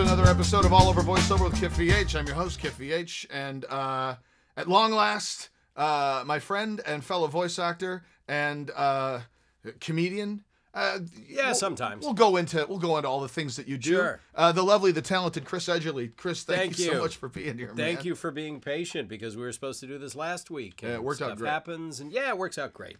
to 0.00 0.06
another 0.06 0.30
episode 0.30 0.64
of 0.64 0.72
All 0.72 0.88
Over 0.88 1.02
Voiceover 1.02 1.44
with 1.44 1.60
Kip 1.60 1.72
VH. 1.72 2.18
I'm 2.18 2.26
your 2.26 2.34
host, 2.34 2.58
Kip 2.58 2.72
VH, 2.72 3.26
and 3.30 3.66
uh, 3.66 4.14
at 4.56 4.66
long 4.66 4.92
last, 4.92 5.50
uh, 5.76 6.22
my 6.24 6.38
friend 6.38 6.80
and 6.86 7.04
fellow 7.04 7.26
voice 7.26 7.58
actor 7.58 8.02
and 8.26 8.70
uh, 8.74 9.20
comedian. 9.80 10.42
Uh, 10.72 11.00
Yeah, 11.28 11.46
we'll- 11.46 11.54
sometimes. 11.54 12.02
we'll 12.04 12.14
go 12.14 12.38
into 12.38 12.64
we'll 12.66 12.78
go 12.78 12.96
into 12.96 13.10
all 13.10 13.20
the 13.20 13.28
things 13.28 13.56
that 13.56 13.68
you 13.68 13.76
do. 13.76 13.90
Sure. 13.96 14.20
Uh, 14.34 14.52
the 14.52 14.62
lovely, 14.62 14.90
the 14.90 15.02
talented 15.02 15.44
Chris 15.44 15.66
Edgerly. 15.66 16.16
Chris, 16.16 16.44
thank, 16.44 16.60
Thank 16.60 16.78
you, 16.78 16.92
so 16.92 17.00
much 17.02 17.16
for 17.16 17.28
being 17.28 17.58
here. 17.58 17.72
Thank 17.76 17.98
man. 17.98 18.06
you 18.06 18.14
for 18.14 18.30
being 18.30 18.58
patient 18.60 19.06
because 19.06 19.36
we 19.36 19.42
were 19.42 19.52
supposed 19.52 19.80
to 19.80 19.86
do 19.86 19.98
this 19.98 20.14
last 20.14 20.50
week. 20.50 20.80
Yeah, 20.82 20.94
it 20.94 21.02
worked 21.02 21.20
out 21.20 21.36
great. 21.36 21.50
happens, 21.50 22.00
and 22.00 22.10
yeah, 22.10 22.30
it 22.30 22.38
works 22.38 22.56
out 22.56 22.72
great. 22.72 22.96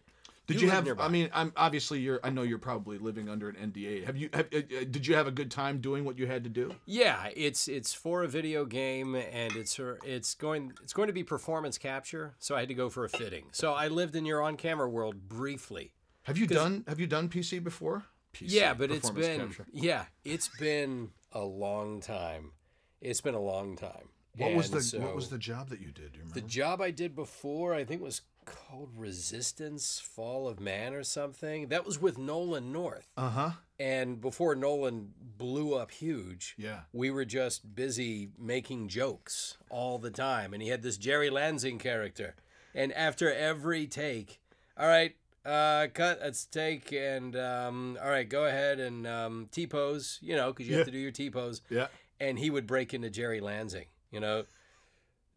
Did 0.53 0.61
You 0.61 0.67
you, 0.69 0.73
have? 0.73 0.85
nearby. 0.85 1.05
I 1.05 1.09
mean, 1.09 1.31
I'm 1.33 1.53
obviously 1.57 2.01
you're. 2.01 2.21
I 2.23 2.31
know 2.31 2.43
you're 2.43 2.59
probably 2.59 2.99
living 2.99 3.29
under 3.29 3.49
an 3.49 3.57
NDA. 3.73 4.05
Have 4.05 4.17
you? 4.17 4.29
Have, 4.33 4.47
uh, 4.53 4.59
uh, 4.59 4.85
did 4.91 5.07
you 5.07 5.15
have 5.15 5.27
a 5.27 5.31
good 5.31 5.51
time 5.51 5.81
doing 5.81 6.05
what 6.05 6.19
you 6.19 6.27
had 6.27 6.45
to 6.45 6.51
do? 6.51 6.75
Yeah, 6.87 7.29
it's 7.35 7.69
it's 7.69 7.95
for 7.95 8.23
a 8.23 8.29
video 8.29 8.65
game, 8.65 9.15
and 9.15 9.55
it's 9.57 9.79
it's 10.05 10.35
going 10.35 10.73
it's 10.83 10.93
going 10.93 11.07
to 11.09 11.13
be 11.13 11.23
performance 11.25 11.79
capture. 11.79 12.35
So 12.39 12.57
I 12.57 12.61
had 12.61 12.69
to 12.69 12.75
go 12.75 12.89
for 12.89 13.05
a 13.05 13.09
fitting. 13.09 13.47
So 13.53 13.73
I 13.75 13.89
lived 13.89 14.17
in 14.17 14.25
your 14.27 14.43
on 14.43 14.57
camera 14.57 14.89
world 14.89 15.29
briefly. 15.29 15.93
Have 16.25 16.37
you 16.39 16.47
done? 16.47 16.85
Have 16.87 17.01
you 17.01 17.07
done 17.07 17.29
PC 17.29 17.63
before? 17.63 18.05
PC, 18.33 18.45
yeah, 18.47 18.75
but 18.75 18.91
it's 18.91 19.11
been 19.11 19.41
capture. 19.41 19.67
yeah, 19.73 20.05
it's 20.25 20.49
been 20.59 21.11
a 21.33 21.41
long 21.45 22.01
time. 22.01 22.53
It's 23.01 23.21
been 23.21 23.35
a 23.35 23.41
long 23.41 23.77
time. 23.77 24.09
What 24.37 24.55
was 24.55 24.71
the 24.71 24.81
so 24.81 25.01
What 25.01 25.17
was 25.17 25.29
the 25.29 25.39
job 25.39 25.71
that 25.71 25.81
you 25.81 25.87
did? 25.87 26.13
Do 26.13 26.19
you 26.19 26.25
remember? 26.25 26.41
the 26.41 26.47
job 26.47 26.81
I 26.81 26.93
did 26.93 27.17
before? 27.17 27.75
I 27.75 27.85
think 27.85 28.01
was 28.03 28.23
called 28.45 28.91
Resistance: 28.97 30.01
Fall 30.01 30.49
of 30.49 30.61
Man 30.61 30.95
or 30.95 31.03
something. 31.05 31.69
That 31.69 31.85
was 31.87 32.01
with 32.01 32.19
Nolan 32.19 32.73
North. 32.73 33.11
uh 33.17 33.31
huh. 33.31 33.51
And 33.79 34.21
before 34.21 34.55
Nolan 34.55 35.15
blew 35.39 35.75
up 35.75 35.91
huge, 35.91 36.55
Yeah. 36.59 36.81
we 36.93 37.11
were 37.11 37.25
just 37.25 37.75
busy 37.75 38.29
making 38.39 38.89
jokes 38.89 39.57
all 39.71 39.99
the 39.99 40.11
time. 40.11 40.53
And 40.53 40.63
he 40.63 40.69
had 40.69 40.83
this 40.83 40.99
Jerry 40.99 41.31
Lansing 41.31 41.79
character. 41.79 42.35
And 42.75 42.93
after 42.93 43.33
every 43.33 43.87
take, 43.87 44.39
all 44.77 44.87
right, 44.87 45.17
uh, 45.47 45.87
cut, 45.95 46.21
let's 46.23 46.45
take, 46.45 46.93
and 46.93 47.35
um, 47.37 47.97
all 48.03 48.11
right, 48.11 48.29
go 48.29 48.45
ahead 48.45 48.79
and 48.81 49.07
um, 49.07 49.49
T 49.51 49.67
pose, 49.67 50.19
you 50.21 50.37
know, 50.37 50.53
because 50.53 50.69
you 50.69 50.77
have 50.77 50.85
to 50.85 50.93
do 50.93 50.99
your 50.99 51.11
T 51.11 51.31
pose. 51.31 51.63
Yeah. 51.71 51.87
And 52.21 52.39
he 52.39 52.51
would 52.51 52.67
break 52.67 52.93
into 52.93 53.09
Jerry 53.09 53.41
Lansing, 53.41 53.87
you 54.13 54.21
know. 54.21 54.45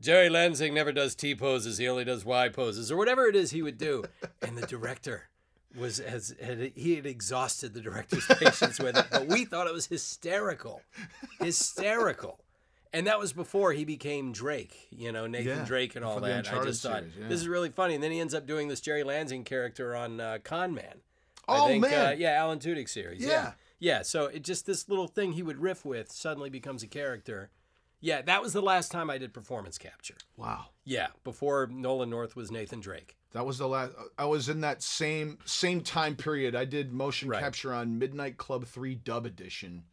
Jerry 0.02 0.30
Lansing 0.30 0.74
never 0.74 0.92
does 0.92 1.16
T 1.16 1.36
poses, 1.36 1.78
he 1.78 1.88
only 1.88 2.04
does 2.04 2.26
Y 2.26 2.50
poses, 2.50 2.92
or 2.92 2.98
whatever 2.98 3.26
it 3.28 3.36
is 3.36 3.52
he 3.52 3.62
would 3.62 3.78
do. 3.78 4.04
And 4.42 4.58
the 4.58 4.68
director 4.68 5.30
was 5.76 6.00
as 6.00 6.36
had, 6.42 6.74
he 6.76 6.96
had 6.96 7.06
exhausted 7.06 7.74
the 7.74 7.80
director's 7.82 8.26
patience 8.26 8.78
with 8.80 8.98
it, 8.98 9.06
but 9.10 9.28
we 9.28 9.46
thought 9.46 9.68
it 9.68 9.74
was 9.74 9.88
hysterical, 9.88 10.82
hysterical. 11.40 12.40
And 12.92 13.08
that 13.08 13.18
was 13.18 13.34
before 13.34 13.72
he 13.72 13.86
became 13.86 14.34
Drake, 14.34 14.88
you 14.92 15.12
know, 15.12 15.26
Nathan 15.26 15.60
Yeah, 15.60 15.66
Drake 15.66 15.96
and 15.96 16.06
all 16.06 16.20
that. 16.20 16.54
I 16.54 16.64
just 16.64 16.84
thought 16.84 17.00
series, 17.00 17.14
yeah. 17.20 17.28
this 17.28 17.40
is 17.40 17.48
really 17.48 17.70
funny. 17.70 17.96
And 17.96 18.04
then 18.04 18.12
he 18.12 18.20
ends 18.20 18.36
up 18.36 18.46
doing 18.46 18.68
this 18.68 18.82
Jerry 18.82 19.04
Lansing 19.04 19.46
character 19.46 19.96
on 19.96 20.20
uh, 20.20 20.38
Con 20.44 20.76
Man. 20.76 21.02
Oh 21.48 21.66
I 21.66 21.68
think, 21.70 21.82
man. 21.82 22.06
Uh, 22.06 22.16
yeah, 22.16 22.34
Alan 22.34 22.60
Tudyk 22.60 22.88
series. 22.88 23.22
Yeah. 23.22 23.30
Yeah. 23.30 23.52
yeah. 23.80 24.02
So 24.04 24.26
it 24.26 24.44
just 24.44 24.68
this 24.68 24.88
little 24.88 25.08
thing 25.08 25.34
he 25.34 25.42
would 25.42 25.58
riff 25.58 25.84
with 25.84 26.12
suddenly 26.12 26.52
becomes 26.52 26.84
a 26.84 26.88
character. 26.88 27.50
Yeah, 28.06 28.22
that 28.24 28.42
was 28.42 28.52
the 28.52 28.62
last 28.62 28.92
time 28.92 29.10
I 29.10 29.18
did 29.18 29.34
performance 29.34 29.78
capture. 29.78 30.18
Wow. 30.36 30.66
Yeah, 30.84 31.08
before 31.24 31.68
Nolan 31.72 32.10
North 32.10 32.36
was 32.36 32.52
Nathan 32.52 32.82
Drake. 32.82 33.16
That 33.32 33.46
was 33.46 33.58
the 33.58 33.68
last. 33.68 33.94
I 34.18 34.26
was 34.26 34.50
in 34.50 34.60
that 34.62 34.84
same 34.84 35.38
same 35.46 35.80
time 35.82 36.16
period. 36.18 36.54
I 36.54 36.66
did 36.66 36.92
motion 36.92 37.30
Right. 37.30 37.42
capture 37.42 37.74
on 37.74 37.98
Midnight 37.98 38.36
Club 38.38 38.66
Three 38.66 38.94
Dub 38.94 39.26
Edition, 39.26 39.86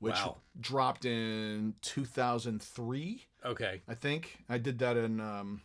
which 0.00 0.14
Wow. 0.16 0.36
dropped 0.60 1.06
in 1.06 1.74
2003. 1.80 3.24
Okay. 3.44 3.82
I 3.88 3.94
think 3.94 4.44
I 4.48 4.58
did 4.58 4.78
that 4.80 4.96
in 4.98 5.20
um, 5.20 5.62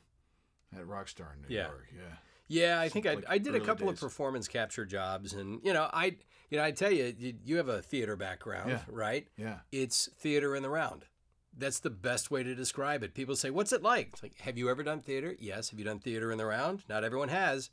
at 0.75 0.83
Rockstar 0.85 1.33
in 1.35 1.41
New 1.41 1.47
Yeah. 1.55 1.67
York. 1.67 1.87
Yeah. 1.93 2.15
Yeah, 2.47 2.81
I 2.81 2.89
think 2.89 3.05
I, 3.05 3.13
like 3.15 3.25
I 3.29 3.37
did 3.37 3.55
a 3.55 3.59
couple 3.61 3.87
days. 3.87 3.95
of 3.95 3.99
performance 4.09 4.47
capture 4.47 4.85
jobs, 4.85 5.33
and 5.33 5.59
you 5.63 5.73
know, 5.73 5.89
I 5.93 6.17
you 6.49 6.57
know, 6.57 6.63
I 6.63 6.71
tell 6.71 6.91
you, 6.91 7.13
you, 7.17 7.33
you 7.45 7.57
have 7.57 7.69
a 7.69 7.81
theater 7.81 8.15
background, 8.17 8.71
Yeah. 8.71 8.83
right? 8.89 9.27
Yeah. 9.37 9.59
It's 9.71 10.07
theater 10.17 10.53
in 10.55 10.63
the 10.63 10.69
round. 10.69 11.05
That's 11.57 11.79
the 11.79 11.89
best 11.89 12.31
way 12.31 12.43
to 12.43 12.55
describe 12.55 13.03
it. 13.03 13.13
People 13.13 13.35
say, 13.35 13.49
"What's 13.49 13.73
it 13.73 13.83
like?" 13.83 14.09
It's 14.13 14.23
like, 14.23 14.39
"Have 14.39 14.57
you 14.57 14.69
ever 14.69 14.83
done 14.83 15.01
theater?" 15.01 15.35
Yes. 15.39 15.69
Have 15.69 15.79
you 15.79 15.85
done 15.85 15.99
theater 15.99 16.31
in 16.31 16.37
the 16.37 16.45
round? 16.45 16.83
Not 16.87 17.03
everyone 17.03 17.29
has, 17.29 17.69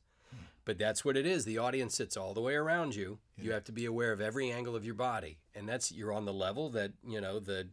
but 0.64 0.78
that's 0.78 1.04
what 1.04 1.16
it 1.16 1.26
is. 1.26 1.44
The 1.44 1.58
audience 1.58 1.94
sits 1.94 2.16
all 2.16 2.34
the 2.34 2.40
way 2.40 2.54
around 2.54 2.94
you. 2.94 3.18
You 3.36 3.52
have 3.52 3.64
to 3.64 3.72
be 3.72 3.84
aware 3.86 4.12
of 4.12 4.20
every 4.20 4.50
angle 4.50 4.74
of 4.74 4.84
your 4.84 4.94
body, 4.94 5.38
and 5.54 5.68
that's 5.68 5.92
you're 5.92 6.12
on 6.12 6.24
the 6.24 6.32
level 6.32 6.68
that 6.70 6.92
you 7.06 7.20
know 7.20 7.38
the 7.38 7.68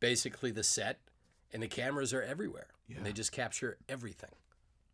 basically 0.00 0.50
the 0.50 0.64
set 0.64 1.00
and 1.52 1.62
the 1.62 1.68
cameras 1.68 2.12
are 2.12 2.22
everywhere, 2.22 2.68
and 2.94 3.04
they 3.06 3.12
just 3.12 3.30
capture 3.32 3.78
everything. 3.88 4.34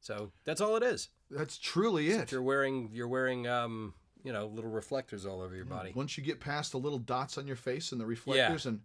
So 0.00 0.32
that's 0.44 0.60
all 0.60 0.76
it 0.76 0.82
is. 0.82 1.08
That's 1.30 1.58
truly 1.58 2.10
it. 2.10 2.32
You're 2.32 2.42
wearing 2.42 2.90
you're 2.92 3.08
wearing 3.08 3.46
um 3.46 3.94
you 4.22 4.32
know 4.32 4.46
little 4.46 4.70
reflectors 4.70 5.24
all 5.24 5.40
over 5.40 5.54
your 5.54 5.64
body. 5.64 5.92
Once 5.94 6.18
you 6.18 6.24
get 6.24 6.40
past 6.40 6.72
the 6.72 6.78
little 6.78 6.98
dots 6.98 7.38
on 7.38 7.46
your 7.46 7.56
face 7.56 7.92
and 7.92 8.00
the 8.00 8.06
reflectors 8.06 8.66
and 8.66 8.80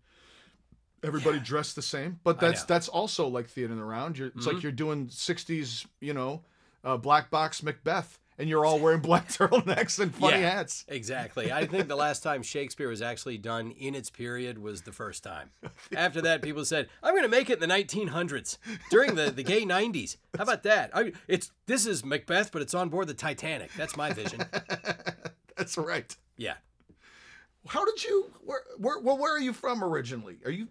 everybody 1.06 1.40
dressed 1.40 1.76
the 1.76 1.82
same, 1.82 2.20
but 2.24 2.40
that's. 2.40 2.62
Mm-hmm. 2.62 2.74
that's 2.74 2.88
also 2.88 3.28
like 3.28 3.48
theater 3.48 3.74
in 3.74 3.80
the 3.80 3.86
round. 3.86 4.18
You're, 4.18 4.32
It's 4.36 4.48
like 4.48 4.64
you're 4.64 4.72
doing 4.72 5.08
'60s, 5.08 5.86
you 6.02 6.14
know, 6.14 6.42
uh, 6.84 6.98
black 6.98 7.30
box 7.30 7.62
Macbeth, 7.64 8.20
and 8.38 8.50
you're 8.50 8.66
all 8.66 8.80
wearing 8.80 9.00
black 9.02 9.28
turtlenecks 9.30 10.00
and 10.00 10.14
funny 10.14 10.40
Yeah. 10.42 10.56
hats. 10.56 10.84
Exactly. 10.88 11.52
I 11.52 11.66
think 11.66 11.88
the 11.88 11.96
last 11.96 12.22
time 12.24 12.44
Shakespeare 12.44 12.90
was 12.90 13.02
actually 13.02 13.38
done 13.38 13.72
in 13.72 13.96
its 13.96 14.10
period 14.10 14.58
was 14.60 14.82
the 14.82 14.92
first 14.92 15.24
time. 15.24 15.52
After 15.96 16.22
that, 16.22 16.42
people 16.42 16.66
said, 16.66 16.90
"I'm 17.02 17.14
going 17.14 17.24
to 17.24 17.30
make 17.30 17.50
it 17.50 17.62
in 17.62 17.68
the 17.70 17.74
1900s 17.76 18.58
during 18.92 19.16
the, 19.16 19.32
the 19.32 19.44
gay 19.44 19.64
90s." 19.66 20.18
How 20.38 20.44
about 20.44 20.64
that? 20.64 20.92
I, 20.94 21.14
it's 21.28 21.52
this 21.66 21.86
is 21.86 22.04
Macbeth, 22.04 22.52
but 22.52 22.62
it's 22.62 22.74
on 22.74 22.90
board 22.90 23.08
the 23.08 23.14
Titanic. 23.14 23.72
That's 23.78 23.96
my 23.96 24.12
vision. 24.12 24.44
That's 25.58 25.78
right. 25.78 26.16
Yeah. 26.38 26.56
How 27.68 27.84
did 27.86 28.04
you? 28.04 28.32
Where, 28.44 28.60
where? 28.78 29.00
Well, 29.00 29.18
where 29.18 29.34
are 29.36 29.40
you 29.40 29.54
from 29.54 29.84
originally? 29.84 30.38
Are 30.46 30.52
you 30.52 30.68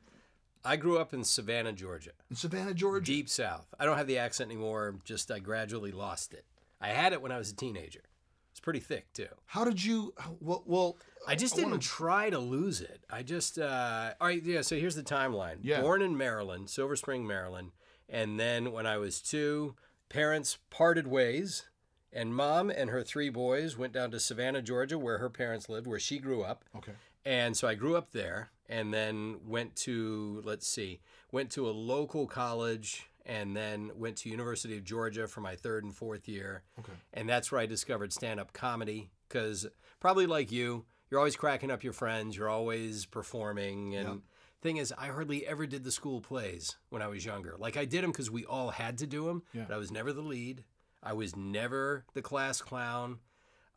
I 0.64 0.76
grew 0.76 0.98
up 0.98 1.12
in 1.12 1.24
Savannah, 1.24 1.72
Georgia, 1.72 2.10
in 2.30 2.36
Savannah, 2.36 2.74
Georgia? 2.74 3.04
deep 3.04 3.28
south. 3.28 3.66
I 3.78 3.84
don't 3.84 3.98
have 3.98 4.06
the 4.06 4.18
accent 4.18 4.50
anymore. 4.50 4.96
Just 5.04 5.30
I 5.30 5.38
gradually 5.38 5.92
lost 5.92 6.32
it. 6.32 6.44
I 6.80 6.88
had 6.88 7.12
it 7.12 7.20
when 7.22 7.32
I 7.32 7.38
was 7.38 7.50
a 7.50 7.56
teenager. 7.56 8.02
It's 8.50 8.60
pretty 8.60 8.80
thick 8.80 9.12
too. 9.12 9.28
How 9.46 9.64
did 9.64 9.84
you? 9.84 10.14
Well, 10.40 10.62
well 10.64 10.96
I 11.26 11.34
just 11.34 11.54
I 11.54 11.56
didn't 11.56 11.70
wanna- 11.72 11.82
try 11.82 12.30
to 12.30 12.38
lose 12.38 12.80
it. 12.80 13.04
I 13.10 13.22
just, 13.22 13.58
uh, 13.58 14.14
all 14.20 14.28
right, 14.28 14.42
yeah. 14.42 14.60
So 14.62 14.76
here's 14.76 14.94
the 14.94 15.02
timeline. 15.02 15.56
Yeah. 15.62 15.80
Born 15.80 16.02
in 16.02 16.16
Maryland, 16.16 16.70
Silver 16.70 16.96
Spring, 16.96 17.26
Maryland, 17.26 17.72
and 18.08 18.38
then 18.38 18.70
when 18.72 18.86
I 18.86 18.96
was 18.96 19.20
two, 19.20 19.74
parents 20.08 20.58
parted 20.70 21.08
ways, 21.08 21.64
and 22.12 22.34
mom 22.34 22.70
and 22.70 22.90
her 22.90 23.02
three 23.02 23.28
boys 23.28 23.76
went 23.76 23.92
down 23.92 24.12
to 24.12 24.20
Savannah, 24.20 24.62
Georgia, 24.62 24.98
where 24.98 25.18
her 25.18 25.30
parents 25.30 25.68
lived, 25.68 25.86
where 25.88 25.98
she 25.98 26.18
grew 26.18 26.42
up, 26.44 26.64
okay. 26.76 26.92
and 27.24 27.56
so 27.56 27.66
I 27.66 27.74
grew 27.74 27.96
up 27.96 28.12
there, 28.12 28.50
and 28.68 28.92
then 28.92 29.40
went 29.46 29.76
to, 29.76 30.40
let's 30.44 30.66
see, 30.66 31.00
went 31.32 31.50
to 31.52 31.68
a 31.68 31.72
local 31.72 32.26
college. 32.26 33.06
And 33.26 33.56
then 33.56 33.90
went 33.96 34.18
to 34.18 34.28
University 34.28 34.76
of 34.76 34.84
Georgia 34.84 35.26
for 35.26 35.40
my 35.40 35.56
third 35.56 35.82
and 35.82 35.94
fourth 35.94 36.28
year, 36.28 36.62
Okay. 36.78 36.92
and 37.14 37.26
that's 37.26 37.50
where 37.50 37.58
I 37.58 37.64
discovered 37.64 38.12
stand-up 38.12 38.52
comedy. 38.52 39.08
Because 39.26 39.66
probably 39.98 40.26
like 40.26 40.52
you, 40.52 40.84
you're 41.10 41.18
always 41.20 41.34
cracking 41.34 41.70
up 41.70 41.82
your 41.82 41.94
friends. 41.94 42.36
You're 42.36 42.50
always 42.50 43.06
performing. 43.06 43.94
And 43.96 44.08
Yeah. 44.08 44.14
thing 44.60 44.76
is, 44.76 44.92
I 44.98 45.06
hardly 45.06 45.46
ever 45.46 45.66
did 45.66 45.84
the 45.84 45.90
school 45.90 46.20
plays 46.20 46.76
when 46.90 47.00
I 47.00 47.06
was 47.06 47.24
younger. 47.24 47.56
Like 47.58 47.78
I 47.78 47.86
did 47.86 48.04
them 48.04 48.12
because 48.12 48.30
we 48.30 48.44
all 48.44 48.68
had 48.68 48.98
to 48.98 49.06
do 49.06 49.24
them, 49.24 49.42
Yeah. 49.54 49.64
but 49.68 49.74
I 49.74 49.78
was 49.78 49.90
never 49.90 50.12
the 50.12 50.20
lead. 50.20 50.64
I 51.02 51.14
was 51.14 51.34
never 51.34 52.04
the 52.12 52.20
class 52.20 52.60
clown. 52.60 53.20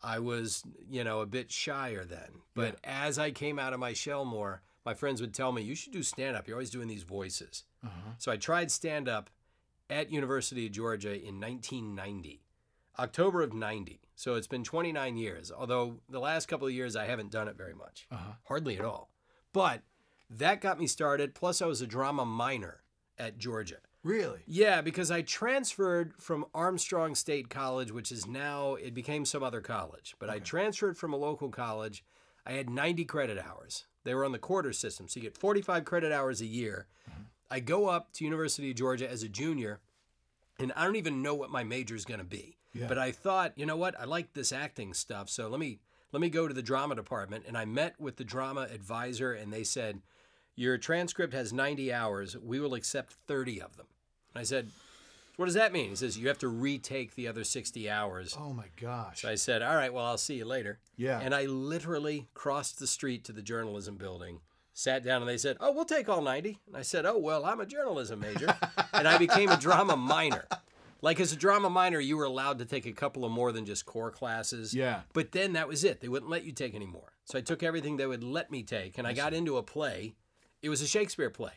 I 0.04 0.20
was, 0.20 0.62
you 0.90 1.06
know, 1.06 1.22
a 1.22 1.26
bit 1.26 1.52
shyer 1.54 2.04
then. 2.04 2.42
But 2.54 2.80
as 2.84 3.18
I 3.18 3.32
came 3.32 3.60
out 3.60 3.72
of 3.72 3.80
my 3.80 3.94
shell 3.94 4.26
more, 4.26 4.62
my 4.88 4.94
friends 4.94 5.20
would 5.20 5.34
tell 5.34 5.52
me, 5.52 5.62
"You 5.62 5.76
should 5.76 5.92
do 5.92 6.02
stand-up. 6.02 6.48
You're 6.48 6.56
always 6.56 6.70
doing 6.70 6.88
these 6.88 7.04
voices." 7.04 7.66
Uh-huh. 7.86 8.12
So 8.20 8.32
I 8.32 8.38
tried 8.38 8.72
stand 8.72 9.10
up 9.10 9.30
at 9.90 10.10
University 10.12 10.66
of 10.66 10.72
Georgia 10.72 11.14
in 11.14 11.42
1990, 11.42 12.42
October 12.98 13.42
of 13.42 13.54
90. 13.54 14.00
So 14.16 14.36
it's 14.36 14.48
been 14.48 14.64
29 14.64 15.18
years. 15.18 15.52
Although 15.52 16.00
the 16.10 16.22
last 16.22 16.48
couple 16.48 16.68
of 16.68 16.74
years 16.74 16.96
I 16.96 17.04
haven't 17.06 17.32
done 17.32 17.50
it 17.50 17.58
very 17.58 17.74
much, 17.76 18.08
Uh-huh. 18.10 18.34
hardly 18.46 18.78
at 18.80 18.86
all. 18.86 19.12
But 19.52 19.84
that 20.30 20.62
got 20.62 20.80
me 20.80 20.88
started. 20.88 21.36
Plus, 21.36 21.62
I 21.62 21.66
was 21.66 21.82
a 21.82 21.88
drama 21.88 22.24
minor 22.26 22.84
at 23.18 23.38
Georgia. 23.38 23.80
Really? 24.04 24.44
Yeah, 24.48 24.80
because 24.82 25.12
I 25.12 25.22
transferred 25.22 26.16
from 26.18 26.46
Armstrong 26.54 27.14
State 27.14 27.50
College, 27.50 27.92
which 27.92 28.10
is 28.10 28.26
now, 28.26 28.76
it 28.76 28.94
became 28.94 29.26
some 29.26 29.44
other 29.44 29.60
college, 29.60 30.16
but 30.18 30.30
I 30.30 30.40
transferred 30.40 30.98
from 30.98 31.12
a 31.12 31.18
local 31.18 31.50
college. 31.50 32.06
I 32.46 32.54
had 32.54 32.70
90 32.70 33.04
credit 33.04 33.38
hours. 33.38 33.86
They 34.08 34.16
were 34.16 34.24
on 34.24 34.32
the 34.32 34.40
quarter 34.40 34.72
system, 34.72 35.10
so 35.10 35.20
you 35.20 35.24
get 35.24 35.38
45 35.38 35.84
credit 35.84 36.14
hours 36.14 36.40
a 36.40 36.46
year. 36.46 36.88
I 37.52 37.60
go 37.60 37.90
up 37.90 38.14
to 38.14 38.24
University 38.24 38.70
of 38.70 38.78
Georgia 38.78 39.10
as 39.10 39.22
a 39.22 39.28
junior, 39.28 39.82
and 40.58 40.72
I 40.78 40.86
don't 40.86 40.96
even 40.96 41.22
know 41.22 41.36
what 41.36 41.50
my 41.50 41.66
major 41.66 41.94
is 41.94 42.06
going 42.06 42.22
to 42.22 42.26
be. 42.26 42.56
Yeah. 42.74 42.88
But 42.88 42.98
I 42.98 43.12
thought, 43.12 43.52
you 43.58 43.66
know 43.66 43.76
what? 43.76 44.00
I 44.00 44.06
like 44.06 44.34
this 44.34 44.54
acting 44.54 44.94
stuff, 44.94 45.30
so 45.30 45.50
let 45.50 45.60
me 45.60 45.80
let 46.14 46.22
me 46.22 46.30
go 46.30 46.48
to 46.48 46.54
the 46.54 46.62
drama 46.62 46.96
department. 46.96 47.44
And 47.50 47.58
I 47.58 47.66
met 47.66 48.00
with 48.00 48.16
the 48.16 48.24
drama 48.24 48.70
advisor, 48.74 49.34
and 49.34 49.52
they 49.52 49.66
said, 49.66 50.00
Your 50.56 50.78
transcript 50.78 51.34
has 51.34 51.52
90 51.52 51.92
hours. 51.92 52.38
We 52.38 52.62
will 52.62 52.76
accept 52.76 53.18
30 53.28 53.62
of 53.62 53.76
them. 53.76 53.88
And 54.34 54.40
I 54.40 54.44
said, 54.44 54.70
What 55.38 55.46
does 55.46 55.54
that 55.54 55.72
mean? 55.72 55.92
He 55.92 55.96
says, 55.96 56.18
You 56.18 56.28
have 56.28 56.40
to 56.40 56.48
retake 56.48 57.16
the 57.16 57.28
other 57.28 57.44
60 57.44 57.90
hours. 57.90 58.36
Oh 58.38 58.54
my 58.54 58.66
gosh. 58.76 59.22
So 59.22 59.30
I 59.30 59.36
said, 59.36 59.62
All 59.62 59.76
right, 59.76 59.94
well, 59.94 60.06
I'll 60.06 60.18
see 60.18 60.36
you 60.36 60.46
later. 60.46 60.80
Yeah. 60.98 61.20
And 61.22 61.34
I 61.34 61.46
literally 61.46 62.28
crossed 62.34 62.80
the 62.80 62.88
street 62.88 63.24
to 63.26 63.32
the 63.32 63.44
journalism 63.44 63.96
building, 63.96 64.42
sat 64.74 65.04
down, 65.04 65.22
and 65.22 65.30
they 65.30 65.38
said, 65.38 65.58
Oh, 65.60 65.72
we'll 65.72 65.86
take 65.86 66.10
all 66.10 66.22
90. 66.22 66.60
And 66.68 66.76
I 66.76 66.82
said, 66.82 67.06
Oh, 67.06 67.20
well, 67.20 67.46
I'm 67.46 67.60
a 67.60 67.68
journalism 67.68 68.20
major. 68.20 68.54
and 68.94 69.08
I 69.08 69.20
became 69.20 69.50
a 69.50 69.58
drama 69.58 69.96
minor. 69.96 70.48
Like, 71.04 71.20
as 71.20 71.32
a 71.32 71.36
drama 71.36 71.70
minor, 71.70 72.00
you 72.00 72.18
were 72.18 72.24
allowed 72.24 72.58
to 72.58 72.66
take 72.66 72.88
a 72.88 72.92
couple 72.92 73.24
of 73.24 73.32
more 73.32 73.52
than 73.52 73.66
just 73.66 73.86
core 73.86 74.10
classes. 74.10 74.74
Yeah. 74.74 75.02
But 75.14 75.32
then 75.32 75.54
that 75.54 75.68
was 75.68 75.84
it. 75.84 76.02
They 76.02 76.08
wouldn't 76.08 76.32
let 76.32 76.44
you 76.44 76.52
take 76.52 76.74
any 76.74 76.88
more. 76.88 77.14
So 77.26 77.38
I 77.38 77.42
took 77.42 77.62
everything 77.62 77.98
they 77.98 78.08
would 78.08 78.24
let 78.24 78.50
me 78.50 78.64
take, 78.64 78.98
and 78.98 79.06
I 79.06 79.14
got 79.14 79.36
into 79.36 79.58
a 79.58 79.64
play. 79.64 80.16
It 80.64 80.70
was 80.70 80.82
a 80.82 80.88
Shakespeare 80.88 81.30
play, 81.30 81.52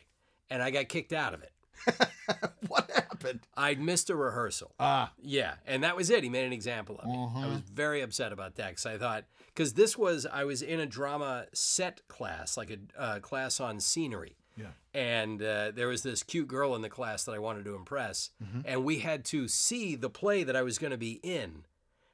and 0.51 0.61
I 0.61 0.69
got 0.69 0.87
kicked 0.89 1.13
out 1.13 1.33
of 1.33 1.41
it. 1.41 1.51
what 2.67 3.00
happened? 3.21 3.41
I'd 3.55 3.79
missed 3.79 4.09
a 4.09 4.15
rehearsal. 4.15 4.73
Ah. 4.79 5.11
Yeah, 5.21 5.55
and 5.65 5.83
that 5.83 5.95
was 5.95 6.09
it. 6.09 6.23
He 6.23 6.29
made 6.29 6.45
an 6.45 6.53
example 6.53 6.99
of 6.99 7.07
me. 7.07 7.41
I 7.43 7.47
was 7.47 7.61
very 7.73 8.01
upset 8.01 8.31
about 8.31 8.55
that 8.55 8.69
because 8.69 8.85
I 8.85 8.97
thought, 8.97 9.25
because 9.47 9.73
this 9.73 9.97
was, 9.97 10.25
I 10.25 10.43
was 10.43 10.61
in 10.61 10.79
a 10.79 10.85
drama 10.85 11.45
set 11.53 12.07
class, 12.07 12.57
like 12.57 12.71
a 12.71 13.01
uh, 13.01 13.19
class 13.19 13.59
on 13.59 13.79
scenery. 13.79 14.37
Yeah. 14.57 14.67
And 14.93 15.41
uh, 15.41 15.71
there 15.71 15.87
was 15.87 16.03
this 16.03 16.23
cute 16.23 16.47
girl 16.47 16.75
in 16.75 16.81
the 16.81 16.89
class 16.89 17.23
that 17.23 17.31
I 17.31 17.39
wanted 17.39 17.63
to 17.65 17.75
impress. 17.75 18.31
And 18.65 18.83
we 18.83 18.99
had 18.99 19.23
to 19.25 19.47
see 19.47 19.95
the 19.95 20.09
play 20.09 20.43
that 20.43 20.55
I 20.55 20.61
was 20.61 20.77
going 20.77 20.91
to 20.91 20.97
be 20.97 21.19
in 21.23 21.63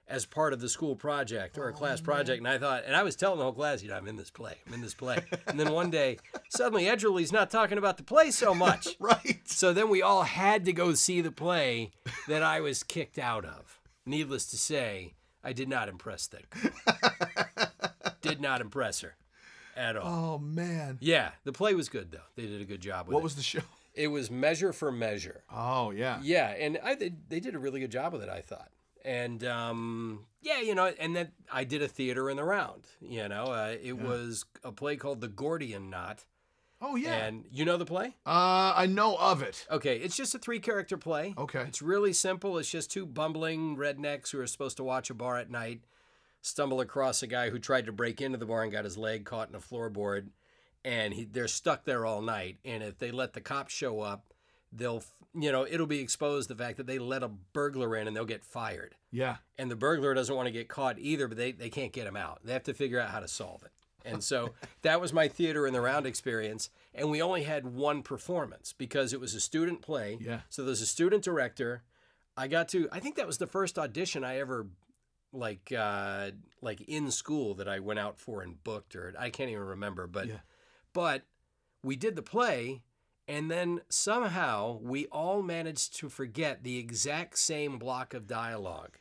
as 0.10 0.26
part 0.26 0.54
of 0.54 0.62
the 0.62 0.70
school 0.70 0.96
project 0.96 1.58
or 1.58 1.68
a 1.70 1.74
oh, 1.74 1.76
class 1.76 2.00
project. 2.00 2.40
And 2.40 2.48
I 2.48 2.58
thought, 2.58 2.84
and 2.86 2.96
I 2.96 3.04
was 3.04 3.16
telling 3.16 3.40
the 3.40 3.44
whole 3.44 3.54
class, 3.54 3.84
you 3.84 3.90
know, 3.90 3.96
I'm 3.96 4.08
in 4.08 4.16
this 4.16 4.30
play, 4.32 4.56
I'm 4.66 4.74
in 4.74 4.82
this 4.82 4.94
play. 4.94 5.18
and 5.48 5.60
then 5.60 5.72
one 5.74 5.90
day, 5.90 6.18
suddenly 6.50 6.88
Edgerly's 6.88 7.32
not 7.34 7.50
talking 7.50 7.78
about 7.78 7.98
the 7.98 8.04
play 8.04 8.32
so 8.32 8.54
much. 8.54 8.88
Right. 9.00 9.40
So 9.46 9.74
then 9.74 9.90
we 9.90 10.02
all 10.02 10.24
had 10.24 10.66
to 10.66 10.74
go 10.74 10.94
see 10.94 11.22
the 11.22 11.32
play 11.32 11.92
that 12.28 12.42
I 12.44 12.62
was 12.62 12.84
kicked 12.84 13.18
out 13.20 13.46
of. 13.46 13.80
Needless 14.06 14.46
to 14.48 14.58
say, 14.58 15.14
I 15.44 15.54
did 15.54 15.70
not 15.70 15.88
impress 15.88 16.28
that 16.28 16.50
girl. 16.50 17.68
did 18.22 18.42
not 18.42 18.62
impress 18.62 19.02
her 19.02 19.16
at 19.76 19.96
all. 19.96 20.36
Oh 20.36 20.40
man. 20.40 20.98
Yeah, 21.00 21.32
the 21.44 21.52
play 21.54 21.74
was 21.74 21.90
good 21.90 22.12
though. 22.12 22.26
They 22.36 22.48
did 22.48 22.62
a 22.62 22.66
good 22.66 22.82
job 22.82 23.08
with 23.08 23.14
What 23.14 23.20
it. 23.22 23.24
was 23.24 23.36
the 23.36 23.44
show? 23.44 23.62
it 23.94 24.08
was 24.08 24.30
measure 24.32 24.74
for 24.74 24.92
measure. 24.92 25.44
Oh 25.54 25.92
yeah. 25.92 26.20
Yeah, 26.22 26.50
and 26.50 26.80
I 26.84 26.96
they, 26.96 27.14
they 27.30 27.40
did 27.40 27.56
a 27.56 27.60
really 27.60 27.80
good 27.80 27.92
job 27.92 28.14
with 28.14 28.24
it. 28.24 28.30
I 28.30 28.42
thought, 28.42 28.70
and 29.06 29.44
um, 29.46 30.26
yeah, 30.42 30.60
you 30.62 30.76
know, 30.76 30.92
and 31.00 31.16
then 31.16 31.32
I 31.52 31.64
did 31.64 31.82
a 31.82 31.88
theater 31.88 32.30
in 32.30 32.38
the 32.38 32.44
round. 32.44 32.84
You 33.02 33.28
know, 33.28 33.46
uh, 33.46 33.76
it 33.82 33.98
was 33.98 34.46
a 34.64 34.72
play 34.72 34.96
called 34.96 35.22
The 35.22 35.28
Gordian 35.28 35.90
Knot, 35.90 36.26
Oh 36.82 36.96
yeah. 36.96 37.26
and 37.26 37.46
you 37.52 37.66
know 37.66 37.78
the 37.78 37.86
play. 37.86 38.16
uh, 38.26 38.74
I 38.76 38.86
know 38.88 39.16
of 39.18 39.42
it. 39.42 39.66
Okay, 39.72 39.98
it's 39.98 40.16
just 40.16 40.36
a 40.36 40.40
three 40.40 40.60
character 40.60 40.98
play. 40.98 41.34
Okay. 41.38 41.62
It's 41.62 41.82
really 41.82 42.14
simple. 42.14 42.58
It's 42.58 42.70
just 42.70 42.92
two 42.92 43.06
bumbling 43.06 43.78
rednecks 43.78 44.32
who 44.32 44.40
are 44.40 44.48
supposed 44.48 44.78
to 44.78 44.84
watch 44.84 45.10
a 45.10 45.14
bar 45.14 45.38
at 45.38 45.50
night 45.50 45.82
stumble 46.42 46.80
across 46.80 47.24
a 47.24 47.28
guy 47.28 47.50
who 47.50 47.60
tried 47.60 47.86
to 47.88 47.92
break 47.92 48.22
into 48.22 48.38
the 48.38 48.46
bar 48.46 48.64
and 48.64 48.72
got 48.72 48.86
his 48.86 48.98
leg 48.98 49.26
caught 49.26 49.50
in 49.50 49.56
a 49.56 49.60
floorboard. 49.60 50.28
And 50.86 51.14
he, 51.14 51.26
they're 51.26 51.48
stuck 51.50 51.84
there 51.84 52.06
all 52.06 52.22
night. 52.22 52.60
And 52.64 52.82
if 52.84 52.98
they 53.00 53.12
let 53.12 53.34
the 53.34 53.42
cops 53.42 53.74
show 53.74 54.00
up, 54.00 54.34
they'll, 54.72 55.04
you 55.34 55.52
know, 55.52 55.66
it'll 55.70 55.86
be 55.88 56.00
exposed 56.00 56.50
the 56.50 56.56
fact 56.56 56.78
that 56.78 56.88
they 56.88 57.00
let 57.00 57.24
a 57.24 57.28
burglar 57.28 57.96
in 57.96 58.08
and 58.08 58.16
they'll 58.16 58.26
get 58.26 58.44
fired. 58.44 58.96
Yeah. 59.12 59.38
And 59.58 59.70
the 59.72 59.76
burglar 59.76 60.14
doesn't 60.14 60.36
want 60.36 60.48
to 60.48 60.52
get 60.52 60.68
caught 60.68 61.00
either, 61.00 61.28
but 61.28 61.38
they, 61.38 61.52
they 61.52 61.70
can't 61.70 61.92
get 61.94 62.08
him 62.08 62.16
out. 62.18 62.40
They 62.44 62.54
have 62.54 62.64
to 62.64 62.74
figure 62.74 63.00
out 63.00 63.10
how 63.10 63.20
to 63.20 63.28
solve 63.28 63.64
it. 63.64 63.72
And 64.06 64.24
so 64.24 64.54
that 64.82 65.02
was 65.02 65.14
my 65.14 65.28
theater 65.28 65.66
in 65.68 65.74
the 65.74 65.82
round 65.82 66.06
experience. 66.06 66.70
And 66.94 67.10
we 67.12 67.22
only 67.22 67.44
had 67.44 67.66
one 67.66 68.04
performance 68.04 68.74
because 68.74 69.14
it 69.14 69.20
was 69.20 69.34
a 69.36 69.40
student 69.40 69.82
play. 69.82 70.18
Yeah. 70.20 70.42
So 70.50 70.64
there's 70.64 70.82
a 70.82 70.86
student 70.86 71.24
director. 71.24 71.84
I 72.36 72.48
got 72.48 72.68
to, 72.70 72.88
I 72.92 73.00
think 73.00 73.16
that 73.16 73.28
was 73.28 73.38
the 73.38 73.48
first 73.48 73.78
audition 73.80 74.24
I 74.24 74.40
ever 74.40 74.68
like 75.34 75.74
uh 75.78 76.32
like 76.62 76.80
in 76.88 77.12
school 77.12 77.54
that 77.56 77.68
I 77.68 77.80
went 77.80 78.00
out 78.00 78.18
for 78.18 78.42
and 78.42 78.64
booked 78.64 78.96
or 78.96 79.14
I 79.20 79.30
can't 79.30 79.50
even 79.50 79.62
remember 79.62 80.08
but 80.08 80.28
Yeah. 80.28 80.38
but 80.94 81.24
we 81.84 81.98
did 81.98 82.16
the 82.16 82.22
play 82.22 82.82
and 83.28 83.52
then 83.52 83.82
somehow 83.90 84.80
we 84.82 85.06
all 85.08 85.42
managed 85.42 85.96
to 85.98 86.10
forget 86.10 86.64
the 86.64 86.78
exact 86.78 87.38
same 87.38 87.78
block 87.78 88.14
of 88.14 88.28
dialogue 88.28 88.98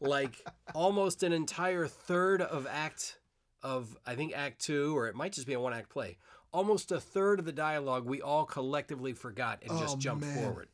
like 0.00 0.44
almost 0.74 1.22
an 1.22 1.32
entire 1.32 1.86
third 1.86 2.40
of 2.40 2.66
act 2.70 3.18
of 3.62 3.96
I 4.06 4.14
think 4.14 4.32
act 4.36 4.60
2 4.64 4.96
or 4.96 5.08
it 5.08 5.14
might 5.16 5.32
just 5.32 5.46
be 5.46 5.54
a 5.54 5.60
one 5.60 5.74
act 5.74 5.88
play 5.90 6.16
almost 6.52 6.92
a 6.92 7.00
third 7.00 7.38
of 7.40 7.44
the 7.44 7.52
dialogue 7.52 8.06
we 8.06 8.22
all 8.22 8.44
collectively 8.44 9.12
forgot 9.12 9.62
and 9.68 9.78
just 9.78 9.96
Oh, 9.96 9.98
jumped 9.98 10.24
man. 10.24 10.42
forward 10.42 10.68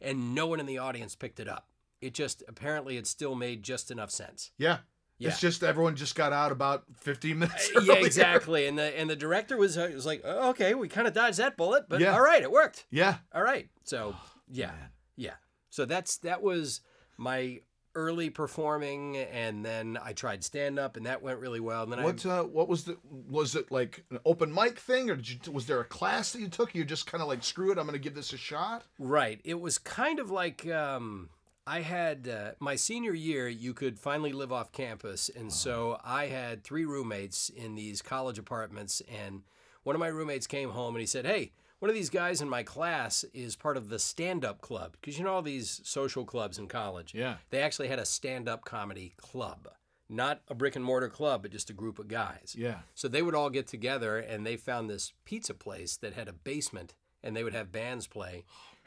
and 0.00 0.34
no 0.34 0.46
one 0.46 0.60
in 0.60 0.66
the 0.66 0.78
audience 0.78 1.14
picked 1.16 1.40
it 1.40 1.48
up 1.48 1.68
it 2.00 2.14
just 2.14 2.42
apparently 2.46 2.96
it 2.96 3.06
still 3.06 3.34
made 3.34 3.62
just 3.62 3.90
enough 3.90 4.10
sense 4.10 4.52
Yeah. 4.56 4.78
Yeah. 5.18 5.28
It's 5.30 5.40
just 5.40 5.64
everyone 5.64 5.96
just 5.96 6.14
got 6.14 6.32
out 6.32 6.52
about 6.52 6.84
15 7.00 7.38
minutes. 7.40 7.70
yeah, 7.82 7.94
exactly. 7.94 8.66
And 8.66 8.78
the 8.78 8.98
and 8.98 9.10
the 9.10 9.16
director 9.16 9.56
was 9.56 9.76
uh, 9.76 9.90
was 9.92 10.06
like, 10.06 10.22
oh, 10.24 10.50
okay, 10.50 10.74
we 10.74 10.88
kind 10.88 11.08
of 11.08 11.12
dodged 11.14 11.38
that 11.38 11.56
bullet, 11.56 11.86
but 11.88 12.00
Yeah. 12.00 12.14
all 12.14 12.22
right, 12.22 12.42
it 12.42 12.50
worked. 12.52 12.86
Yeah. 12.90 13.16
All 13.34 13.42
right. 13.42 13.68
So 13.84 14.14
yeah, 14.48 14.68
man. 14.68 14.88
yeah. 15.16 15.34
So 15.70 15.84
that's 15.84 16.18
that 16.18 16.40
was 16.42 16.80
my 17.16 17.60
early 17.94 18.30
performing, 18.30 19.16
and 19.16 19.64
then 19.64 19.98
I 20.00 20.12
tried 20.12 20.44
stand 20.44 20.78
up, 20.78 20.96
and 20.96 21.06
that 21.06 21.20
went 21.20 21.40
really 21.40 21.58
well. 21.58 21.82
And 21.82 21.92
then 21.92 22.02
What 22.04 22.24
uh, 22.24 22.44
what 22.44 22.68
was 22.68 22.84
the 22.84 22.96
was 23.28 23.56
it 23.56 23.72
like 23.72 24.04
an 24.10 24.20
open 24.24 24.54
mic 24.54 24.78
thing 24.78 25.10
or 25.10 25.16
did 25.16 25.46
you, 25.46 25.52
was 25.52 25.66
there 25.66 25.80
a 25.80 25.84
class 25.84 26.32
that 26.32 26.40
you 26.40 26.48
took? 26.48 26.76
You 26.76 26.84
just 26.84 27.06
kind 27.06 27.22
of 27.22 27.28
like 27.28 27.42
screw 27.42 27.72
it. 27.72 27.78
I'm 27.78 27.86
going 27.86 27.94
to 27.94 27.98
give 27.98 28.14
this 28.14 28.32
a 28.32 28.36
shot. 28.38 28.84
Right, 29.00 29.40
it 29.44 29.60
was 29.60 29.78
kind 29.78 30.20
of 30.20 30.30
like. 30.30 30.66
Um, 30.68 31.30
I 31.68 31.82
had 31.82 32.26
uh, 32.28 32.50
my 32.60 32.76
senior 32.76 33.12
year, 33.12 33.46
you 33.46 33.74
could 33.74 33.98
finally 33.98 34.32
live 34.32 34.52
off 34.52 34.72
campus. 34.72 35.28
And 35.36 35.52
so 35.52 36.00
I 36.02 36.26
had 36.26 36.64
three 36.64 36.86
roommates 36.86 37.50
in 37.50 37.74
these 37.74 38.00
college 38.00 38.38
apartments. 38.38 39.02
And 39.22 39.42
one 39.82 39.94
of 39.94 40.00
my 40.00 40.06
roommates 40.08 40.46
came 40.46 40.70
home 40.70 40.94
and 40.94 41.00
he 41.00 41.06
said, 41.06 41.26
Hey, 41.26 41.52
one 41.78 41.90
of 41.90 41.94
these 41.94 42.08
guys 42.10 42.40
in 42.40 42.48
my 42.48 42.62
class 42.62 43.22
is 43.34 43.54
part 43.54 43.76
of 43.76 43.90
the 43.90 43.98
stand 43.98 44.44
up 44.46 44.62
club. 44.62 44.96
Because 44.98 45.18
you 45.18 45.24
know, 45.24 45.32
all 45.34 45.42
these 45.42 45.82
social 45.84 46.24
clubs 46.24 46.58
in 46.58 46.68
college, 46.68 47.12
Yeah. 47.14 47.36
they 47.50 47.60
actually 47.60 47.88
had 47.88 47.98
a 47.98 48.06
stand 48.06 48.48
up 48.48 48.64
comedy 48.64 49.12
club. 49.18 49.68
Not 50.08 50.40
a 50.48 50.54
brick 50.54 50.74
and 50.74 50.84
mortar 50.84 51.10
club, 51.10 51.42
but 51.42 51.50
just 51.52 51.68
a 51.68 51.74
group 51.74 51.98
of 51.98 52.08
guys. 52.08 52.54
Yeah. 52.56 52.78
So 52.94 53.08
they 53.08 53.20
would 53.20 53.34
all 53.34 53.50
get 53.50 53.66
together 53.66 54.16
and 54.16 54.46
they 54.46 54.56
found 54.56 54.88
this 54.88 55.12
pizza 55.26 55.52
place 55.52 55.98
that 55.98 56.14
had 56.14 56.28
a 56.28 56.32
basement 56.32 56.94
and 57.22 57.36
they 57.36 57.44
would 57.44 57.52
have 57.54 57.70
bands 57.70 58.06
play. 58.06 58.44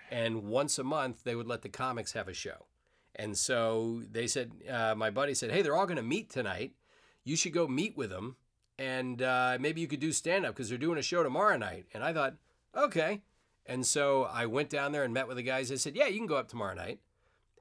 and 0.10 0.44
once 0.44 0.78
a 0.80 0.84
month, 0.84 1.24
they 1.24 1.36
would 1.36 1.48
let 1.48 1.62
the 1.62 1.70
comics 1.70 2.14
have 2.14 2.28
a 2.28 2.34
show. 2.34 2.66
And 3.16 3.38
so 3.38 4.02
they 4.10 4.28
said, 4.28 4.52
uh, 4.70 4.96
my 4.96 5.10
buddy 5.10 5.34
said, 5.34 5.52
hey, 5.52 5.62
they're 5.62 5.76
all 5.76 5.86
going 5.86 5.98
to 5.98 6.04
meet 6.04 6.30
tonight. 6.30 6.74
You 7.24 7.36
should 7.36 7.54
go 7.54 7.68
meet 7.68 7.98
with 7.98 8.10
them 8.10 8.38
and 8.82 9.22
uh, 9.22 9.58
maybe 9.60 9.80
you 9.80 9.88
could 9.88 10.00
do 10.00 10.12
stand 10.12 10.44
up 10.44 10.56
because 10.56 10.70
they're 10.70 10.78
doing 10.78 10.98
a 10.98 11.04
show 11.04 11.22
tomorrow 11.22 11.56
night. 11.56 11.86
And 11.94 12.04
I 12.04 12.14
thought, 12.14 12.34
okay. 12.76 13.22
And 13.68 13.86
so 13.86 14.24
I 14.24 14.48
went 14.48 14.70
down 14.70 14.92
there 14.92 15.04
and 15.04 15.14
met 15.14 15.28
with 15.28 15.38
the 15.38 15.44
guys. 15.44 15.72
I 15.72 15.76
said, 15.76 15.96
yeah, 15.96 16.08
you 16.08 16.18
can 16.18 16.26
go 16.26 16.38
up 16.38 16.48
tomorrow 16.48 16.74
night. 16.74 17.00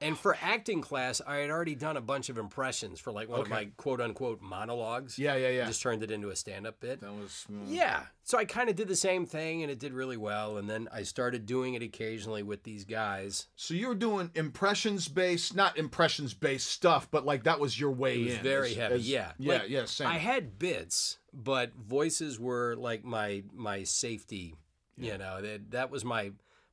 And 0.01 0.17
for 0.17 0.35
acting 0.41 0.81
class, 0.81 1.21
I 1.27 1.37
had 1.37 1.51
already 1.51 1.75
done 1.75 1.95
a 1.95 2.01
bunch 2.01 2.29
of 2.29 2.37
impressions 2.39 2.99
for 2.99 3.11
like 3.11 3.29
one 3.29 3.39
of 3.41 3.49
my 3.49 3.65
quote 3.77 4.01
unquote 4.01 4.41
monologues. 4.41 5.19
Yeah, 5.19 5.35
yeah, 5.35 5.49
yeah. 5.49 5.65
Just 5.67 5.81
turned 5.83 6.01
it 6.01 6.09
into 6.09 6.29
a 6.29 6.35
stand 6.35 6.65
up 6.65 6.79
bit. 6.79 7.01
that 7.01 7.13
was 7.13 7.45
mm. 7.51 7.61
Yeah. 7.67 8.03
So 8.23 8.37
I 8.37 8.45
kind 8.45 8.69
of 8.69 8.75
did 8.75 8.87
the 8.87 8.95
same 8.95 9.25
thing 9.25 9.61
and 9.61 9.71
it 9.71 9.77
did 9.79 9.93
really 9.93 10.17
well. 10.17 10.57
And 10.57 10.67
then 10.69 10.89
I 10.91 11.03
started 11.03 11.45
doing 11.45 11.75
it 11.75 11.83
occasionally 11.83 12.41
with 12.41 12.63
these 12.63 12.83
guys. 12.83 13.47
So 13.55 13.73
you 13.75 13.87
were 13.89 13.95
doing 13.95 14.31
impressions 14.33 15.07
based, 15.07 15.55
not 15.55 15.77
impressions 15.77 16.33
based 16.33 16.67
stuff, 16.71 17.07
but 17.11 17.25
like 17.25 17.43
that 17.43 17.59
was 17.59 17.79
your 17.79 17.91
way 17.91 18.21
It 18.21 18.25
was 18.25 18.33
in. 18.35 18.43
very 18.43 18.71
as- 18.71 18.77
heavy. 18.77 18.95
as- 18.95 19.09
yeah. 19.09 19.31
Yeah, 19.37 19.53
Like, 19.53 19.69
yeah, 19.69 19.85
same. 19.85 20.07
I 20.07 20.17
had 20.17 20.57
bits, 20.57 21.19
but 21.31 21.75
voices 21.75 22.39
were 22.39 22.75
like 22.75 23.03
my 23.05 23.43
my 23.53 23.83
safety. 23.83 24.55
Yeah. 24.97 25.13
You 25.13 25.17
know, 25.19 25.41
that 25.41 25.71
that 25.71 25.91
was 25.91 26.03
my 26.03 26.31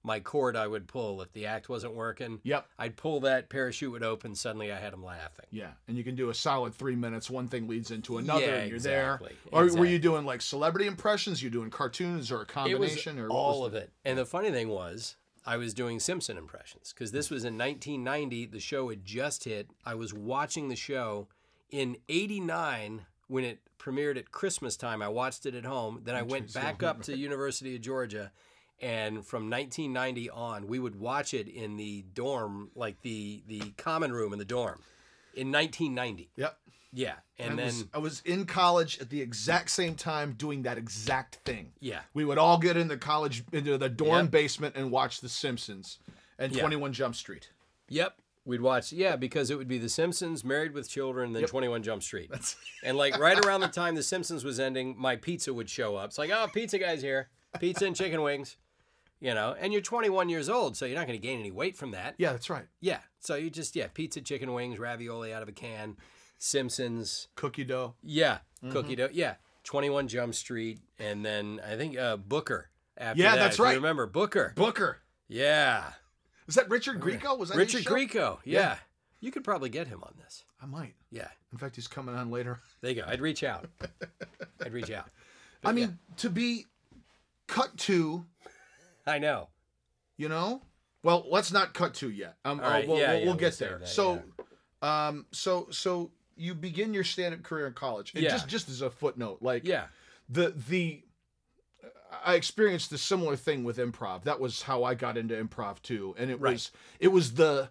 my 0.09 0.21
cord 0.21 0.57
I 0.57 0.67
would 0.67 0.88
pull 0.88 1.21
if 1.21 1.31
the 1.35 1.45
act 1.47 1.69
wasn't 1.69 1.95
working. 1.95 2.41
Yep. 2.43 2.67
I'd 2.79 2.97
pull 2.97 3.21
that 3.21 3.50
parachute 3.50 3.93
would 3.93 4.03
open. 4.03 4.35
Suddenly, 4.35 4.73
I 4.73 4.79
had 4.79 4.95
him 4.95 5.05
laughing. 5.05 5.45
Yeah, 5.50 5.73
and 5.87 5.99
you 5.99 6.03
can 6.03 6.17
do 6.17 6.31
a 6.31 6.35
solid 6.35 6.75
three 6.75 6.97
minutes. 6.97 7.29
One 7.29 7.47
thing 7.47 7.69
leads 7.69 7.91
into 7.91 8.17
another, 8.17 8.41
Yeah, 8.41 8.55
and 8.55 8.69
you're 8.69 8.77
exactly, 8.77 9.37
there. 9.53 9.62
Or 9.62 9.71
were 9.79 9.85
you 9.85 9.99
doing 9.99 10.25
like 10.25 10.41
celebrity 10.41 10.87
impressions? 10.87 11.43
You 11.43 11.50
doing 11.50 11.69
cartoons 11.69 12.33
or 12.33 12.41
a 12.41 12.47
combination, 12.47 13.19
or 13.19 13.29
all 13.29 13.67
of 13.67 13.75
it. 13.75 13.93
And 14.05 14.19
the 14.19 14.25
funny 14.25 14.50
thing 14.50 14.71
was, 14.71 15.17
I 15.45 15.59
was 15.59 15.75
doing 15.75 16.00
Simpson 16.00 16.38
impressions 16.38 16.95
because 16.95 17.12
this 17.12 17.29
was 17.31 17.45
in 17.45 17.59
1990. 17.59 18.47
The 18.47 18.61
show 18.61 18.88
had 18.88 19.05
just 19.05 19.45
hit. 19.45 19.69
I 19.85 19.95
was 19.95 20.15
watching 20.15 20.69
the 20.69 20.77
show 20.77 21.29
in 21.71 21.99
'89 22.09 23.03
when 23.27 23.45
it 23.45 23.61
premiered 23.79 24.17
at 24.17 24.33
Christmas 24.33 24.77
time. 24.77 25.03
I 25.03 25.09
watched 25.09 25.47
it 25.47 25.55
at 25.55 25.65
home. 25.65 26.00
Then 26.05 26.15
I 26.15 26.23
went 26.23 26.53
back 26.53 26.83
up 26.83 27.03
to 27.03 27.17
University 27.17 27.77
of 27.77 27.83
Georgia. 27.83 28.33
And 28.80 29.26
from 29.26 29.50
1990 29.50 30.30
on, 30.30 30.66
we 30.68 30.78
would 30.78 31.00
watch 31.00 31.35
it 31.35 31.49
in 31.49 31.76
the 31.76 32.04
dorm, 32.14 32.70
like 32.76 33.00
the 33.02 33.42
the 33.49 33.61
common 33.76 34.12
room 34.12 34.32
in 34.32 34.38
the 34.38 34.44
dorm, 34.44 34.80
in 35.35 35.50
1990. 35.50 36.30
Yep. 36.37 36.56
Yeah, 36.90 37.14
and 37.38 37.52
I 37.52 37.56
then 37.56 37.66
was, 37.66 37.85
I 37.92 37.99
was 37.99 38.23
in 38.25 38.47
college 38.47 38.99
at 38.99 39.11
the 39.11 39.20
exact 39.20 39.70
same 39.70 39.94
time 39.94 40.32
doing 40.38 40.62
that 40.62 40.78
exact 40.78 41.35
thing. 41.44 41.73
yeah, 41.80 42.00
We 42.14 42.25
would 42.25 42.38
all 42.38 42.56
get 42.56 42.78
in 42.78 42.88
the 42.88 42.97
college 42.97 43.44
into 43.52 43.76
the 43.76 43.90
dorm 43.90 44.25
Yep. 44.26 44.30
basement 44.30 44.75
and 44.75 44.90
watch 44.90 45.20
The 45.20 45.28
Simpsons 45.28 45.99
and 46.38 46.50
Yeah. 46.50 46.61
21 46.62 46.94
Jump 46.94 47.14
Street. 47.14 47.50
yep. 47.90 48.16
We'd 48.47 48.62
watch, 48.62 48.90
yeah, 48.94 49.16
because 49.16 49.50
it 49.50 49.58
would 49.58 49.68
be 49.68 49.76
The 49.76 49.90
Simpsons, 49.90 50.42
Married 50.42 50.73
with 50.73 50.88
Children, 50.88 51.35
then 51.35 51.44
21 51.44 51.82
Jump 51.82 52.02
Street. 52.02 52.30
That's 52.30 52.56
And 52.82 52.97
like 52.97 53.18
right 53.18 53.38
around 53.44 53.61
the 53.61 53.68
time 53.68 53.94
The 53.94 54.02
Simpsons 54.02 54.42
was 54.42 54.58
ending, 54.58 54.94
my 54.97 55.16
pizza 55.16 55.52
would 55.52 55.68
show 55.68 55.97
up. 55.97 56.06
It's 56.06 56.16
like, 56.18 56.30
oh, 56.30 56.47
pizza 56.54 56.78
guy's 56.78 57.02
here. 57.02 57.28
Pizza 57.61 57.85
and 57.85 57.94
chicken 57.94 58.23
wings. 58.23 58.56
You 59.21 59.35
know, 59.35 59.55
and 59.59 59.73
you're 59.73 59.83
21 59.83 60.29
years 60.29 60.49
old, 60.49 60.77
so 60.77 60.85
you're 60.87 60.97
not 60.97 61.07
going 61.09 61.19
to 61.21 61.27
gain 61.27 61.41
any 61.41 61.51
weight 61.51 61.77
from 61.77 61.91
that. 61.91 62.15
yeah, 62.19 62.31
that's 62.33 62.49
right. 62.49 62.67
Yeah. 62.81 62.99
So 63.19 63.35
you 63.35 63.51
just, 63.51 63.75
yeah, 63.75 63.89
pizza, 63.93 64.21
chicken 64.21 64.53
wings, 64.53 64.79
ravioli 64.79 65.33
out 65.33 65.43
of 65.43 65.49
a 65.49 65.53
can, 65.53 65.97
Simpsons. 66.39 67.29
Cookie 67.35 67.65
dough. 67.65 67.95
Yeah. 68.03 68.39
Mm-hmm. 68.63 68.71
Cookie 68.73 68.97
dough. 68.97 69.09
Yeah. 69.13 69.35
21 69.65 70.09
Jump 70.09 70.35
Street. 70.35 70.79
And 70.99 71.25
then 71.25 71.61
I 71.69 71.77
think 71.77 71.99
uh, 71.99 72.17
Booker. 72.17 72.71
After 72.97 73.21
Yeah, 73.23 73.35
that, 73.37 73.43
that's 73.43 73.59
right. 73.59 73.75
remember 73.75 74.07
Booker. 74.07 74.53
Booker. 74.57 74.99
Yeah. 75.29 75.85
Was 76.47 76.55
that 76.55 76.71
Richard 76.71 77.01
Grieco? 77.01 77.37
Was 77.39 77.51
that 77.51 77.59
Richard? 77.59 77.85
Grieco. 77.85 78.39
Yeah. 78.45 78.61
Yeah. 78.61 78.77
You 79.21 79.31
could 79.33 79.43
probably 79.45 79.69
get 79.69 79.89
him 79.89 80.03
on 80.05 80.15
this. 80.23 80.45
I 80.63 80.67
might. 80.67 80.95
Yeah. 81.11 81.27
In 81.53 81.59
fact, 81.59 81.75
he's 81.77 81.89
coming 81.89 82.15
on 82.15 82.31
later. 82.31 82.61
There 82.81 82.91
you 82.93 83.03
go. 83.03 83.09
I'd 83.09 83.21
reach 83.21 83.43
out. 83.43 83.67
I'd 84.65 84.73
reach 84.73 84.91
out. 84.93 85.07
I 85.65 85.73
mean, 85.73 85.99
to 86.19 86.31
be 86.31 86.67
cut 87.49 87.77
to, 87.79 88.25
I 89.09 89.19
know. 89.19 89.49
you 90.17 90.29
know. 90.29 90.62
Well, 91.03 91.25
let's 91.31 91.53
not 91.53 91.75
cut 91.75 91.95
to 91.95 92.11
yet. 92.11 92.37
Um, 92.45 92.61
All 92.61 92.67
uh, 92.67 92.71
we'll, 92.73 92.81
yeah, 92.81 92.87
we'll, 92.88 92.99
yeah, 92.99 93.12
we'll 93.19 93.25
we'll 93.27 93.35
get 93.37 93.57
there. 93.59 93.79
that, 93.79 93.88
so, 93.88 94.23
um, 94.83 95.27
so, 95.31 95.69
so 95.71 96.11
you 96.37 96.55
begin 96.55 96.93
your 96.93 97.05
stand-up 97.05 97.43
career 97.45 97.67
in 97.69 97.73
college, 97.73 98.12
and 98.15 98.23
Yeah. 98.25 98.31
just 98.31 98.49
just 98.49 98.69
as 98.69 98.83
a 98.83 98.91
footnote, 98.91 99.38
like 99.41 99.65
Yeah. 99.65 99.87
the 100.29 100.50
the 100.50 101.03
I 102.25 102.35
experienced 102.35 102.91
a 102.93 102.99
similar 102.99 103.37
thing 103.37 103.65
with 103.65 103.77
improv. 103.79 104.25
That 104.25 104.41
was 104.41 104.62
how 104.62 104.83
I 104.83 104.95
got 104.95 105.17
into 105.17 105.35
improv 105.35 105.83
too, 105.83 106.15
and 106.19 106.31
it 106.31 106.41
Right. 106.41 106.55
was 106.55 106.71
it 106.99 107.09
was 107.09 107.35
the 107.35 107.69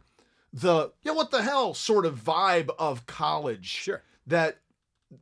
the 0.54 0.92
yeah 1.04 1.12
what 1.12 1.32
the 1.32 1.42
hell 1.44 1.74
sort 1.74 2.06
of 2.06 2.16
vibe 2.24 2.70
of 2.80 3.06
college 3.06 3.68
Sure. 3.68 4.02
that 4.26 4.60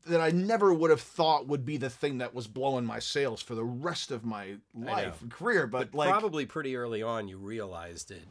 that 0.07 0.19
I 0.21 0.31
never 0.31 0.73
would 0.73 0.89
have 0.89 1.01
thought 1.01 1.47
would 1.47 1.63
be 1.65 1.77
the 1.77 1.89
thing 1.89 2.17
that 2.17 2.33
was 2.33 2.47
blowing 2.47 2.85
my 2.85 2.99
sails 2.99 3.41
for 3.41 3.53
the 3.55 3.63
rest 3.63 4.09
of 4.11 4.25
my 4.25 4.55
life 4.73 5.21
and 5.21 5.31
career. 5.31 5.67
But, 5.67 5.93
like 5.93 6.09
Probably 6.09 6.45
pretty 6.45 6.75
early 6.75 7.03
on 7.03 7.27
you 7.27 7.37
realized 7.37 8.09
it. 8.11 8.23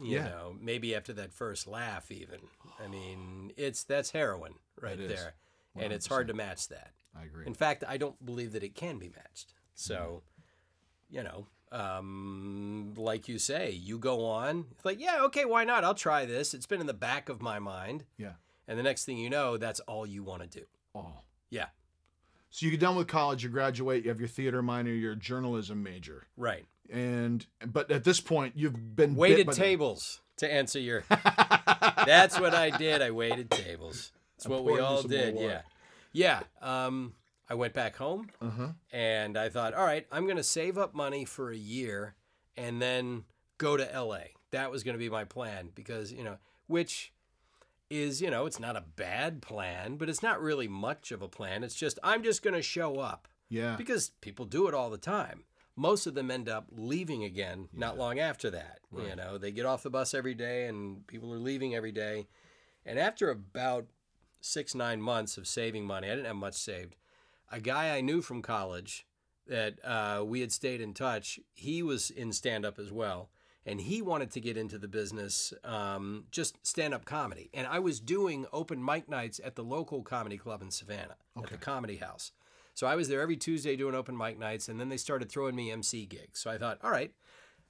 You 0.00 0.16
Yeah. 0.16 0.24
know, 0.24 0.56
maybe 0.60 0.94
after 0.94 1.12
that 1.12 1.32
first 1.32 1.66
laugh 1.66 2.10
even. 2.10 2.40
I 2.82 2.88
mean, 2.88 3.52
it's 3.56 3.84
that's 3.84 4.10
heroin 4.12 4.54
right 4.80 4.98
It 4.98 5.08
there. 5.08 5.34
And 5.76 5.92
it's 5.92 6.06
hard 6.06 6.28
to 6.28 6.34
match 6.34 6.68
that. 6.68 6.92
I 7.16 7.24
agree. 7.24 7.46
In 7.46 7.54
fact, 7.54 7.84
I 7.86 7.96
don't 7.96 8.24
believe 8.24 8.52
that 8.52 8.62
it 8.64 8.74
can 8.74 8.98
be 8.98 9.08
matched. 9.10 9.52
So, 9.74 10.22
Mm-hmm. 11.10 11.16
you 11.16 11.22
know, 11.22 11.46
um, 11.70 12.94
like 12.96 13.28
you 13.28 13.38
say, 13.38 13.70
you 13.72 13.98
go 13.98 14.24
on. 14.26 14.66
It's 14.72 14.84
like, 14.84 15.00
yeah, 15.00 15.22
okay, 15.24 15.44
why 15.44 15.64
not? 15.64 15.84
I'll 15.84 15.94
try 15.94 16.24
this. 16.24 16.54
It's 16.54 16.66
been 16.66 16.80
in 16.80 16.86
the 16.86 16.94
back 16.94 17.28
of 17.28 17.42
my 17.42 17.58
mind. 17.58 18.04
Yeah. 18.16 18.34
And 18.66 18.78
the 18.78 18.82
next 18.82 19.04
thing 19.04 19.18
you 19.18 19.28
know, 19.30 19.56
that's 19.56 19.80
all 19.80 20.06
you 20.06 20.22
want 20.22 20.42
to 20.42 20.48
do. 20.60 20.64
Oh. 20.94 21.12
Yeah. 21.50 21.66
So 22.50 22.66
you 22.66 22.70
get 22.70 22.80
done 22.80 22.96
with 22.96 23.08
college, 23.08 23.42
you 23.42 23.48
graduate, 23.50 24.04
you 24.04 24.10
have 24.10 24.20
your 24.20 24.28
theater 24.28 24.62
minor, 24.62 24.90
your 24.92 25.14
journalism 25.16 25.82
major, 25.82 26.26
Right. 26.36 26.66
and 26.90 27.44
but 27.66 27.90
at 27.90 28.04
this 28.04 28.20
point 28.20 28.54
you've 28.56 28.94
been 28.96 29.14
Waited 29.16 29.46
by 29.46 29.52
the- 29.52 29.58
tables 29.58 30.20
to 30.36 30.52
answer 30.52 30.78
your. 30.78 31.04
That's 32.06 32.38
what 32.38 32.54
I 32.54 32.70
did. 32.70 33.02
I 33.02 33.10
waited 33.10 33.50
tables. 33.50 34.12
That's 34.36 34.48
what 34.48 34.64
we 34.64 34.78
all 34.78 35.02
did. 35.02 35.38
Yeah. 35.38 35.62
Yeah. 36.12 36.40
Um, 36.60 37.14
I 37.48 37.54
went 37.54 37.72
back 37.74 37.96
home 37.96 38.30
Uh-huh. 38.40 38.68
and 38.92 39.36
I 39.36 39.48
thought, 39.48 39.74
all 39.74 39.84
right, 39.84 40.06
I'm 40.10 40.24
going 40.24 40.36
to 40.36 40.42
save 40.44 40.76
up 40.78 40.94
money 40.94 41.24
for 41.24 41.50
a 41.50 41.56
year 41.56 42.14
and 42.56 42.80
then 42.80 43.24
go 43.58 43.76
to 43.76 43.84
LA. 43.84 44.18
That 44.50 44.70
was 44.70 44.82
going 44.82 44.94
to 44.94 44.98
be 44.98 45.08
my 45.10 45.24
plan 45.24 45.70
because, 45.74 46.12
you 46.12 46.24
know, 46.24 46.38
which 46.66 47.12
is, 48.02 48.20
you 48.22 48.30
know, 48.30 48.46
it's 48.46 48.60
not 48.60 48.76
a 48.76 48.84
bad 48.96 49.42
plan, 49.42 49.96
but 49.96 50.08
it's 50.08 50.22
not 50.22 50.40
really 50.42 50.68
much 50.68 51.12
of 51.12 51.22
a 51.22 51.28
plan. 51.28 51.62
It's 51.64 51.74
just, 51.74 51.98
I'm 52.02 52.22
just 52.22 52.42
going 52.42 52.54
to 52.54 52.62
show 52.62 52.98
up 52.98 53.28
Yeah. 53.48 53.76
because 53.76 54.10
people 54.20 54.44
do 54.44 54.66
it 54.68 54.74
all 54.74 54.90
the 54.90 54.98
time. 54.98 55.44
Most 55.76 56.06
of 56.06 56.14
them 56.14 56.30
end 56.30 56.48
up 56.48 56.66
leaving 56.70 57.24
again 57.24 57.68
not 57.72 57.98
long 57.98 58.18
after 58.20 58.48
that. 58.50 58.78
You 58.96 59.16
know, 59.16 59.38
they 59.38 59.50
get 59.50 59.66
off 59.66 59.82
the 59.82 59.90
bus 59.90 60.14
every 60.14 60.34
day 60.34 60.66
and 60.66 61.04
people 61.08 61.32
are 61.32 61.38
leaving 61.38 61.74
every 61.74 61.90
day. 61.90 62.28
And 62.86 62.96
after 62.98 63.28
about 63.30 63.86
six, 64.40 64.72
nine 64.74 65.02
months 65.02 65.36
of 65.36 65.48
saving 65.48 65.84
money, 65.84 66.06
I 66.08 66.10
didn't 66.14 66.26
have 66.26 66.36
much 66.36 66.54
saved. 66.54 66.94
A 67.50 67.58
guy 67.60 67.96
I 67.96 68.00
knew 68.02 68.22
from 68.22 68.40
college 68.40 69.04
that 69.48 69.74
uh, 69.84 70.22
we 70.24 70.40
had 70.42 70.52
stayed 70.52 70.80
in 70.80 70.94
touch, 70.94 71.40
he 71.52 71.82
was 71.82 72.08
in 72.10 72.32
stand 72.32 72.64
up 72.64 72.78
as 72.78 72.92
well. 72.92 73.30
And 73.66 73.80
he 73.80 74.02
wanted 74.02 74.30
to 74.32 74.40
get 74.40 74.58
into 74.58 74.76
the 74.76 74.88
business, 74.88 75.54
um, 75.64 76.24
just 76.30 76.64
stand 76.66 76.92
up 76.92 77.06
comedy. 77.06 77.48
And 77.54 77.66
I 77.66 77.78
was 77.78 77.98
doing 77.98 78.46
open 78.52 78.84
mic 78.84 79.08
nights 79.08 79.40
at 79.42 79.54
the 79.54 79.64
local 79.64 80.02
comedy 80.02 80.36
club 80.36 80.60
in 80.60 80.70
Savannah, 80.70 81.16
at 81.42 81.48
the 81.48 81.56
Comedy 81.56 81.96
House. 81.96 82.32
So 82.74 82.86
I 82.86 82.96
was 82.96 83.08
there 83.08 83.20
every 83.20 83.36
Tuesday 83.36 83.76
doing 83.76 83.94
open 83.94 84.16
mic 84.16 84.38
nights, 84.38 84.68
and 84.68 84.78
then 84.78 84.88
they 84.88 84.96
started 84.96 85.30
throwing 85.30 85.54
me 85.54 85.70
MC 85.70 86.06
gigs. 86.06 86.40
So 86.40 86.50
I 86.50 86.58
thought, 86.58 86.78
all 86.82 86.90
right, 86.90 87.12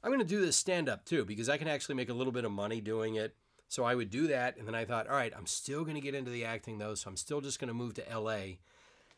I'm 0.03 0.11
going 0.11 0.19
to 0.19 0.27
do 0.27 0.41
this 0.45 0.57
stand 0.57 0.89
up 0.89 1.05
too 1.05 1.25
because 1.25 1.49
I 1.49 1.59
can 1.59 1.69
actually 1.69 1.95
make 1.95 2.09
a 2.09 2.15
little 2.15 2.33
bit 2.33 2.45
of 2.45 2.53
money 2.53 2.81
doing 2.81 3.15
it. 3.15 3.37
So 3.69 3.85
I 3.85 3.95
would 3.95 4.11
do 4.11 4.27
that, 4.29 4.57
and 4.57 4.67
then 4.67 4.75
I 4.75 4.85
thought, 4.85 5.09
all 5.09 5.17
right, 5.17 5.33
I'm 5.37 5.47
still 5.47 5.83
going 5.85 5.95
to 5.95 6.01
get 6.01 6.15
into 6.15 6.31
the 6.31 6.45
acting 6.45 6.79
though, 6.79 6.95
so 6.95 7.09
I'm 7.09 7.17
still 7.17 7.41
just 7.41 7.59
going 7.59 7.69
to 7.69 7.75
move 7.75 7.95
to 7.95 8.19
LA, 8.19 8.57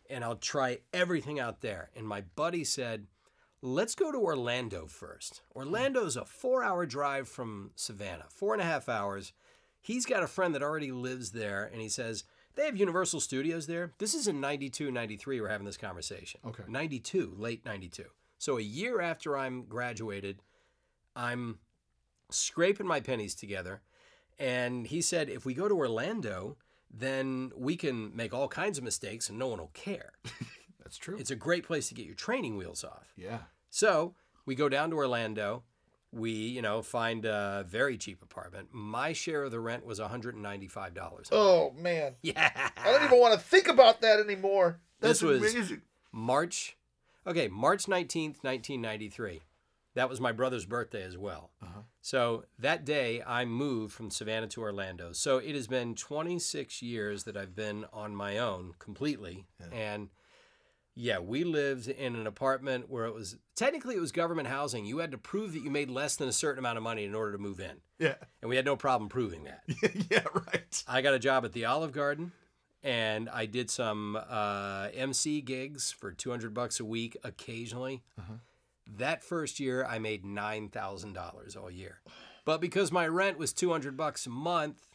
and 0.08 0.24
I'll 0.24 0.36
try 0.36 0.78
everything 0.92 1.38
out 1.38 1.60
there. 1.60 1.90
And 1.96 2.06
my 2.06 2.22
buddy 2.36 2.64
said, 2.64 3.06
let's 3.66 3.96
go 3.96 4.12
to 4.12 4.18
Orlando 4.18 4.86
first. 4.86 5.42
Orlando's 5.54 6.16
a 6.16 6.24
four-hour 6.24 6.86
drive 6.86 7.28
from 7.28 7.72
Savannah, 7.74 8.26
four 8.28 8.52
and 8.52 8.62
a 8.62 8.64
half 8.64 8.88
hours. 8.88 9.32
He's 9.80 10.06
got 10.06 10.22
a 10.22 10.28
friend 10.28 10.54
that 10.54 10.62
already 10.62 10.92
lives 10.92 11.32
there, 11.32 11.68
and 11.72 11.82
he 11.82 11.88
says 11.88 12.24
they 12.54 12.64
have 12.64 12.76
Universal 12.76 13.20
Studios 13.20 13.66
there. 13.66 13.92
This 13.98 14.14
is 14.14 14.28
in 14.28 14.40
92, 14.40 14.90
93, 14.92 15.40
we're 15.40 15.48
having 15.48 15.66
this 15.66 15.76
conversation. 15.76 16.40
Okay. 16.46 16.62
92, 16.68 17.34
late 17.36 17.64
92. 17.64 18.04
So 18.38 18.56
a 18.56 18.62
year 18.62 19.00
after 19.00 19.36
I'm 19.36 19.64
graduated, 19.64 20.42
I'm 21.16 21.58
scraping 22.30 22.86
my 22.86 23.00
pennies 23.00 23.34
together. 23.34 23.82
And 24.38 24.86
he 24.86 25.00
said, 25.00 25.28
if 25.28 25.44
we 25.44 25.54
go 25.54 25.68
to 25.68 25.74
Orlando, 25.74 26.56
then 26.90 27.50
we 27.56 27.76
can 27.76 28.14
make 28.14 28.32
all 28.32 28.48
kinds 28.48 28.78
of 28.78 28.84
mistakes 28.84 29.28
and 29.28 29.38
no 29.38 29.48
one 29.48 29.58
will 29.58 29.70
care. 29.74 30.12
That's 30.82 30.98
true. 30.98 31.16
It's 31.18 31.30
a 31.30 31.36
great 31.36 31.64
place 31.64 31.88
to 31.88 31.94
get 31.94 32.06
your 32.06 32.14
training 32.14 32.56
wheels 32.56 32.84
off. 32.84 33.12
yeah. 33.16 33.38
So 33.70 34.14
we 34.44 34.54
go 34.54 34.68
down 34.68 34.90
to 34.90 34.96
Orlando. 34.96 35.62
We, 36.12 36.30
you 36.30 36.62
know, 36.62 36.80
find 36.82 37.24
a 37.26 37.64
very 37.68 37.98
cheap 37.98 38.22
apartment. 38.22 38.68
My 38.72 39.12
share 39.12 39.42
of 39.44 39.50
the 39.50 39.60
rent 39.60 39.84
was 39.84 39.98
$195. 40.00 41.28
Oh 41.32 41.72
man. 41.78 42.14
Yeah. 42.22 42.50
I 42.76 42.92
don't 42.92 43.04
even 43.04 43.20
want 43.20 43.34
to 43.34 43.40
think 43.40 43.68
about 43.68 44.00
that 44.00 44.20
anymore. 44.20 44.80
This 45.00 45.20
That's 45.20 45.22
was- 45.22 45.52
amazing. 45.54 45.82
March, 46.12 46.76
okay, 47.26 47.48
March 47.48 47.84
19th, 47.86 48.42
1993. 48.42 49.42
That 49.94 50.08
was 50.08 50.20
my 50.20 50.32
brother's 50.32 50.64
birthday 50.66 51.02
as 51.02 51.16
well. 51.18 51.50
Uh-huh. 51.62 51.80
So 52.02 52.44
that 52.58 52.84
day 52.84 53.22
I 53.26 53.44
moved 53.44 53.92
from 53.94 54.10
Savannah 54.10 54.46
to 54.48 54.60
Orlando. 54.62 55.12
So 55.12 55.38
it 55.38 55.54
has 55.54 55.66
been 55.66 55.94
26 55.94 56.80
years 56.82 57.24
that 57.24 57.36
I've 57.36 57.54
been 57.56 57.84
on 57.92 58.14
my 58.14 58.38
own 58.38 58.72
completely. 58.78 59.46
And 59.72 60.08
yeah, 60.98 61.18
we 61.18 61.44
lived 61.44 61.88
in 61.88 62.16
an 62.16 62.26
apartment 62.26 62.88
where 62.88 63.04
it 63.04 63.14
was 63.14 63.36
technically 63.54 63.96
it 63.96 64.00
was 64.00 64.12
government 64.12 64.48
housing. 64.48 64.86
You 64.86 64.98
had 64.98 65.10
to 65.10 65.18
prove 65.18 65.52
that 65.52 65.62
you 65.62 65.70
made 65.70 65.90
less 65.90 66.16
than 66.16 66.26
a 66.26 66.32
certain 66.32 66.58
amount 66.58 66.78
of 66.78 66.82
money 66.82 67.04
in 67.04 67.14
order 67.14 67.32
to 67.32 67.38
move 67.38 67.60
in. 67.60 67.76
Yeah. 67.98 68.14
And 68.40 68.48
we 68.48 68.56
had 68.56 68.64
no 68.64 68.76
problem 68.76 69.10
proving 69.10 69.44
that. 69.44 69.62
yeah. 70.10 70.24
Right. 70.34 70.84
I 70.88 71.02
got 71.02 71.12
a 71.12 71.18
job 71.18 71.44
at 71.44 71.52
the 71.52 71.66
Olive 71.66 71.92
Garden, 71.92 72.32
and 72.82 73.28
I 73.28 73.44
did 73.44 73.70
some 73.70 74.16
uh, 74.16 74.88
MC 74.94 75.42
gigs 75.42 75.92
for 75.92 76.12
two 76.12 76.30
hundred 76.30 76.54
bucks 76.54 76.80
a 76.80 76.84
week 76.84 77.14
occasionally. 77.22 78.02
That 78.96 79.22
first 79.22 79.60
year, 79.60 79.84
I 79.84 79.98
made 79.98 80.24
nine 80.24 80.70
thousand 80.70 81.12
dollars 81.12 81.56
all 81.56 81.70
year, 81.70 82.00
but 82.46 82.60
because 82.60 82.90
my 82.90 83.06
rent 83.06 83.36
was 83.36 83.52
two 83.52 83.70
hundred 83.70 83.98
bucks 83.98 84.24
a 84.26 84.30
month, 84.30 84.86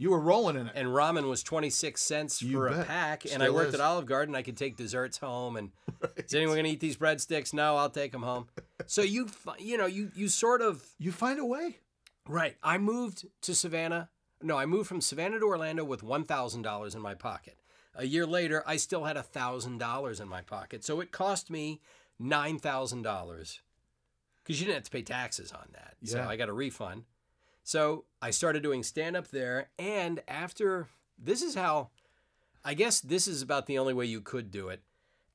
You 0.00 0.10
were 0.10 0.20
rolling 0.20 0.56
in 0.56 0.68
it. 0.68 0.72
and 0.76 0.88
ramen 0.88 1.28
was 1.28 1.42
twenty 1.42 1.70
six 1.70 2.00
cents 2.02 2.40
You 2.40 2.52
for 2.52 2.68
a 2.68 2.72
bet. 2.72 2.86
pack, 2.86 3.24
and 3.32 3.42
I 3.42 3.50
worked 3.50 3.70
is. 3.70 3.74
at 3.74 3.80
Olive 3.80 4.06
Garden, 4.06 4.34
I 4.36 4.42
could 4.42 4.56
take 4.56 4.76
desserts 4.76 5.18
home, 5.18 5.56
and 5.56 5.72
is 6.16 6.32
anyone 6.34 6.54
going 6.54 6.64
to 6.66 6.70
eat 6.70 6.80
these 6.80 6.96
breadsticks? 6.96 7.52
No, 7.52 7.76
I'll 7.76 7.90
take 7.90 8.12
them 8.12 8.22
home. 8.22 8.46
So 8.86 9.02
you, 9.02 9.28
you 9.58 9.76
know, 9.76 9.86
you 9.86 10.10
you 10.14 10.28
sort 10.28 10.62
of 10.62 10.84
You 10.98 11.10
find 11.12 11.38
a 11.40 11.44
way. 11.44 11.78
Right. 12.28 12.56
I 12.62 12.78
moved 12.78 13.26
to 13.42 13.54
Savannah. 13.54 14.08
No, 14.40 14.56
I 14.56 14.66
moved 14.66 14.86
from 14.88 15.00
Savannah 15.00 15.40
to 15.40 15.46
Orlando 15.46 15.82
with 15.82 16.02
$1,000 16.02 16.94
in 16.94 17.00
my 17.00 17.14
pocket. 17.14 17.56
A 17.96 18.04
year 18.06 18.24
later, 18.26 18.62
I 18.66 18.76
still 18.76 19.02
had 19.04 19.16
$1,000 19.16 20.20
in 20.20 20.28
my 20.28 20.42
pocket. 20.42 20.84
So 20.84 21.00
it 21.00 21.10
cost 21.10 21.50
me 21.50 21.80
$9,000 22.22 23.58
because 24.44 24.60
you 24.60 24.66
didn't 24.66 24.74
have 24.76 24.84
to 24.84 24.90
pay 24.90 25.02
taxes 25.02 25.52
on 25.52 25.68
that. 25.72 25.94
So 26.04 26.18
Yeah. 26.18 26.28
I 26.28 26.36
got 26.36 26.48
a 26.48 26.52
refund. 26.52 27.04
So 27.68 28.06
I 28.22 28.30
started 28.30 28.62
doing 28.62 28.82
stand 28.82 29.14
up 29.14 29.28
there. 29.28 29.68
And 29.78 30.22
after 30.26 30.88
this 31.22 31.42
is 31.42 31.54
how 31.54 31.90
I 32.64 32.72
guess 32.72 32.98
this 32.98 33.28
is 33.28 33.42
about 33.42 33.66
the 33.66 33.76
only 33.76 33.92
way 33.92 34.06
you 34.06 34.22
could 34.22 34.50
do 34.50 34.70
it. 34.70 34.80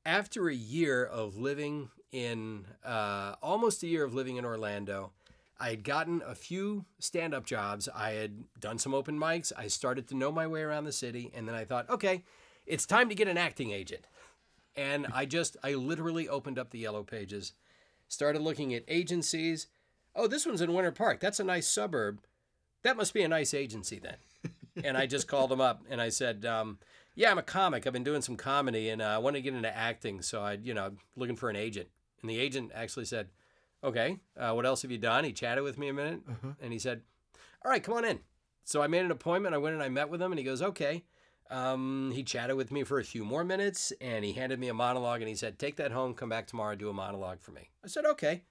After 0.04 0.48
a 0.48 0.54
year 0.54 1.04
of 1.04 1.36
living 1.36 1.90
in, 2.10 2.66
uh, 2.84 3.36
almost 3.40 3.84
a 3.84 3.86
year 3.86 4.02
of 4.02 4.14
living 4.14 4.36
in 4.36 4.44
Orlando, 4.44 5.12
I 5.60 5.70
had 5.70 5.84
gotten 5.84 6.22
a 6.26 6.34
few 6.34 6.86
stand 6.98 7.34
up 7.34 7.46
jobs. 7.46 7.88
I 7.94 8.14
had 8.14 8.42
done 8.58 8.78
some 8.78 8.94
open 8.94 9.16
mics. 9.16 9.52
I 9.56 9.68
started 9.68 10.08
to 10.08 10.16
know 10.16 10.32
my 10.32 10.48
way 10.48 10.62
around 10.62 10.86
the 10.86 10.92
city. 10.92 11.30
And 11.36 11.46
then 11.46 11.54
I 11.54 11.64
thought, 11.64 11.88
okay, 11.88 12.24
it's 12.66 12.84
time 12.84 13.08
to 13.10 13.14
get 13.14 13.28
an 13.28 13.38
acting 13.38 13.70
agent. 13.70 14.08
And 14.74 15.06
I 15.14 15.24
just, 15.24 15.56
I 15.62 15.74
literally 15.74 16.28
opened 16.28 16.58
up 16.58 16.70
the 16.70 16.80
yellow 16.80 17.04
pages, 17.04 17.52
started 18.08 18.42
looking 18.42 18.74
at 18.74 18.82
agencies. 18.88 19.68
Oh, 20.14 20.26
this 20.26 20.46
one's 20.46 20.60
in 20.60 20.72
Winter 20.72 20.92
Park. 20.92 21.20
That's 21.20 21.40
a 21.40 21.44
nice 21.44 21.66
suburb. 21.66 22.20
That 22.82 22.96
must 22.96 23.14
be 23.14 23.22
a 23.22 23.28
nice 23.28 23.54
agency 23.54 23.98
then. 23.98 24.16
and 24.84 24.96
I 24.96 25.06
just 25.06 25.28
called 25.28 25.50
them 25.50 25.60
up 25.60 25.82
and 25.88 26.00
I 26.00 26.08
said, 26.08 26.44
um, 26.44 26.78
yeah, 27.14 27.30
I'm 27.30 27.38
a 27.38 27.42
comic. 27.42 27.86
I've 27.86 27.92
been 27.92 28.04
doing 28.04 28.22
some 28.22 28.36
comedy 28.36 28.90
and 28.90 29.00
uh, 29.00 29.06
I 29.06 29.18
want 29.18 29.36
to 29.36 29.42
get 29.42 29.54
into 29.54 29.74
acting. 29.74 30.22
So 30.22 30.42
I, 30.42 30.52
you 30.54 30.74
know, 30.74 30.92
looking 31.16 31.36
for 31.36 31.50
an 31.50 31.56
agent. 31.56 31.88
And 32.20 32.30
the 32.30 32.38
agent 32.38 32.72
actually 32.74 33.04
said, 33.04 33.28
okay, 33.82 34.18
uh, 34.38 34.52
what 34.52 34.66
else 34.66 34.82
have 34.82 34.90
you 34.90 34.98
done? 34.98 35.24
He 35.24 35.32
chatted 35.32 35.64
with 35.64 35.78
me 35.78 35.88
a 35.88 35.92
minute 35.92 36.20
and 36.60 36.72
he 36.72 36.78
said, 36.78 37.02
all 37.64 37.70
right, 37.70 37.82
come 37.82 37.94
on 37.94 38.04
in. 38.04 38.20
So 38.64 38.82
I 38.82 38.86
made 38.86 39.04
an 39.04 39.10
appointment. 39.10 39.54
I 39.54 39.58
went 39.58 39.74
and 39.74 39.82
I 39.82 39.88
met 39.88 40.08
with 40.08 40.22
him 40.22 40.32
and 40.32 40.38
he 40.38 40.44
goes, 40.44 40.62
okay. 40.62 41.04
Um, 41.50 42.10
he 42.14 42.22
chatted 42.22 42.56
with 42.56 42.72
me 42.72 42.84
for 42.84 42.98
a 42.98 43.04
few 43.04 43.24
more 43.24 43.44
minutes 43.44 43.92
and 44.00 44.24
he 44.24 44.32
handed 44.32 44.58
me 44.58 44.68
a 44.68 44.74
monologue 44.74 45.20
and 45.20 45.28
he 45.28 45.34
said, 45.34 45.58
take 45.58 45.76
that 45.76 45.92
home, 45.92 46.14
come 46.14 46.30
back 46.30 46.46
tomorrow, 46.46 46.74
do 46.74 46.88
a 46.88 46.94
monologue 46.94 47.40
for 47.40 47.52
me. 47.52 47.68
I 47.84 47.88
said, 47.88 48.06
okay. 48.06 48.42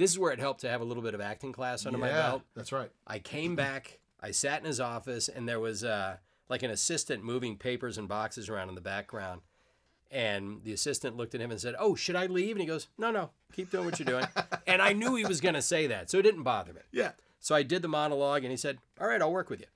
This 0.00 0.12
is 0.12 0.18
where 0.18 0.32
it 0.32 0.38
helped 0.38 0.62
to 0.62 0.68
have 0.70 0.80
a 0.80 0.84
little 0.84 1.02
bit 1.02 1.12
of 1.12 1.20
acting 1.20 1.52
class 1.52 1.84
under 1.84 1.98
my 1.98 2.08
yeah, 2.08 2.22
belt. 2.22 2.42
that's 2.56 2.72
right. 2.72 2.90
I 3.06 3.18
came 3.18 3.54
back, 3.54 3.98
I 4.18 4.30
sat 4.30 4.58
in 4.60 4.64
his 4.64 4.80
office, 4.80 5.28
and 5.28 5.46
there 5.46 5.60
was 5.60 5.84
uh, 5.84 6.16
like 6.48 6.62
an 6.62 6.70
assistant 6.70 7.22
moving 7.22 7.58
papers 7.58 7.98
and 7.98 8.08
boxes 8.08 8.48
around 8.48 8.70
in 8.70 8.74
the 8.74 8.80
background. 8.80 9.42
And 10.10 10.64
the 10.64 10.72
assistant 10.72 11.18
looked 11.18 11.34
at 11.34 11.42
him 11.42 11.50
and 11.50 11.60
said, 11.60 11.74
Oh, 11.78 11.94
should 11.94 12.16
I 12.16 12.26
leave? 12.26 12.52
And 12.56 12.62
he 12.62 12.66
goes, 12.66 12.88
No, 12.96 13.10
no, 13.10 13.28
keep 13.52 13.70
doing 13.70 13.84
what 13.84 13.98
you're 13.98 14.06
doing. 14.06 14.26
and 14.66 14.80
I 14.80 14.94
knew 14.94 15.16
he 15.16 15.26
was 15.26 15.42
going 15.42 15.54
to 15.54 15.60
say 15.60 15.86
that, 15.88 16.10
so 16.10 16.16
it 16.16 16.22
didn't 16.22 16.44
bother 16.44 16.72
me. 16.72 16.80
Yeah. 16.90 17.12
So 17.38 17.54
I 17.54 17.62
did 17.62 17.82
the 17.82 17.88
monologue, 17.88 18.42
and 18.42 18.50
he 18.50 18.56
said, 18.56 18.78
All 18.98 19.06
right, 19.06 19.20
I'll 19.20 19.30
work 19.30 19.50
with 19.50 19.60
you. 19.60 19.66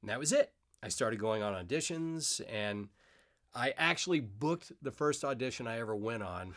And 0.00 0.08
that 0.08 0.18
was 0.18 0.32
it. 0.32 0.50
I 0.82 0.88
started 0.88 1.20
going 1.20 1.42
on 1.42 1.52
auditions, 1.52 2.40
and 2.50 2.88
I 3.54 3.74
actually 3.76 4.20
booked 4.20 4.72
the 4.80 4.92
first 4.92 5.26
audition 5.26 5.66
I 5.66 5.78
ever 5.78 5.94
went 5.94 6.22
on, 6.22 6.54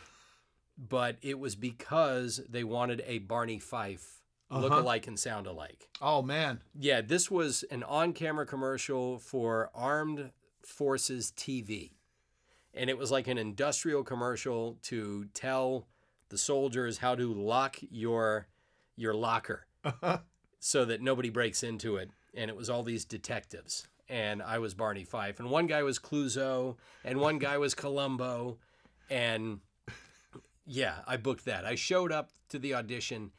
but 0.78 1.16
it 1.22 1.38
was 1.38 1.54
because 1.56 2.40
they 2.48 2.64
wanted 2.64 3.02
a 3.06 3.18
Barney 3.18 3.58
Fife 3.58 4.22
look 4.50 4.70
Uh-huh. 4.72 4.82
alike 4.82 5.06
and 5.06 5.18
sound 5.18 5.46
alike. 5.46 5.88
Oh 6.00 6.22
man. 6.22 6.60
Yeah, 6.78 7.00
this 7.00 7.30
was 7.30 7.62
an 7.70 7.82
on 7.84 8.12
camera 8.12 8.46
commercial 8.46 9.18
for 9.18 9.70
Armed 9.74 10.30
Forces 10.64 11.32
TV. 11.36 11.92
And 12.74 12.88
it 12.88 12.96
was 12.98 13.10
like 13.10 13.28
an 13.28 13.38
industrial 13.38 14.02
commercial 14.02 14.78
to 14.82 15.26
tell 15.34 15.88
the 16.30 16.38
soldiers 16.38 16.98
how 16.98 17.14
to 17.14 17.32
lock 17.32 17.76
your 17.90 18.46
your 18.96 19.14
locker 19.14 19.66
so 20.58 20.84
that 20.84 21.00
nobody 21.02 21.28
breaks 21.30 21.62
into 21.62 21.96
it. 21.96 22.10
And 22.34 22.50
it 22.50 22.56
was 22.56 22.70
all 22.70 22.82
these 22.82 23.04
detectives. 23.04 23.86
And 24.08 24.42
I 24.42 24.58
was 24.58 24.74
Barney 24.74 25.04
Fife. 25.04 25.38
And 25.40 25.50
one 25.50 25.66
guy 25.66 25.82
was 25.82 25.98
Clouseau, 25.98 26.76
and 27.04 27.18
one 27.20 27.38
guy 27.38 27.56
was 27.58 27.74
Columbo. 27.74 28.58
And 29.10 29.60
yeah, 30.66 30.96
I 31.06 31.16
booked 31.16 31.44
that. 31.46 31.64
I 31.64 31.74
showed 31.74 32.12
up 32.12 32.30
to 32.50 32.58
the 32.58 32.74
audition 32.74 33.30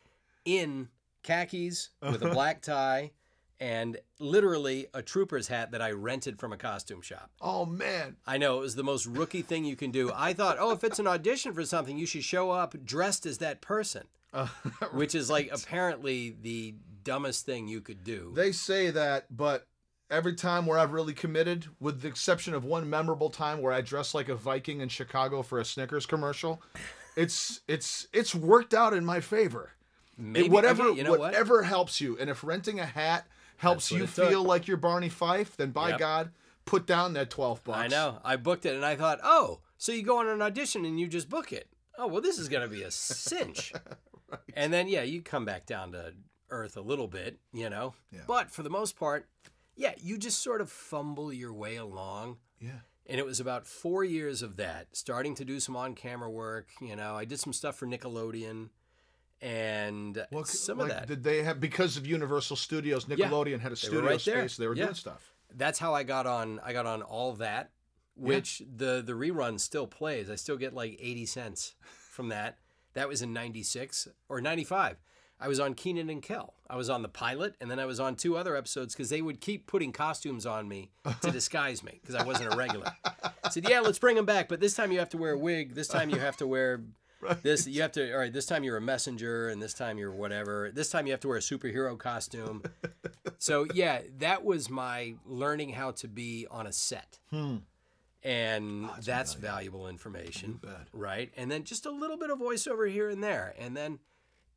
in 0.46 0.90
khakis 1.24 1.90
with 2.02 2.22
a 2.24 2.30
black 2.30 2.62
tie 2.64 3.12
and 3.60 3.98
literally 4.20 4.88
a 4.94 5.02
trooper's 5.02 5.48
hat 5.48 5.72
that 5.72 5.82
I 5.82 5.92
rented 5.92 6.38
from 6.40 6.52
a 6.52 6.58
costume 6.58 7.02
shop. 7.02 7.30
Oh 7.40 7.66
man. 7.66 8.18
I 8.28 8.38
know 8.38 8.58
it 8.58 8.62
was 8.62 8.76
the 8.76 8.84
most 8.84 9.06
rookie 9.06 9.42
thing 9.42 9.64
you 9.64 9.76
can 9.78 9.92
do. 9.92 10.12
I 10.14 10.34
thought, 10.34 10.58
oh, 10.60 10.72
if 10.72 10.84
it's 10.84 11.00
an 11.00 11.08
audition 11.08 11.54
for 11.54 11.64
something, 11.64 11.98
you 11.98 12.06
should 12.06 12.24
show 12.26 12.52
up 12.52 12.76
dressed 12.84 13.26
as 13.26 13.38
that 13.40 13.62
person, 13.62 14.04
Uh, 14.34 14.48
which 14.94 15.14
is 15.14 15.30
like 15.30 15.50
apparently 15.54 16.36
the 16.42 16.74
dumbest 17.04 17.46
thing 17.46 17.68
you 17.68 17.82
could 17.82 18.04
do. 18.04 18.32
they 18.36 18.52
say 18.52 18.90
that, 18.90 19.28
but 19.30 19.68
every 20.10 20.34
time 20.34 20.66
where 20.66 20.80
I've 20.80 20.92
really 20.92 21.14
committed, 21.14 21.68
with 21.80 22.02
the 22.02 22.08
exception 22.08 22.56
of 22.56 22.66
one 22.66 22.90
memorable 22.90 23.30
time 23.30 23.62
where 23.62 23.72
I 23.72 23.82
dressed 23.82 24.16
like 24.16 24.30
a 24.30 24.36
Viking 24.36 24.82
in 24.82 24.90
Chicago 24.90 25.44
for 25.44 25.60
a 25.60 25.66
Snickers 25.66 26.08
commercial, 26.08 26.62
it's 27.16 27.62
it's 27.68 28.08
it's 28.14 28.34
worked 28.36 28.74
out 28.74 28.94
in 28.94 29.06
my 29.06 29.20
favor. 29.20 29.72
Maybe 30.18 30.50
whatever 30.50 30.84
okay, 30.84 30.98
you 30.98 31.04
know 31.04 31.12
what? 31.12 31.20
whatever 31.20 31.64
helps 31.64 32.00
you, 32.00 32.18
and 32.20 32.30
if 32.30 32.44
renting 32.44 32.80
a 32.80 32.86
hat 32.86 33.26
helps 33.58 33.92
you 33.92 34.04
it 34.04 34.14
took. 34.14 34.30
feel 34.30 34.44
like 34.44 34.68
you're 34.68 34.78
Barney 34.78 35.10
Fife, 35.10 35.58
then 35.58 35.72
by 35.72 35.90
Yep. 35.90 36.00
God, 36.00 36.32
put 36.66 36.86
down 36.86 37.14
that 37.14 37.30
twelve 37.30 37.64
bucks. 37.64 37.80
I 37.80 37.88
know. 37.88 38.20
I 38.24 38.36
booked 38.36 38.66
it 38.66 38.76
and 38.76 38.86
I 38.86 38.96
thought, 38.96 39.20
oh, 39.24 39.62
so 39.78 39.92
you 39.92 40.04
go 40.04 40.20
on 40.20 40.28
an 40.28 40.42
audition 40.42 40.86
and 40.86 41.00
you 41.00 41.08
just 41.08 41.30
book 41.30 41.52
it. 41.52 41.68
Oh, 41.98 42.08
well, 42.08 42.22
this 42.22 42.40
is 42.40 42.50
going 42.50 42.64
to 42.64 42.70
be 42.70 42.84
a 42.84 42.92
cinch. 42.92 43.74
And 44.56 44.74
then, 44.74 44.88
yeah, 44.88 45.04
you 45.04 45.22
come 45.22 45.46
back 45.46 45.68
down 45.68 45.92
to 45.92 46.14
earth 46.50 46.76
a 46.76 46.82
little 46.82 47.08
bit, 47.08 47.38
you 47.54 47.70
know? 47.70 47.94
Yeah. 48.12 48.22
But 48.26 48.50
for 48.50 48.64
the 48.64 48.70
most 48.70 48.96
part, 48.98 49.28
yeah, 49.76 49.94
you 50.02 50.18
just 50.18 50.42
sort 50.42 50.60
of 50.60 50.72
fumble 50.72 51.32
your 51.32 51.54
way 51.54 51.76
along. 51.76 52.38
Yeah. 52.60 52.80
And 53.06 53.20
it 53.20 53.26
was 53.26 53.40
about 53.42 53.68
four 53.68 54.04
years 54.06 54.42
of 54.42 54.56
that, 54.58 54.88
starting 54.96 55.36
to 55.36 55.44
do 55.46 55.60
some 55.60 55.76
on 55.76 55.94
camera 55.94 56.30
work. 56.32 56.70
You 56.82 56.96
know, 56.96 57.16
I 57.16 57.26
did 57.26 57.40
some 57.40 57.52
stuff 57.52 57.76
for 57.76 57.86
Nickelodeon 57.86 58.70
and 59.42 60.26
Well, 60.32 60.46
some 60.46 60.78
like, 60.78 60.92
of 60.92 60.96
that. 60.98 61.08
Did 61.08 61.24
they 61.24 61.44
have 61.44 61.60
because 61.60 61.98
of 61.98 62.08
Universal 62.08 62.56
Studios? 62.58 63.06
Nickelodeon 63.06 63.60
had 63.60 63.72
a 63.72 63.76
studio 63.76 64.02
right 64.02 64.24
there. 64.24 64.40
space. 64.48 64.58
They 64.58 64.68
were 64.68 64.76
Yeah. 64.76 64.86
doing 64.86 64.96
stuff. 64.96 65.34
that's 65.56 65.78
how 65.80 65.94
I 65.94 66.04
got 66.04 66.26
on. 66.26 66.60
I 66.62 66.74
got 66.74 66.86
on 66.88 67.02
all 67.04 67.34
that, 67.34 67.72
which 68.16 68.64
the 68.76 69.04
the 69.06 69.14
rerun 69.14 69.60
still 69.60 69.86
plays. 69.86 70.30
I 70.30 70.36
still 70.36 70.58
get 70.58 70.74
like 70.74 70.98
eighty 71.00 71.26
cents 71.28 71.76
from 72.10 72.30
that. 72.30 72.58
That 72.94 73.08
was 73.08 73.22
in 73.22 73.34
'96 73.34 74.08
or 74.30 74.40
'95. 74.42 74.98
I 75.40 75.48
was 75.48 75.60
on 75.60 75.74
Kenan 75.74 76.10
and 76.10 76.22
Kel. 76.22 76.54
I 76.70 76.76
was 76.76 76.90
on 76.90 77.02
the 77.02 77.10
pilot, 77.10 77.56
and 77.60 77.70
then 77.70 77.80
I 77.80 77.86
was 77.86 78.00
on 78.00 78.16
two 78.16 78.38
other 78.38 78.56
episodes 78.56 78.96
because 78.96 79.10
they 79.10 79.22
would 79.22 79.42
keep 79.42 79.68
putting 79.68 79.92
costumes 79.92 80.46
on 80.46 80.68
me 80.68 80.92
to 81.22 81.32
disguise 81.40 81.84
me 81.84 82.00
because 82.02 82.16
I 82.16 82.24
wasn't 82.24 82.54
a 82.54 82.58
regular. 82.58 82.92
I 83.44 83.50
said, 83.50 83.68
"Yeah, 83.68 83.82
let's 83.82 84.00
bring 84.00 84.16
them 84.16 84.26
back, 84.26 84.48
but 84.48 84.60
this 84.60 84.74
time 84.74 84.92
you 84.92 85.00
have 85.00 85.10
to 85.10 85.18
wear 85.18 85.34
a 85.34 85.38
wig. 85.38 85.76
This 85.76 85.88
time 85.88 86.10
you 86.10 86.20
have 86.20 86.38
to 86.38 86.48
wear 86.48 86.82
this. 87.42 87.68
You 87.68 87.82
have 87.82 87.92
to. 87.94 88.12
All 88.14 88.20
right, 88.20 88.32
this 88.32 88.46
time 88.46 88.64
you're 88.64 88.78
a 88.78 88.82
messenger, 88.82 89.50
and 89.50 89.62
this 89.62 89.74
time 89.74 89.98
you're 89.98 90.12
whatever. 90.12 90.72
This 90.74 90.90
time 90.90 91.06
you 91.06 91.12
have 91.12 91.22
to 91.22 91.28
wear 91.28 91.38
a 91.38 91.42
superhero 91.42 91.98
costume." 91.98 92.64
So 93.44 93.66
yeah, 93.74 94.00
that 94.20 94.46
was 94.46 94.70
my 94.70 95.16
learning 95.26 95.72
how 95.72 95.92
to 95.92 96.08
be 96.08 96.48
on 96.50 96.66
a 96.66 96.72
set. 96.72 97.20
Hmm. 97.30 97.58
And 98.24 98.90
that's 99.04 99.34
valuable 99.34 99.90
information, 99.90 100.62
right? 100.94 101.30
And 101.36 101.52
then 101.52 101.66
just 101.66 101.86
a 101.86 101.92
little 101.92 102.16
bit 102.16 102.30
of 102.30 102.40
voiceover 102.40 102.90
here 102.90 103.10
and 103.10 103.22
there. 103.22 103.54
And 103.60 103.76
then 103.76 104.00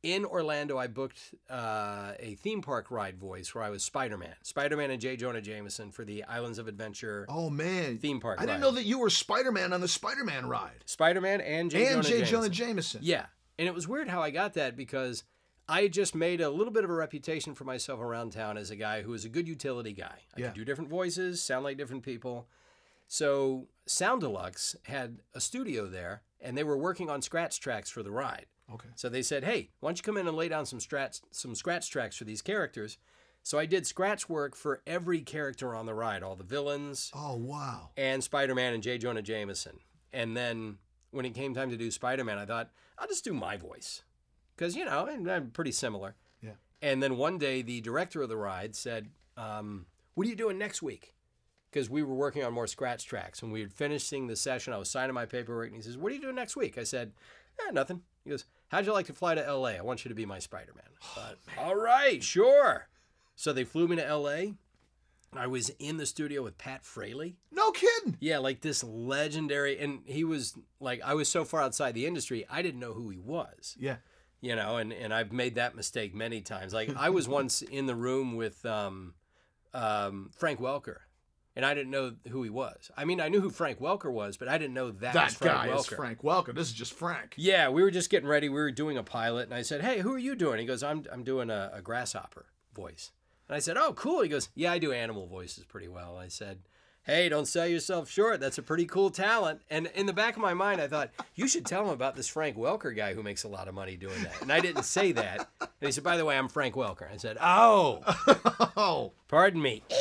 in 0.03 0.25
Orlando, 0.25 0.77
I 0.77 0.87
booked 0.87 1.33
uh, 1.49 2.13
a 2.19 2.35
theme 2.35 2.61
park 2.61 2.91
ride 2.91 3.17
voice 3.17 3.53
where 3.55 3.63
I 3.63 3.69
was 3.69 3.83
Spider 3.83 4.17
Man, 4.17 4.35
Spider 4.43 4.77
Man 4.77 4.91
and 4.91 5.01
J. 5.01 5.15
Jonah 5.17 5.41
Jameson 5.41 5.91
for 5.91 6.05
the 6.05 6.23
Islands 6.25 6.59
of 6.59 6.67
Adventure 6.67 7.25
Oh 7.29 7.49
man, 7.49 7.97
theme 7.97 8.19
park. 8.19 8.39
I 8.39 8.45
didn't 8.45 8.61
know 8.61 8.71
that 8.71 8.83
you 8.85 8.99
were 8.99 9.09
Spider 9.09 9.51
Man 9.51 9.73
on 9.73 9.81
the 9.81 9.87
Spider 9.87 10.23
Man 10.23 10.47
ride. 10.47 10.83
Spider 10.85 11.19
Man 11.21 11.41
and 11.41 11.69
J. 11.71 11.87
and 11.87 11.89
Jonah 11.89 12.03
J. 12.03 12.09
Jameson. 12.19 12.27
Jonah 12.33 12.49
Jameson. 12.49 12.99
Yeah. 13.03 13.25
And 13.59 13.67
it 13.67 13.73
was 13.73 13.87
weird 13.87 14.07
how 14.07 14.21
I 14.21 14.29
got 14.29 14.53
that 14.53 14.75
because 14.77 15.23
I 15.67 15.87
just 15.87 16.13
made 16.15 16.41
a 16.41 16.49
little 16.49 16.71
bit 16.71 16.83
of 16.83 16.89
a 16.89 16.93
reputation 16.93 17.55
for 17.55 17.63
myself 17.65 17.99
around 17.99 18.31
town 18.33 18.55
as 18.57 18.69
a 18.69 18.75
guy 18.75 19.01
who 19.01 19.13
is 19.13 19.25
a 19.25 19.29
good 19.29 19.47
utility 19.47 19.93
guy. 19.93 20.19
I 20.35 20.39
Yeah. 20.39 20.45
could 20.47 20.55
do 20.55 20.63
different 20.65 20.89
voices, 20.91 21.41
sound 21.41 21.63
like 21.65 21.77
different 21.77 22.03
people. 22.03 22.47
So 23.07 23.67
Soundelux 23.87 24.75
had 24.83 25.19
a 25.33 25.41
studio 25.41 25.87
there 25.87 26.21
and 26.39 26.57
they 26.57 26.63
were 26.63 26.77
working 26.77 27.09
on 27.09 27.21
scratch 27.21 27.59
tracks 27.59 27.89
for 27.89 28.03
the 28.03 28.11
ride. 28.11 28.45
Okay. 28.73 28.89
So 28.95 29.07
they 29.09 29.21
said, 29.21 29.43
"Hey, 29.43 29.69
why 29.79 29.89
don't 29.89 29.97
you 29.97 30.03
come 30.03 30.17
in 30.17 30.27
and 30.27 30.35
lay 30.35 30.49
down 30.49 30.65
some 30.65 30.79
scratch 30.79 31.19
some 31.31 31.55
scratch 31.55 31.89
tracks 31.89 32.17
for 32.17 32.25
these 32.25 32.41
characters?" 32.41 32.97
So 33.43 33.57
I 33.57 33.65
did 33.65 33.87
scratch 33.87 34.27
work 34.27 34.55
for 34.57 34.81
every 34.85 35.21
character 35.21 35.73
on 35.73 35.85
the 35.85 35.93
ride, 35.93 36.21
all 36.21 36.35
the 36.35 36.43
villains, 36.43 37.11
Oh 37.15 37.35
wow. 37.37 37.91
and 37.95 38.21
Spider 38.21 38.53
Man 38.53 38.73
and 38.73 38.83
J. 38.83 38.97
Jonah 38.97 39.21
Jameson. 39.21 39.79
And 40.11 40.35
then 40.35 40.79
when 41.11 41.23
it 41.25 41.33
came 41.33 41.53
time 41.53 41.69
to 41.69 41.77
do 41.77 41.89
Spider 41.89 42.25
Man, 42.25 42.37
I 42.37 42.45
thought, 42.45 42.71
I'll 42.97 43.07
just 43.07 43.23
do 43.23 43.33
my 43.33 43.55
voice. 43.55 44.03
Because, 44.55 44.75
you 44.75 44.83
know, 44.83 45.05
and 45.05 45.29
I'm 45.31 45.51
pretty 45.51 45.71
similar. 45.71 46.15
Yeah. 46.41 46.53
And 46.81 47.01
then 47.01 47.15
one 47.15 47.37
day, 47.37 47.61
the 47.61 47.79
director 47.79 48.21
of 48.21 48.27
the 48.27 48.35
ride 48.35 48.75
said, 48.75 49.07
um, 49.37 49.85
What 50.15 50.27
are 50.27 50.29
you 50.29 50.35
doing 50.35 50.57
next 50.57 50.81
week? 50.81 51.13
Because 51.71 51.89
we 51.89 52.03
were 52.03 52.15
working 52.15 52.43
on 52.43 52.51
more 52.53 52.67
scratch 52.67 53.05
tracks. 53.05 53.41
And 53.41 53.51
we 53.53 53.61
had 53.61 53.71
finishing 53.71 54.27
the 54.27 54.35
session. 54.35 54.73
I 54.73 54.77
was 54.77 54.89
signing 54.89 55.13
my 55.13 55.25
paperwork. 55.25 55.67
And 55.67 55.75
he 55.77 55.81
says, 55.81 55.97
What 55.97 56.11
are 56.11 56.15
you 56.15 56.21
doing 56.21 56.35
next 56.35 56.57
week? 56.57 56.77
I 56.77 56.83
said, 56.83 57.13
eh, 57.65 57.71
Nothing. 57.71 58.01
He 58.25 58.29
goes, 58.31 58.45
How'd 58.69 58.85
you 58.85 58.93
like 58.93 59.05
to 59.07 59.13
fly 59.13 59.35
to 59.35 59.53
LA? 59.53 59.69
I 59.69 59.81
want 59.81 60.03
you 60.05 60.09
to 60.09 60.15
be 60.15 60.25
my 60.25 60.39
Spider 60.39 60.73
Man. 60.75 61.35
All 61.57 61.75
right, 61.75 62.23
sure. 62.23 62.87
So 63.35 63.53
they 63.53 63.63
flew 63.63 63.87
me 63.87 63.95
to 63.97 64.15
LA. 64.15 64.53
I 65.33 65.47
was 65.47 65.69
in 65.77 65.97
the 65.97 66.05
studio 66.05 66.41
with 66.41 66.57
Pat 66.57 66.83
Fraley. 66.85 67.35
No 67.51 67.71
kidding. 67.71 68.17
Yeah, 68.19 68.37
like 68.39 68.61
this 68.61 68.83
legendary, 68.83 69.77
and 69.77 69.99
he 70.05 70.23
was 70.23 70.55
like, 70.79 71.01
I 71.03 71.13
was 71.13 71.27
so 71.29 71.43
far 71.45 71.61
outside 71.61 71.93
the 71.93 72.05
industry, 72.05 72.45
I 72.49 72.61
didn't 72.61 72.79
know 72.79 72.93
who 72.93 73.09
he 73.09 73.19
was, 73.19 73.75
Yeah. 73.77 73.97
you 74.41 74.55
know, 74.55 74.77
and, 74.77 74.91
and 74.93 75.13
I've 75.13 75.31
made 75.33 75.55
that 75.55 75.75
mistake 75.75 76.15
many 76.15 76.41
times. 76.41 76.73
Like, 76.73 76.95
I 76.95 77.09
was 77.09 77.27
once 77.39 77.61
in 77.61 77.85
the 77.87 77.95
room 77.95 78.35
with 78.37 78.65
um, 78.65 79.13
um, 79.73 80.31
Frank 80.37 80.59
Welker, 80.61 80.99
and 81.57 81.65
I 81.65 81.73
didn't 81.73 81.91
know 81.91 82.13
who 82.29 82.43
he 82.43 82.49
was. 82.49 82.89
I 82.95 83.03
mean, 83.03 83.19
I 83.19 83.27
knew 83.27 83.41
who 83.41 83.49
Frank 83.49 83.79
Welker 83.79 84.11
was, 84.11 84.37
but 84.37 84.47
I 84.47 84.57
didn't 84.57 84.73
know 84.75 84.91
that, 84.91 85.13
That 85.13 85.31
Frank 85.31 85.53
guy 85.53 85.67
Welker. 85.67 85.79
is 85.79 85.87
Frank 85.87 86.21
Welker. 86.21 86.55
This 86.55 86.67
is 86.67 86.73
just 86.73 86.93
Frank. 86.93 87.33
Yeah, 87.35 87.67
we 87.69 87.81
were 87.83 87.91
just 87.91 88.09
getting 88.09 88.29
ready. 88.29 88.47
We 88.47 88.55
were 88.59 88.71
doing 88.71 88.97
a 88.97 89.03
pilot, 89.03 89.43
and 89.47 89.53
I 89.53 89.63
said, 89.63 89.81
"Hey, 89.81 89.99
who 89.99 90.13
are 90.13 90.17
you 90.19 90.35
doing?" 90.35 90.59
He 90.59 90.65
goes, 90.65 90.83
"I'm 90.83 91.03
I'm 91.11 91.23
doing 91.23 91.49
a, 91.49 91.71
a 91.73 91.81
grasshopper 91.81 92.45
voice." 92.73 93.11
And 93.49 93.55
I 93.55 93.59
said, 93.59 93.75
"Oh, 93.75 93.93
cool." 93.93 94.21
He 94.21 94.29
goes, 94.29 94.49
"Yeah, 94.55 94.71
I 94.71 94.77
do 94.79 94.91
animal 94.93 95.27
voices 95.27 95.65
pretty 95.65 95.87
well." 95.87 96.15
I 96.17 96.27
said, 96.29 96.59
"Hey, 97.07 97.29
don't 97.29 97.47
sell 97.47 97.65
yourself 97.65 98.07
short. 98.07 98.39
That's 98.39 98.59
a 98.59 98.61
pretty 98.61 98.85
cool 98.85 99.09
talent." 99.09 99.61
And 99.71 99.87
in 99.95 100.05
the 100.05 100.13
back 100.13 100.35
of 100.35 100.43
my 100.43 100.53
mind, 100.53 100.79
I 100.79 100.87
thought, 100.87 101.09
"You 101.33 101.47
should 101.47 101.65
tell 101.65 101.83
him 101.83 101.89
about 101.89 102.15
this 102.15 102.27
Frank 102.27 102.55
Welker 102.55 102.95
guy 102.95 103.15
who 103.15 103.23
makes 103.23 103.43
a 103.43 103.47
lot 103.47 103.67
of 103.67 103.73
money 103.73 103.97
doing 103.97 104.21
that." 104.23 104.39
And 104.43 104.53
I 104.53 104.59
didn't 104.59 104.83
say 104.83 105.11
that. 105.13 105.49
And 105.59 105.69
he 105.79 105.91
said, 105.91 106.03
"By 106.03 106.17
the 106.17 106.25
way, 106.25 106.37
I'm 106.37 106.49
Frank 106.49 106.75
Welker." 106.75 107.11
I 107.11 107.17
said, 107.17 107.37
"Oh, 107.41 108.03
Oh, 108.77 109.13
pardon 109.27 109.61
me." 109.61 109.83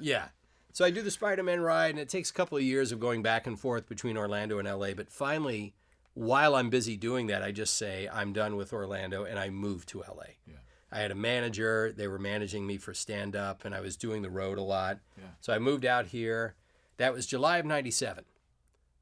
yeah. 0.00 0.28
So 0.72 0.84
I 0.84 0.90
do 0.90 1.02
the 1.02 1.10
Spider-Man 1.10 1.60
ride, 1.60 1.90
and 1.90 1.98
it 1.98 2.08
takes 2.08 2.30
a 2.30 2.32
couple 2.32 2.56
of 2.56 2.64
years 2.64 2.90
of 2.90 3.00
going 3.00 3.22
back 3.22 3.46
and 3.46 3.58
forth 3.58 3.88
between 3.88 4.16
Orlando 4.16 4.58
and 4.58 4.66
LA. 4.66 4.94
But 4.94 5.10
finally, 5.10 5.74
while 6.14 6.54
I'm 6.54 6.70
busy 6.70 6.96
doing 6.96 7.26
that, 7.26 7.42
I 7.42 7.52
just 7.52 7.76
say 7.76 8.08
I'm 8.10 8.32
done 8.32 8.56
with 8.56 8.72
Orlando 8.72 9.24
and 9.24 9.38
I 9.38 9.50
move 9.50 9.84
to 9.86 10.00
LA. 10.00 10.36
Yeah. 10.46 10.54
I 10.92 11.00
had 11.00 11.10
a 11.10 11.14
manager; 11.14 11.92
they 11.92 12.08
were 12.08 12.18
managing 12.18 12.66
me 12.66 12.76
for 12.78 12.92
stand-up, 12.94 13.64
and 13.64 13.74
I 13.74 13.80
was 13.80 13.96
doing 13.96 14.22
the 14.22 14.30
road 14.30 14.58
a 14.58 14.62
lot. 14.62 14.98
Yeah. 15.16 15.24
So 15.40 15.52
I 15.52 15.58
moved 15.58 15.84
out 15.84 16.06
here. 16.06 16.54
That 16.96 17.12
was 17.12 17.26
July 17.26 17.58
of 17.58 17.66
'97. 17.66 18.24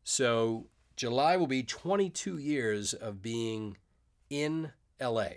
So 0.05 0.67
July 0.97 1.37
will 1.37 1.47
be 1.47 1.63
22 1.63 2.39
years 2.39 2.95
of 2.95 3.23
being 3.23 3.77
in 4.31 4.73
LA, 5.01 5.29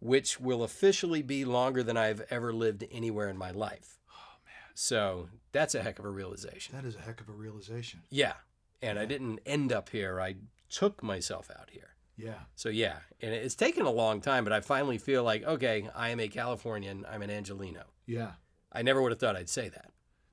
which 0.00 0.38
will 0.40 0.62
officially 0.62 1.22
be 1.22 1.44
longer 1.44 1.82
than 1.82 1.96
I've 1.96 2.22
ever 2.30 2.52
lived 2.52 2.84
anywhere 2.90 3.28
in 3.28 3.36
my 3.36 3.50
life. 3.50 3.98
Oh 4.10 4.38
man, 4.44 4.70
So 4.74 5.28
that's 5.52 5.74
a 5.74 5.82
heck 5.82 5.98
of 5.98 6.04
a 6.04 6.10
realization. 6.10 6.74
that 6.76 6.84
is 6.84 6.94
a 6.94 7.00
heck 7.00 7.20
of 7.20 7.28
a 7.28 7.32
realization. 7.32 8.00
Yeah. 8.10 8.34
And 8.82 8.98
I 8.98 9.06
didn't 9.06 9.40
end 9.46 9.72
up 9.72 9.88
here. 9.88 10.20
I 10.20 10.36
took 10.68 11.02
myself 11.02 11.50
out 11.58 11.70
here. 11.70 11.94
Yeah. 12.16 12.38
So 12.54 12.68
yeah, 12.68 12.96
and 13.20 13.32
it's 13.32 13.54
taken 13.54 13.84
a 13.84 13.90
long 13.90 14.20
time, 14.20 14.44
but 14.44 14.52
I 14.52 14.60
finally 14.60 14.98
feel 14.98 15.22
like, 15.22 15.44
okay, 15.44 15.88
I 15.94 16.08
am 16.10 16.20
a 16.20 16.28
Californian. 16.28 17.04
I'm 17.10 17.22
an 17.22 17.30
Angelino. 17.30 17.84
Yeah. 18.06 18.32
I 18.72 18.82
never 18.82 19.02
would 19.02 19.12
have 19.12 19.18
thought 19.18 19.36
I'd 19.36 19.48
say 19.48 19.68
that. 19.68 19.90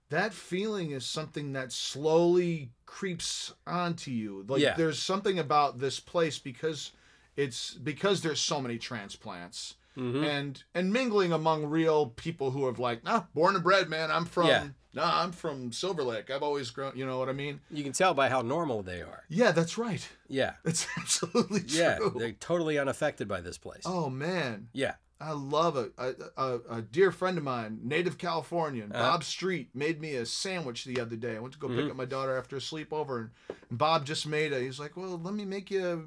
That 0.10 0.34
feeling 0.34 0.92
is 0.92 1.06
something 1.06 1.54
that 1.54 1.72
slowly 1.72 2.72
creeps 2.86 3.54
onto 3.66 4.12
you. 4.12 4.46
Like 4.48 4.62
Yeah. 4.62 4.76
there's 4.76 5.00
something 5.02 5.40
about 5.40 5.80
this 5.80 6.00
place 6.00 6.40
because 6.40 6.92
it's 7.36 7.74
because 7.74 8.22
there's 8.22 8.40
so 8.40 8.62
many 8.62 8.78
transplants 8.78 9.76
Mhm. 9.98 10.26
and 10.26 10.64
and 10.74 10.92
mingling 10.92 11.32
among 11.32 11.66
real 11.66 12.08
people 12.08 12.52
who 12.52 12.66
have 12.66 12.80
like, 12.80 13.04
nah, 13.04 13.24
born 13.34 13.56
and 13.56 13.64
bred, 13.64 13.90
man. 13.90 14.10
I'm 14.12 14.26
from 14.26 14.48
Yeah. 14.48 14.68
nah, 14.94 15.22
I'm 15.22 15.32
from 15.32 15.72
Silver 15.72 16.04
Lake. 16.04 16.30
I've 16.30 16.44
always 16.44 16.72
grown 16.72 16.94
you 16.96 17.06
know 17.06 17.20
what 17.20 17.30
I 17.30 17.34
mean? 17.34 17.62
You 17.70 17.84
can 17.84 17.94
tell 17.94 18.14
by 18.14 18.30
how 18.30 18.42
normal 18.42 18.82
they 18.84 19.02
are. 19.02 19.24
Yeah, 19.30 19.52
that's 19.52 19.78
right. 19.78 20.08
Yeah. 20.28 20.54
That's 20.64 20.88
absolutely 20.98 21.62
true. 21.62 21.80
Yeah. 21.80 22.00
They're 22.16 22.32
totally 22.34 22.78
unaffected 22.80 23.28
by 23.28 23.42
this 23.42 23.58
place. 23.58 23.84
Oh 23.86 24.10
man. 24.10 24.70
Yeah. 24.74 24.96
I 25.24 25.32
love. 25.32 25.78
A, 25.78 25.90
a, 26.38 26.60
a 26.70 26.82
dear 26.82 27.12
friend 27.12 27.38
of 27.38 27.44
mine, 27.44 27.80
native 27.84 28.18
Californian, 28.18 28.92
Uh-huh. 28.92 29.12
Bob 29.12 29.24
Street, 29.24 29.70
made 29.74 30.02
me 30.02 30.16
a 30.16 30.26
sandwich 30.26 30.84
the 30.86 31.00
other 31.00 31.16
day. 31.16 31.36
I 31.36 31.40
went 31.40 31.54
to 31.54 31.60
go 31.60 31.68
Mhm. 31.68 31.76
pick 31.82 31.92
up 31.92 31.96
my 31.96 32.06
daughter 32.06 32.38
after 32.38 32.58
a 32.58 32.60
sleepover, 32.60 33.18
and, 33.22 33.30
and 33.70 33.78
Bob 33.78 34.06
just 34.06 34.28
made 34.28 34.52
a. 34.54 34.60
He's 34.60 34.80
like, 34.80 34.98
"Well, 34.98 35.20
let 35.22 35.34
me 35.34 35.46
make 35.46 35.72
you 35.72 35.86
a, 35.88 35.98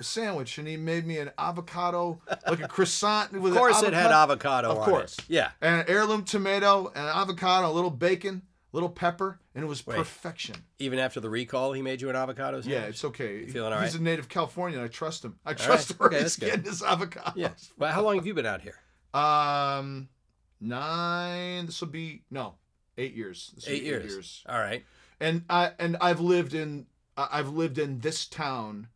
a 0.00 0.02
sandwich," 0.04 0.58
and 0.58 0.66
he 0.66 0.76
made 0.76 1.06
me 1.06 1.18
an 1.18 1.30
avocado, 1.38 2.20
like 2.48 2.60
a 2.60 2.68
croissant 2.68 3.32
with 3.32 3.52
Of 3.52 3.58
course, 3.58 3.82
it 3.82 3.92
had 3.92 4.10
avocado 4.10 4.70
Of 4.70 4.78
course. 4.78 5.18
it. 5.18 5.24
Yeah. 5.28 5.50
and 5.60 5.80
an 5.80 5.84
heirloom 5.88 6.24
tomato, 6.24 6.88
and 6.94 7.06
an 7.06 7.14
avocado, 7.14 7.70
a 7.70 7.72
little 7.72 7.90
bacon, 7.90 8.42
little 8.72 8.88
pepper, 8.88 9.38
and 9.54 9.62
it 9.62 9.66
was 9.66 9.86
Wait. 9.86 9.96
perfection. 9.96 10.56
Even 10.78 10.98
after 10.98 11.20
the 11.20 11.30
recall, 11.30 11.72
he 11.72 11.82
made 11.82 12.00
you 12.00 12.10
an 12.10 12.16
avocado 12.16 12.60
sandwich? 12.60 12.82
Yeah, 12.82 12.88
it's 12.88 13.04
okay. 13.04 13.46
feeling 13.46 13.72
all 13.72 13.80
He's 13.80 13.94
a 13.94 14.02
native 14.02 14.28
Californian. 14.28 14.82
I 14.82 14.88
trust 14.88 15.24
him. 15.24 15.38
I 15.44 15.54
trust 15.54 15.90
him 15.90 15.98
where 15.98 16.08
Okay, 16.08 16.22
he's 16.22 16.36
getting 16.36 16.64
his 16.64 16.82
avocado. 16.82 17.32
Yeah. 17.36 17.50
Well, 17.78 17.92
how 17.92 18.02
long 18.02 18.16
have 18.16 18.26
you 18.26 18.34
been 18.34 18.46
out 18.46 18.62
here? 18.62 18.76
Um, 19.14 20.08
nine. 20.60 21.66
This 21.66 21.80
will 21.80 21.88
be 21.88 22.22
no, 22.30 22.54
eight 22.96 23.14
years. 23.14 23.52
This 23.54 23.66
will 23.66 23.74
Eight 23.74 23.80
be 23.80 23.86
years. 23.86 24.42
All 24.48 24.58
right. 24.58 24.84
And 25.20 25.44
I 25.48 25.72
and 25.78 25.96
I've 26.00 26.20
lived 26.20 26.54
in 26.54 26.86
I've 27.16 27.50
lived 27.50 27.78
in 27.78 28.00
this 28.00 28.26
town 28.26 28.88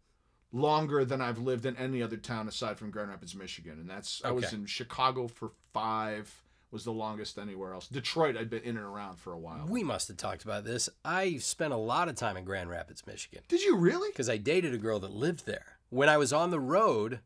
longer 0.52 1.04
than 1.04 1.20
I've 1.20 1.38
lived 1.38 1.66
in 1.66 1.76
any 1.76 2.02
other 2.02 2.16
town 2.16 2.48
aside 2.48 2.78
from 2.78 2.90
Grand 2.90 3.10
Rapids, 3.10 3.34
Michigan, 3.34 3.78
and 3.78 3.88
that's 3.88 4.22
I 4.24 4.30
was 4.30 4.52
in 4.52 4.66
Chicago 4.66 5.28
for 5.28 5.52
five. 5.72 6.42
Was 6.76 6.84
the 6.84 6.92
longest 6.92 7.38
anywhere 7.38 7.72
else. 7.72 7.88
Detroit, 7.88 8.36
I'd 8.36 8.50
been 8.50 8.62
in 8.62 8.76
and 8.76 8.84
around 8.84 9.16
for 9.18 9.32
a 9.32 9.38
while. 9.38 9.64
We 9.66 9.82
must 9.82 10.08
have 10.08 10.18
talked 10.18 10.44
about 10.44 10.64
this. 10.64 10.90
I 11.06 11.38
spent 11.38 11.72
a 11.72 11.76
lot 11.78 12.08
of 12.10 12.16
time 12.16 12.36
in 12.36 12.44
Grand 12.44 12.68
Rapids, 12.68 13.02
Michigan, 13.06 13.40
Did 13.48 13.62
you 13.62 13.76
really? 13.78 14.10
because 14.10 14.28
I 14.28 14.36
dated 14.36 14.74
a 14.74 14.78
girl 14.78 14.98
that 15.00 15.10
lived 15.10 15.46
there. 15.46 15.78
When 15.88 16.10
I 16.10 16.18
was 16.18 16.34
on 16.34 16.50
the 16.50 16.60
road, 16.60 17.20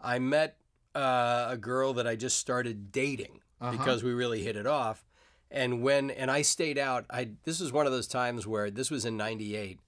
I 0.00 0.18
met 0.18 0.56
uh, 0.94 1.48
a 1.50 1.58
girl 1.58 1.92
that 1.92 2.06
I 2.06 2.16
just 2.16 2.38
started 2.38 2.92
dating 2.92 3.40
Uh-huh. 3.60 3.72
because 3.72 4.02
we 4.02 4.12
really 4.14 4.42
hit 4.42 4.56
it 4.56 4.66
off. 4.66 5.04
And 5.50 5.82
when 5.82 6.10
and 6.10 6.30
I 6.30 6.40
stayed 6.42 6.78
out, 6.78 7.04
I 7.10 7.28
this 7.44 7.60
was 7.60 7.72
one 7.72 7.84
of 7.86 7.92
those 7.92 8.06
times 8.08 8.46
where 8.46 8.70
this 8.70 8.90
was 8.90 9.04
in 9.04 9.16
'98, 9.18 9.78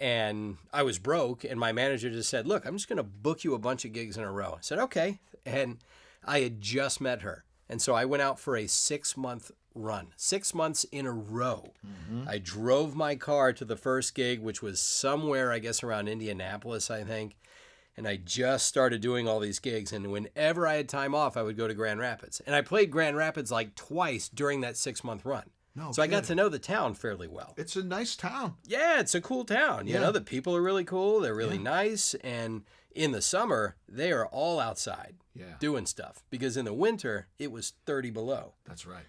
and 0.00 0.56
I 0.72 0.82
was 0.82 0.98
broke, 0.98 1.44
and 1.44 1.60
my 1.60 1.72
manager 1.72 2.10
just 2.10 2.28
said, 2.30 2.46
"Look, 2.46 2.64
I'm 2.66 2.76
just 2.76 2.88
going 2.88 2.96
to 2.96 3.02
book 3.02 3.44
you 3.44 3.54
a 3.54 3.58
bunch 3.58 3.84
of 3.84 3.92
gigs 3.92 4.16
in 4.16 4.24
a 4.24 4.32
row." 4.32 4.54
I 4.56 4.60
said, 4.62 4.78
"Okay," 4.78 5.18
and 5.44 5.78
I 6.24 6.40
had 6.40 6.60
just 6.60 7.00
met 7.00 7.22
her, 7.22 7.44
and 7.68 7.80
so 7.82 7.94
I 7.94 8.04
went 8.04 8.22
out 8.22 8.38
for 8.38 8.56
a 8.56 8.66
six 8.66 9.16
month 9.16 9.50
run, 9.74 10.08
six 10.16 10.54
months 10.54 10.84
in 10.84 11.04
a 11.06 11.12
row. 11.12 11.72
Mm-hmm. 11.86 12.28
I 12.28 12.38
drove 12.38 12.94
my 12.96 13.14
car 13.16 13.52
to 13.52 13.64
the 13.64 13.76
first 13.76 14.14
gig, 14.14 14.40
which 14.40 14.62
was 14.62 14.80
somewhere, 14.80 15.52
I 15.52 15.58
guess, 15.58 15.82
around 15.82 16.08
Indianapolis, 16.08 16.90
I 16.90 17.02
think. 17.04 17.36
And 17.98 18.06
I 18.06 18.16
just 18.16 18.66
started 18.66 19.00
doing 19.00 19.26
all 19.26 19.40
these 19.40 19.58
gigs. 19.58 19.92
And 19.92 20.10
whenever 20.12 20.66
I 20.66 20.74
had 20.74 20.88
time 20.88 21.14
off, 21.14 21.36
I 21.36 21.42
would 21.42 21.56
go 21.56 21.66
to 21.66 21.72
Grand 21.74 21.98
Rapids. 22.00 22.40
And 22.46 22.54
I 22.54 22.60
played 22.62 22.90
Grand 22.90 23.16
Rapids 23.16 23.50
like 23.50 23.74
twice 23.74 24.28
during 24.28 24.60
that 24.62 24.76
six 24.76 25.02
month 25.02 25.24
run. 25.24 25.44
No. 25.74 25.92
so 25.92 26.02
I 26.02 26.06
got 26.06 26.24
to 26.24 26.34
know 26.34 26.48
the 26.48 26.58
town 26.58 26.94
fairly 26.94 27.28
well. 27.28 27.52
It's 27.58 27.76
a 27.76 27.84
nice 27.84 28.16
town. 28.16 28.54
Yeah, 28.64 28.98
it's 29.00 29.14
a 29.14 29.20
cool 29.20 29.44
town. 29.44 29.86
You 29.86 29.94
Yeah. 29.94 30.00
know, 30.00 30.12
the 30.12 30.22
people 30.22 30.56
are 30.56 30.62
really 30.62 30.84
cool. 30.84 31.20
They're 31.20 31.34
really 31.34 31.58
Yeah. 31.58 31.62
nice. 31.64 32.14
And 32.24 32.62
in 32.96 33.12
the 33.12 33.22
summer, 33.22 33.76
they 33.88 34.10
are 34.12 34.26
all 34.26 34.58
outside 34.58 35.14
Yeah, 35.34 35.54
doing 35.60 35.86
stuff. 35.86 36.24
Because 36.30 36.56
in 36.56 36.64
the 36.64 36.72
winter, 36.74 37.28
it 37.38 37.52
was 37.52 37.74
30 37.84 38.10
below. 38.10 38.54
that's 38.66 38.86
right. 38.86 39.04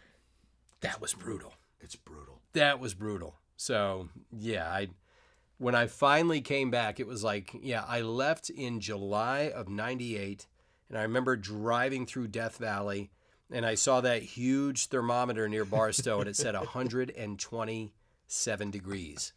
That 0.82 1.02
was 1.02 1.14
brutal. 1.14 1.54
It's 1.80 1.96
brutal. 1.96 2.42
that 2.54 2.80
was 2.80 2.94
brutal. 2.94 3.40
So 3.56 4.10
yeah, 4.32 4.68
I 4.70 4.90
when 5.58 5.74
I 5.74 5.88
finally 5.88 6.42
came 6.42 6.70
back, 6.70 7.00
it 7.00 7.08
was 7.08 7.24
like 7.24 7.52
yeah, 7.62 7.84
I 7.88 8.02
left 8.02 8.50
in 8.52 8.80
July 8.80 9.50
of 9.50 9.68
'98, 9.70 10.46
and 10.90 10.98
I 10.98 11.02
remember 11.04 11.36
driving 11.36 12.06
through 12.06 12.28
Death 12.28 12.58
Valley, 12.58 13.10
and 13.52 13.66
I 13.66 13.74
saw 13.76 14.02
that 14.02 14.22
huge 14.22 14.88
thermometer 14.90 15.50
near 15.50 15.66
Barstow, 15.66 16.20
and 16.20 16.30
it 16.30 16.36
said 16.36 16.54
127 16.56 18.72
degrees. 18.72 19.34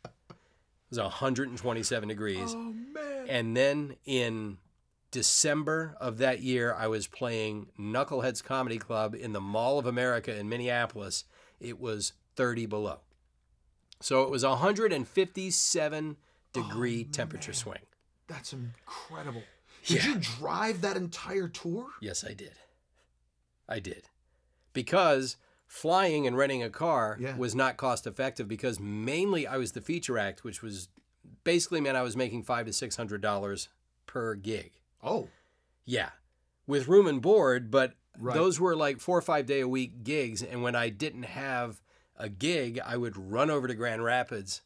It 0.91 0.97
was 0.97 0.99
127 0.99 2.09
degrees, 2.09 2.53
Oh 2.55 2.73
man. 2.73 3.27
and 3.29 3.57
then 3.57 3.97
in 4.05 4.59
December 5.13 5.97
of 6.01 6.19
that 6.19 6.41
year, 6.41 6.75
I 6.75 6.87
was 6.89 7.07
playing 7.07 7.69
Knuckleheads 7.79 8.43
Comedy 8.43 8.79
Club 8.79 9.15
in 9.15 9.33
the 9.33 9.41
Mall 9.41 9.79
of 9.79 9.87
America 9.87 10.37
in 10.37 10.49
Minneapolis. 10.49 11.25
It 11.61 11.79
was 11.81 12.13
30 12.37 12.67
below. 12.67 13.01
So 14.01 14.23
it 14.23 14.31
was 14.31 14.45
157 14.45 16.17
degree 16.53 17.07
Oh, 17.09 17.13
temperature 17.13 17.51
man. 17.51 17.55
swing. 17.57 17.83
That's 18.27 18.53
incredible. 18.53 19.43
Did 19.87 20.05
Yeah. 20.05 20.15
you 20.15 20.21
drive 20.21 20.81
that 20.83 20.97
entire 20.97 21.49
tour? 21.49 21.89
Yes, 22.01 22.25
I 22.25 22.33
did. 22.35 22.55
I 23.69 23.79
did. 23.81 24.09
Because 24.73 25.37
flying 25.73 26.27
and 26.27 26.37
renting 26.37 26.65
a 26.65 26.69
car 26.69 27.17
Yeah. 27.21 27.37
was 27.37 27.55
not 27.55 27.77
cost 27.77 28.05
effective 28.05 28.49
because 28.49 28.81
mainly 28.81 29.47
I 29.47 29.57
was 29.57 29.71
the 29.71 29.81
feature 29.81 30.19
act, 30.19 30.43
which 30.43 30.63
was 30.63 30.89
basically 31.45 31.81
meant 31.81 31.97
I 31.97 32.03
was 32.03 32.17
making 32.17 32.43
five 32.43 32.67
to 32.67 32.73
six 32.73 32.97
hundred 32.97 33.21
dollars 33.21 33.69
per 34.07 34.35
gig. 34.35 34.73
Oh, 35.01 35.29
Yeah, 35.85 36.11
with 36.67 36.89
room 36.89 37.07
and 37.07 37.23
board, 37.23 37.71
but 37.71 37.95
Right. 38.19 38.35
those 38.35 38.59
were 38.59 38.75
like 38.75 38.99
four 38.99 39.17
or 39.19 39.23
five 39.23 39.47
day 39.47 39.61
a 39.61 39.69
week 39.69 40.03
gigs. 40.03 40.43
And 40.43 40.61
when 40.65 40.75
I 40.75 40.89
didn't 40.89 41.23
have 41.23 41.81
a 42.17 42.29
gig, 42.29 42.81
I 42.85 42.97
would 42.97 43.17
run 43.17 43.49
over 43.49 43.69
to 43.69 43.75
Grand 43.75 44.03
Rapids, 44.03 44.63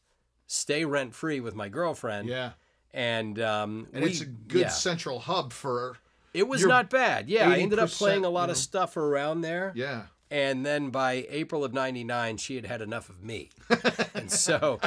stay 0.47 0.87
rent 0.87 1.15
free 1.15 1.39
with 1.39 1.55
my 1.55 1.69
girlfriend, 1.69 2.29
yeah. 2.31 2.53
and 2.95 3.39
um, 3.41 3.89
And 3.93 4.05
we- 4.05 4.11
it's 4.11 4.23
a 4.23 4.27
good 4.27 4.63
yeah. 4.63 4.69
central 4.69 5.19
hub 5.21 5.53
for 5.53 5.99
It 6.33 6.49
was 6.49 6.65
not 6.65 6.89
bad. 6.89 7.29
Yeah, 7.29 7.51
I 7.51 7.59
ended 7.59 7.79
up 7.79 7.91
playing 7.91 8.25
a 8.25 8.31
lot 8.31 8.47
you 8.49 8.53
of 8.53 8.57
stuff 8.57 8.97
around 8.97 9.43
there. 9.43 9.71
yeah. 9.77 10.07
And 10.31 10.65
then 10.65 10.91
by 10.91 11.27
April 11.29 11.65
of 11.65 11.73
'99, 11.73 12.39
she 12.39 12.57
had 12.57 12.67
had 12.67 12.81
enough 12.83 13.09
of 13.09 13.23
me, 13.23 13.51
and 14.15 14.31
so, 14.31 14.81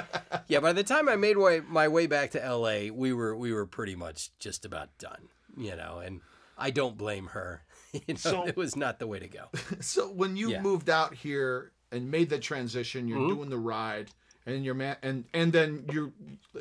yeah. 0.48 0.60
By 0.60 0.74
the 0.74 0.84
time 0.84 1.08
I 1.08 1.16
made 1.16 1.38
way, 1.38 1.62
my 1.66 1.88
way 1.88 2.08
back 2.08 2.32
to 2.32 2.40
LA, 2.40 2.92
we 2.92 3.14
were 3.14 3.36
we 3.36 3.54
were 3.54 3.66
pretty 3.66 3.96
much 3.96 4.32
just 4.40 4.66
about 4.66 4.90
done, 4.98 5.30
you 5.56 5.76
know. 5.76 6.00
And 6.04 6.22
I 6.58 6.72
don't 6.72 6.98
blame 6.98 7.28
her. 7.28 7.64
You 7.94 8.02
know, 8.10 8.16
So- 8.18 8.46
it 8.48 8.58
was 8.58 8.76
not 8.76 9.00
the 9.00 9.08
way 9.08 9.18
to 9.20 9.28
go. 9.30 9.46
So 9.80 10.08
when 10.10 10.36
you 10.36 10.50
Yeah. 10.52 10.62
moved 10.62 10.90
out 10.90 11.14
here 11.16 11.72
and 11.92 12.12
made 12.12 12.30
the 12.30 12.38
transition, 12.40 13.08
you're 13.08 13.18
Mhm. 13.20 13.36
doing 13.36 13.50
the 13.50 13.58
ride, 13.58 14.10
and 14.46 14.66
you're 14.66 14.74
man, 14.76 14.98
and 15.02 15.24
and 15.34 15.54
then 15.54 15.86
you're, 15.94 16.12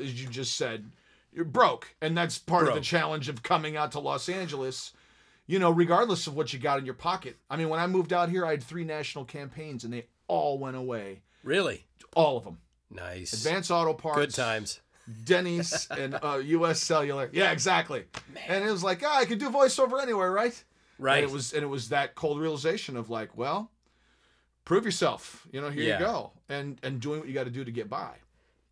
as 0.00 0.22
you 0.22 0.28
just 0.28 0.54
said, 0.54 0.88
you're 1.32 1.44
broke, 1.44 1.94
and 2.00 2.16
that's 2.16 2.38
part 2.38 2.68
of 2.68 2.74
the 2.74 2.80
challenge 2.80 3.28
of 3.28 3.42
coming 3.42 3.76
out 3.76 3.90
to 3.92 3.98
Los 4.00 4.28
Angeles. 4.28 4.92
You 5.46 5.58
know, 5.58 5.70
regardless 5.70 6.26
of 6.26 6.34
what 6.34 6.52
you 6.52 6.58
got 6.58 6.78
in 6.78 6.84
your 6.84 6.94
pocket. 6.94 7.36
I 7.48 7.56
mean, 7.56 7.68
when 7.68 7.78
I 7.80 7.86
moved 7.86 8.12
out 8.12 8.28
here, 8.30 8.44
I 8.44 8.50
had 8.50 8.62
three 8.62 8.84
national 8.84 9.24
campaigns, 9.24 9.84
and 9.84 9.92
they 9.92 10.06
all 10.26 10.58
went 10.58 10.76
away. 10.76 11.22
Really 11.44 11.84
All 12.16 12.36
of 12.36 12.44
them. 12.44 12.58
nice. 12.90 13.32
Advance 13.32 13.70
Auto 13.70 13.94
Parts, 13.94 14.18
Good 14.18 14.34
times. 14.34 14.80
Denny's, 15.24 15.86
and 15.90 16.18
uh, 16.20 16.40
U.S. 16.44 16.80
Cellular. 16.82 17.30
Yeah, 17.32 17.52
exactly. 17.52 18.04
And 18.48 18.64
it 18.64 18.70
was 18.72 18.82
like, 18.82 19.02
ah, 19.04 19.18
I 19.18 19.24
could 19.24 19.38
do 19.38 19.50
voiceover 19.50 20.02
anywhere, 20.02 20.32
right? 20.32 20.64
Right. 20.98 21.22
And 21.22 21.30
it 21.30 21.32
was 21.32 21.52
and 21.52 21.62
it 21.62 21.66
was 21.68 21.90
that 21.90 22.14
cold 22.16 22.40
realization 22.40 22.96
of 22.96 23.08
like, 23.08 23.36
well, 23.36 23.70
prove 24.64 24.84
yourself. 24.84 25.46
You 25.52 25.60
know, 25.60 25.70
here 25.70 25.84
Yeah. 25.84 25.98
you 26.00 26.04
go, 26.06 26.32
and 26.48 26.80
and 26.82 27.00
doing 27.00 27.20
what 27.20 27.28
you 27.28 27.34
got 27.34 27.44
to 27.44 27.50
do 27.50 27.64
to 27.64 27.70
get 27.70 27.88
by. 27.88 28.16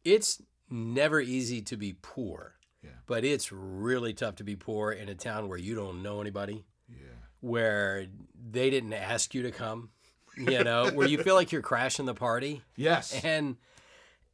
it's 0.04 0.42
never 0.70 1.20
easy 1.20 1.62
to 1.62 1.76
be 1.76 1.94
poor. 2.02 2.54
Yeah. 2.84 2.90
But 3.06 3.24
it's 3.24 3.50
really 3.50 4.12
tough 4.14 4.36
to 4.36 4.44
be 4.44 4.54
poor 4.56 4.92
in 4.92 5.08
a 5.08 5.14
town 5.14 5.48
where 5.48 5.58
you 5.58 5.74
don't 5.74 6.02
know 6.02 6.20
anybody, 6.20 6.64
Yeah. 6.88 6.96
where 7.40 8.06
they 8.50 8.70
didn't 8.70 8.92
ask 8.92 9.34
you 9.34 9.42
to 9.42 9.50
come, 9.50 9.90
you 10.36 10.62
know, 10.62 10.90
where 10.94 11.08
you 11.08 11.18
feel 11.22 11.34
like 11.34 11.50
you're 11.52 11.62
crashing 11.62 12.06
the 12.06 12.14
party. 12.14 12.62
Yes. 12.76 13.12
And 13.24 13.56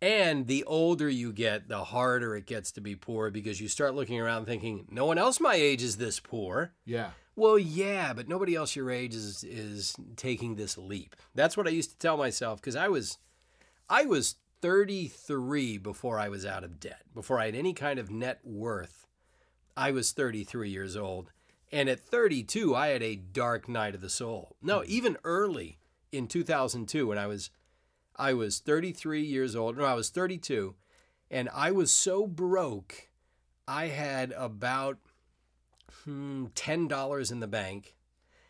and 0.03 0.47
the 0.47 0.65
older 0.65 1.11
you 1.11 1.31
get, 1.33 1.69
the 1.69 1.85
harder 1.85 2.35
it 2.35 2.47
gets 2.47 2.73
to 2.73 2.81
be 2.81 2.97
poor 2.97 3.31
because 3.31 3.61
you 3.61 3.69
start 3.69 3.95
looking 3.95 4.19
around 4.19 4.47
thinking, 4.47 4.87
no 4.91 5.05
one 5.05 5.19
else 5.19 5.41
my 5.41 5.55
age 5.55 5.83
is 5.83 5.97
this 5.99 6.19
poor. 6.21 6.73
yeah. 6.85 7.11
Well, 7.37 7.59
yeah, 7.59 8.13
but 8.13 8.29
nobody 8.29 8.55
else 8.55 8.77
your 8.77 8.91
age 8.91 9.15
is 9.15 9.45
is 9.45 9.95
taking 10.17 10.57
this 10.57 10.77
leap. 10.77 11.17
That's 11.35 11.57
what 11.57 11.67
I 11.67 11.71
used 11.71 11.91
to 11.93 11.97
tell 11.99 12.19
myself 12.19 12.61
because 12.61 12.77
I 12.77 12.89
was 12.89 13.17
I 13.89 14.05
was 14.05 14.35
33 14.61 15.79
before 15.79 16.19
I 16.19 16.29
was 16.29 16.45
out 16.45 16.65
of 16.65 16.81
debt. 16.81 17.03
Before 17.15 17.39
I 17.39 17.47
had 17.47 17.55
any 17.55 17.73
kind 17.73 17.99
of 17.99 18.11
net 18.11 18.41
worth, 18.45 19.07
I 19.77 19.91
was 19.91 20.13
33 20.13 20.69
years 20.71 20.97
old. 20.97 21.31
And 21.73 21.89
at 21.89 22.01
32, 22.01 22.75
I 22.75 22.89
had 22.89 23.03
a 23.03 23.17
dark 23.17 23.69
night 23.69 23.95
of 23.95 24.01
the 24.01 24.11
soul. 24.11 24.57
No, 24.61 24.83
even 24.87 25.17
early 25.25 25.79
in 26.13 26.27
2002 26.27 27.07
when 27.07 27.19
I 27.19 27.27
was 27.27 27.51
I 28.17 28.35
was 28.35 28.59
33 28.59 29.23
years 29.23 29.57
old. 29.57 29.79
No, 29.79 29.85
I 29.85 29.95
was 29.95 30.11
32 30.11 30.75
and 31.31 31.49
I 31.55 31.71
was 31.71 31.91
so 31.91 32.27
broke 32.27 33.09
I 33.67 33.87
had 33.87 34.33
about 34.33 34.99
hmm, 36.05 36.47
$10 36.55 37.33
in 37.33 37.41
the 37.41 37.47
bank 37.47 37.95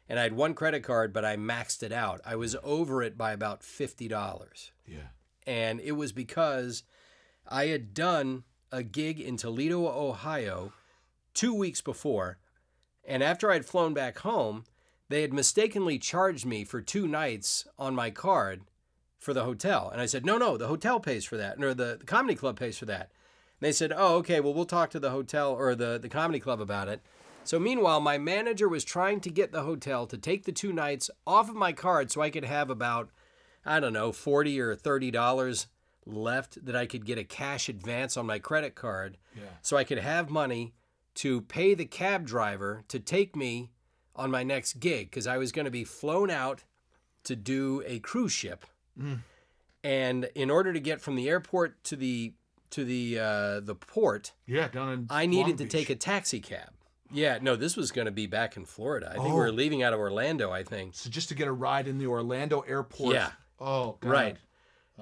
and 0.08 0.18
I 0.18 0.24
had 0.24 0.32
one 0.32 0.54
credit 0.54 0.82
card, 0.82 1.12
but 1.12 1.24
I 1.24 1.36
maxed 1.36 1.84
it 1.84 1.92
out. 1.92 2.20
I 2.24 2.34
was 2.34 2.56
over 2.64 3.00
it 3.02 3.16
by 3.16 3.32
about 3.32 3.60
$50. 3.60 4.70
Yeah. 4.84 4.98
And 5.46 5.80
it 5.80 5.92
was 5.92 6.12
because 6.12 6.84
I 7.48 7.66
had 7.66 7.94
done 7.94 8.44
a 8.70 8.82
gig 8.82 9.20
in 9.20 9.36
Toledo, 9.36 9.86
Ohio, 9.86 10.72
two 11.34 11.54
weeks 11.54 11.80
before. 11.80 12.38
And 13.04 13.22
after 13.22 13.50
I'd 13.50 13.64
flown 13.64 13.94
back 13.94 14.18
home, 14.18 14.64
they 15.08 15.22
had 15.22 15.32
mistakenly 15.32 15.98
charged 15.98 16.46
me 16.46 16.64
for 16.64 16.80
two 16.80 17.08
nights 17.08 17.66
on 17.78 17.94
my 17.94 18.10
card 18.10 18.62
for 19.18 19.34
the 19.34 19.44
hotel. 19.44 19.90
And 19.90 20.00
I 20.00 20.06
said, 20.06 20.24
no, 20.24 20.38
no, 20.38 20.56
the 20.56 20.68
hotel 20.68 21.00
pays 21.00 21.24
for 21.24 21.36
that, 21.36 21.62
or 21.62 21.74
the, 21.74 21.96
the 21.98 22.06
comedy 22.06 22.34
club 22.34 22.58
pays 22.58 22.78
for 22.78 22.86
that. 22.86 23.10
And 23.60 23.66
they 23.66 23.72
said, 23.72 23.92
oh, 23.94 24.16
okay, 24.16 24.40
well, 24.40 24.54
we'll 24.54 24.64
talk 24.64 24.90
to 24.90 25.00
the 25.00 25.10
hotel 25.10 25.52
or 25.52 25.74
the, 25.74 25.98
the 26.00 26.08
comedy 26.08 26.38
club 26.38 26.60
about 26.60 26.88
it. 26.88 27.00
So 27.42 27.58
meanwhile, 27.58 28.00
my 28.00 28.18
manager 28.18 28.68
was 28.68 28.84
trying 28.84 29.20
to 29.20 29.30
get 29.30 29.50
the 29.50 29.62
hotel 29.62 30.06
to 30.06 30.16
take 30.16 30.44
the 30.44 30.52
two 30.52 30.72
nights 30.72 31.10
off 31.26 31.48
of 31.48 31.56
my 31.56 31.72
card 31.72 32.12
so 32.12 32.20
I 32.20 32.30
could 32.30 32.44
have 32.44 32.70
about, 32.70 33.10
I 33.64 33.80
don't 33.80 33.92
know, 33.92 34.12
40 34.12 34.60
or 34.60 34.74
$30 34.76 35.66
left 36.06 36.64
that 36.64 36.74
I 36.74 36.86
could 36.86 37.04
get 37.04 37.18
a 37.18 37.24
cash 37.24 37.68
advance 37.68 38.16
on 38.16 38.26
my 38.26 38.38
credit 38.38 38.74
card 38.74 39.18
Yeah. 39.36 39.42
so 39.62 39.76
I 39.76 39.84
could 39.84 39.98
have 39.98 40.30
money 40.30 40.74
to 41.16 41.42
pay 41.42 41.74
the 41.74 41.84
cab 41.84 42.26
driver 42.26 42.82
to 42.88 42.98
take 42.98 43.36
me 43.36 43.70
on 44.16 44.30
my 44.30 44.42
next 44.42 44.80
gig 44.80 45.10
because 45.10 45.26
I 45.26 45.36
was 45.38 45.52
going 45.52 45.66
to 45.66 45.70
be 45.70 45.84
flown 45.84 46.30
out 46.30 46.64
to 47.24 47.36
do 47.36 47.82
a 47.86 47.98
cruise 48.00 48.32
ship. 48.32 48.64
And 49.82 50.28
in 50.34 50.50
order 50.50 50.72
to 50.72 50.80
get 50.80 51.00
from 51.00 51.16
the 51.16 51.28
airport 51.28 51.82
to 51.84 51.96
the 51.96 52.34
to 52.70 52.84
the 52.84 53.18
uh, 53.18 53.60
the 53.60 53.74
port, 53.74 54.32
Yeah. 54.46 54.68
Down 54.68 54.92
in. 54.92 55.06
I 55.10 55.26
needed 55.26 55.58
to 55.58 55.66
take 55.66 55.90
a 55.90 55.96
taxi 55.96 56.38
cab. 56.40 56.70
Yeah, 57.12 57.38
no, 57.42 57.56
this 57.56 57.76
was 57.76 57.90
going 57.90 58.04
to 58.04 58.12
be 58.12 58.26
back 58.28 58.56
in 58.56 58.64
Florida. 58.64 59.08
I 59.10 59.14
think 59.14 59.24
we 59.24 59.32
were 59.32 59.48
Oh. 59.48 59.52
leaving 59.52 59.82
out 59.82 59.92
of 59.92 59.98
Orlando. 59.98 60.50
I 60.52 60.62
think. 60.62 60.94
So 60.94 61.10
just 61.10 61.28
to 61.30 61.34
get 61.34 61.48
a 61.48 61.52
ride 61.52 61.88
in 61.88 61.98
the 61.98 62.06
Orlando 62.06 62.60
airport. 62.60 63.14
Yeah. 63.14 63.30
Oh. 63.60 63.98
God. 64.00 64.10
Right. 64.10 64.36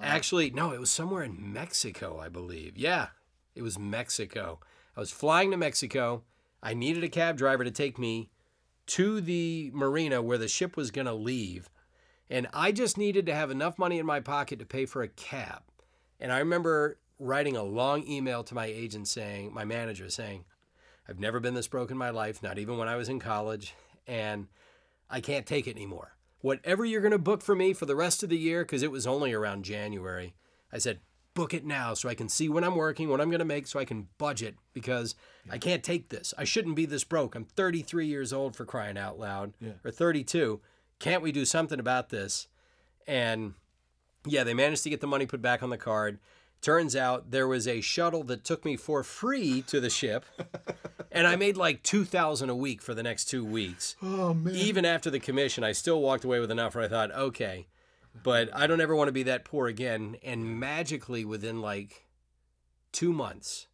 Actually, 0.00 0.50
no, 0.50 0.72
it 0.72 0.80
was 0.80 0.90
somewhere 0.90 1.24
in 1.24 1.52
Mexico, 1.52 2.20
I 2.20 2.28
believe. 2.28 2.76
Yeah, 2.76 3.08
it 3.54 3.62
was 3.62 3.78
Mexico. 3.78 4.60
I 4.96 5.00
was 5.00 5.10
flying 5.10 5.50
to 5.50 5.56
Mexico. 5.56 6.22
I 6.62 6.74
needed 6.74 7.02
a 7.02 7.08
cab 7.08 7.36
driver 7.36 7.64
to 7.64 7.70
take 7.70 7.98
me 7.98 8.30
to 8.86 9.20
the 9.20 9.70
marina 9.74 10.22
where 10.22 10.38
the 10.38 10.48
ship 10.48 10.76
was 10.76 10.90
going 10.90 11.06
to 11.06 11.14
leave. 11.14 11.68
And 12.30 12.46
I 12.52 12.72
just 12.72 12.98
needed 12.98 13.26
to 13.26 13.34
have 13.34 13.50
enough 13.50 13.78
money 13.78 13.98
in 13.98 14.06
my 14.06 14.20
pocket 14.20 14.58
to 14.58 14.66
pay 14.66 14.86
for 14.86 15.02
a 15.02 15.08
cab. 15.08 15.62
And 16.20 16.32
I 16.32 16.38
remember 16.38 16.98
writing 17.18 17.56
a 17.56 17.62
long 17.62 18.06
email 18.06 18.44
to 18.44 18.54
my 18.54 18.66
agent 18.66 19.08
saying, 19.08 19.52
my 19.52 19.64
manager 19.64 20.08
saying, 20.10 20.44
I've 21.08 21.18
never 21.18 21.40
been 21.40 21.54
this 21.54 21.68
broke 21.68 21.90
in 21.90 21.96
my 21.96 22.10
life, 22.10 22.42
not 22.42 22.58
even 22.58 22.76
when 22.76 22.88
I 22.88 22.96
was 22.96 23.08
in 23.08 23.18
college, 23.18 23.74
and 24.06 24.46
I 25.08 25.20
can't 25.20 25.46
take 25.46 25.66
it 25.66 25.76
anymore. 25.76 26.12
Whatever 26.40 26.84
you're 26.84 27.00
going 27.00 27.12
to 27.12 27.18
book 27.18 27.42
for 27.42 27.54
me 27.56 27.72
for 27.72 27.86
the 27.86 27.96
rest 27.96 28.22
of 28.22 28.28
the 28.28 28.38
year, 28.38 28.62
because 28.64 28.82
it 28.82 28.90
was 28.92 29.06
only 29.06 29.32
around 29.32 29.64
January, 29.64 30.34
I 30.72 30.78
said, 30.78 31.00
book 31.34 31.52
it 31.54 31.64
now 31.64 31.94
so 31.94 32.08
I 32.08 32.14
can 32.14 32.28
see 32.28 32.48
when 32.48 32.64
I'm 32.64 32.74
working, 32.76 33.08
what 33.08 33.20
I'm 33.20 33.30
going 33.30 33.38
to 33.40 33.44
make, 33.44 33.66
so 33.66 33.78
I 33.78 33.84
can 33.84 34.08
budget 34.18 34.56
because 34.72 35.14
I 35.50 35.58
can't 35.58 35.82
take 35.84 36.08
this. 36.08 36.34
I 36.36 36.44
shouldn't 36.44 36.76
be 36.76 36.84
this 36.86 37.04
broke. 37.04 37.34
I'm 37.34 37.44
33 37.44 38.06
years 38.06 38.32
old 38.32 38.54
for 38.56 38.64
crying 38.64 38.98
out 38.98 39.18
loud, 39.18 39.52
Yeah. 39.60 39.72
or 39.84 39.90
32. 39.90 40.60
Can't 40.98 41.22
we 41.22 41.30
do 41.32 41.44
something 41.44 41.78
about 41.80 42.08
this? 42.10 42.48
And 43.06 43.54
yeah, 44.26 44.44
they 44.44 44.54
managed 44.54 44.82
to 44.84 44.90
get 44.90 45.00
the 45.00 45.06
money 45.06 45.26
put 45.26 45.40
back 45.42 45.62
on 45.62 45.70
the 45.70 45.78
card. 45.78 46.18
Turns 46.60 46.96
out 46.96 47.30
there 47.30 47.46
was 47.46 47.68
a 47.68 47.80
shuttle 47.80 48.24
that 48.24 48.44
took 48.44 48.64
me 48.64 48.76
for 48.76 49.04
free 49.04 49.62
to 49.62 49.78
the 49.80 49.88
ship, 49.88 50.24
and 51.12 51.26
I 51.26 51.36
made 51.36 51.56
like 51.56 51.84
two 51.84 52.04
thousand 52.04 52.50
a 52.50 52.56
week 52.56 52.82
for 52.82 52.94
the 52.94 53.02
next 53.02 53.26
two 53.26 53.44
weeks. 53.44 53.94
Oh 54.02 54.34
man. 54.34 54.54
Even 54.56 54.84
after 54.84 55.08
the 55.08 55.20
commission, 55.20 55.62
I 55.62 55.72
still 55.72 56.00
walked 56.00 56.24
away 56.24 56.40
with 56.40 56.50
enough 56.50 56.74
where 56.74 56.84
I 56.84 56.88
thought, 56.88 57.12
okay, 57.12 57.68
but 58.24 58.50
I 58.52 58.66
don't 58.66 58.80
ever 58.80 58.96
want 58.96 59.06
to 59.06 59.12
be 59.12 59.22
that 59.22 59.44
poor 59.44 59.68
again. 59.68 60.16
And 60.24 60.58
magically, 60.58 61.24
within 61.24 61.60
like 61.62 62.06
two 62.90 63.12
months, 63.12 63.68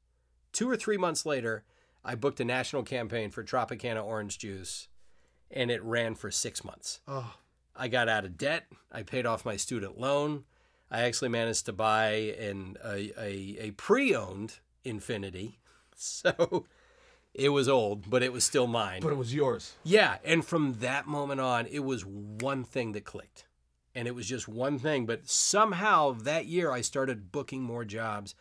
two 0.52 0.68
or 0.68 0.76
three 0.76 0.98
months 0.98 1.24
later, 1.24 1.64
I 2.04 2.16
booked 2.16 2.40
a 2.40 2.44
national 2.44 2.82
campaign 2.82 3.30
for 3.30 3.42
Tropicana 3.42 4.04
orange 4.04 4.38
juice, 4.38 4.88
and 5.50 5.70
it 5.70 5.82
ran 5.82 6.16
for 6.16 6.30
six 6.30 6.62
months. 6.62 7.00
Oh. 7.08 7.34
I 7.74 7.88
got 7.88 8.08
out 8.08 8.26
of 8.26 8.36
debt. 8.36 8.66
I 8.92 9.02
paid 9.02 9.24
off 9.24 9.46
my 9.46 9.56
student 9.56 9.98
loan. 9.98 10.44
I 10.90 11.02
actually 11.02 11.30
managed 11.30 11.66
to 11.66 11.72
buy 11.72 12.10
an 12.38 12.76
a, 12.84 13.12
a, 13.18 13.56
a 13.60 13.70
pre-owned 13.72 14.58
Infiniti. 14.84 15.54
So 15.96 16.66
it 17.34 17.50
was 17.50 17.68
old, 17.68 18.10
but 18.10 18.22
it 18.24 18.32
was 18.32 18.42
still 18.42 18.66
mine. 18.66 19.00
But 19.00 19.12
it 19.12 19.16
was 19.16 19.32
yours. 19.32 19.74
yeah, 19.84 20.16
and 20.24 20.44
from 20.44 20.74
that 20.80 21.06
moment 21.06 21.40
on, 21.40 21.66
it 21.66 21.84
was 21.84 22.04
one 22.04 22.64
thing 22.64 22.92
that 22.92 23.04
clicked. 23.04 23.46
And 23.94 24.08
it 24.08 24.14
was 24.14 24.26
just 24.26 24.48
one 24.48 24.80
thing, 24.80 25.06
but 25.06 25.28
somehow 25.28 26.10
that 26.10 26.46
year 26.46 26.72
I 26.72 26.80
started 26.80 27.30
booking 27.30 27.62
more 27.62 27.84
jobs. 27.84 28.34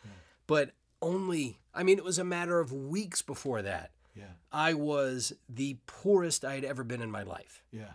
But 0.48 0.72
only 1.00 1.58
I 1.72 1.84
mean 1.84 1.96
it 1.96 2.04
was 2.04 2.18
a 2.18 2.24
matter 2.24 2.58
of 2.58 2.72
weeks 2.72 3.22
before 3.22 3.62
that. 3.62 3.92
Yeah. 4.16 4.24
I 4.50 4.74
was 4.74 5.32
the 5.48 5.76
poorest 5.86 6.44
I 6.44 6.56
had 6.56 6.64
ever 6.64 6.82
been 6.82 7.00
in 7.02 7.10
my 7.10 7.22
life. 7.22 7.62
Yeah. 7.70 7.92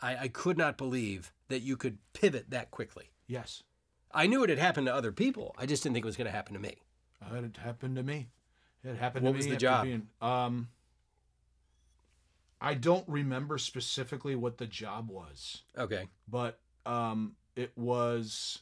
I, 0.00 0.16
I 0.16 0.28
could 0.28 0.58
not 0.58 0.76
believe 0.76 1.32
that 1.48 1.62
you 1.62 1.76
could 1.76 1.98
pivot 2.12 2.50
that 2.50 2.72
quickly. 2.72 3.10
Yes. 3.28 3.62
I 4.16 4.26
knew 4.26 4.42
it 4.42 4.50
had 4.50 4.58
happened 4.58 4.86
to 4.88 4.94
other 4.94 5.12
people. 5.12 5.54
I 5.58 5.66
just 5.66 5.82
didn't 5.82 5.94
think 5.94 6.04
it 6.04 6.08
was 6.08 6.16
going 6.16 6.26
to 6.26 6.32
happen 6.32 6.54
to 6.54 6.60
me. 6.60 6.76
Uh, 7.22 7.36
It 7.36 7.56
happened 7.58 7.96
to 7.96 8.02
me. 8.02 8.28
It 8.82 8.96
happened 8.96 9.24
What 9.24 9.32
to 9.32 9.36
was 9.36 9.46
the 9.46 9.56
job? 9.56 9.84
being- 9.84 10.08
um, 10.20 10.68
I 12.60 12.74
don't 12.74 13.06
remember 13.08 13.58
specifically 13.58 14.34
what 14.34 14.58
the 14.58 14.66
job 14.66 15.10
was, 15.10 15.62
Okay. 15.76 16.08
but 16.26 16.58
um, 16.86 17.36
it 17.54 17.72
was. 17.76 18.60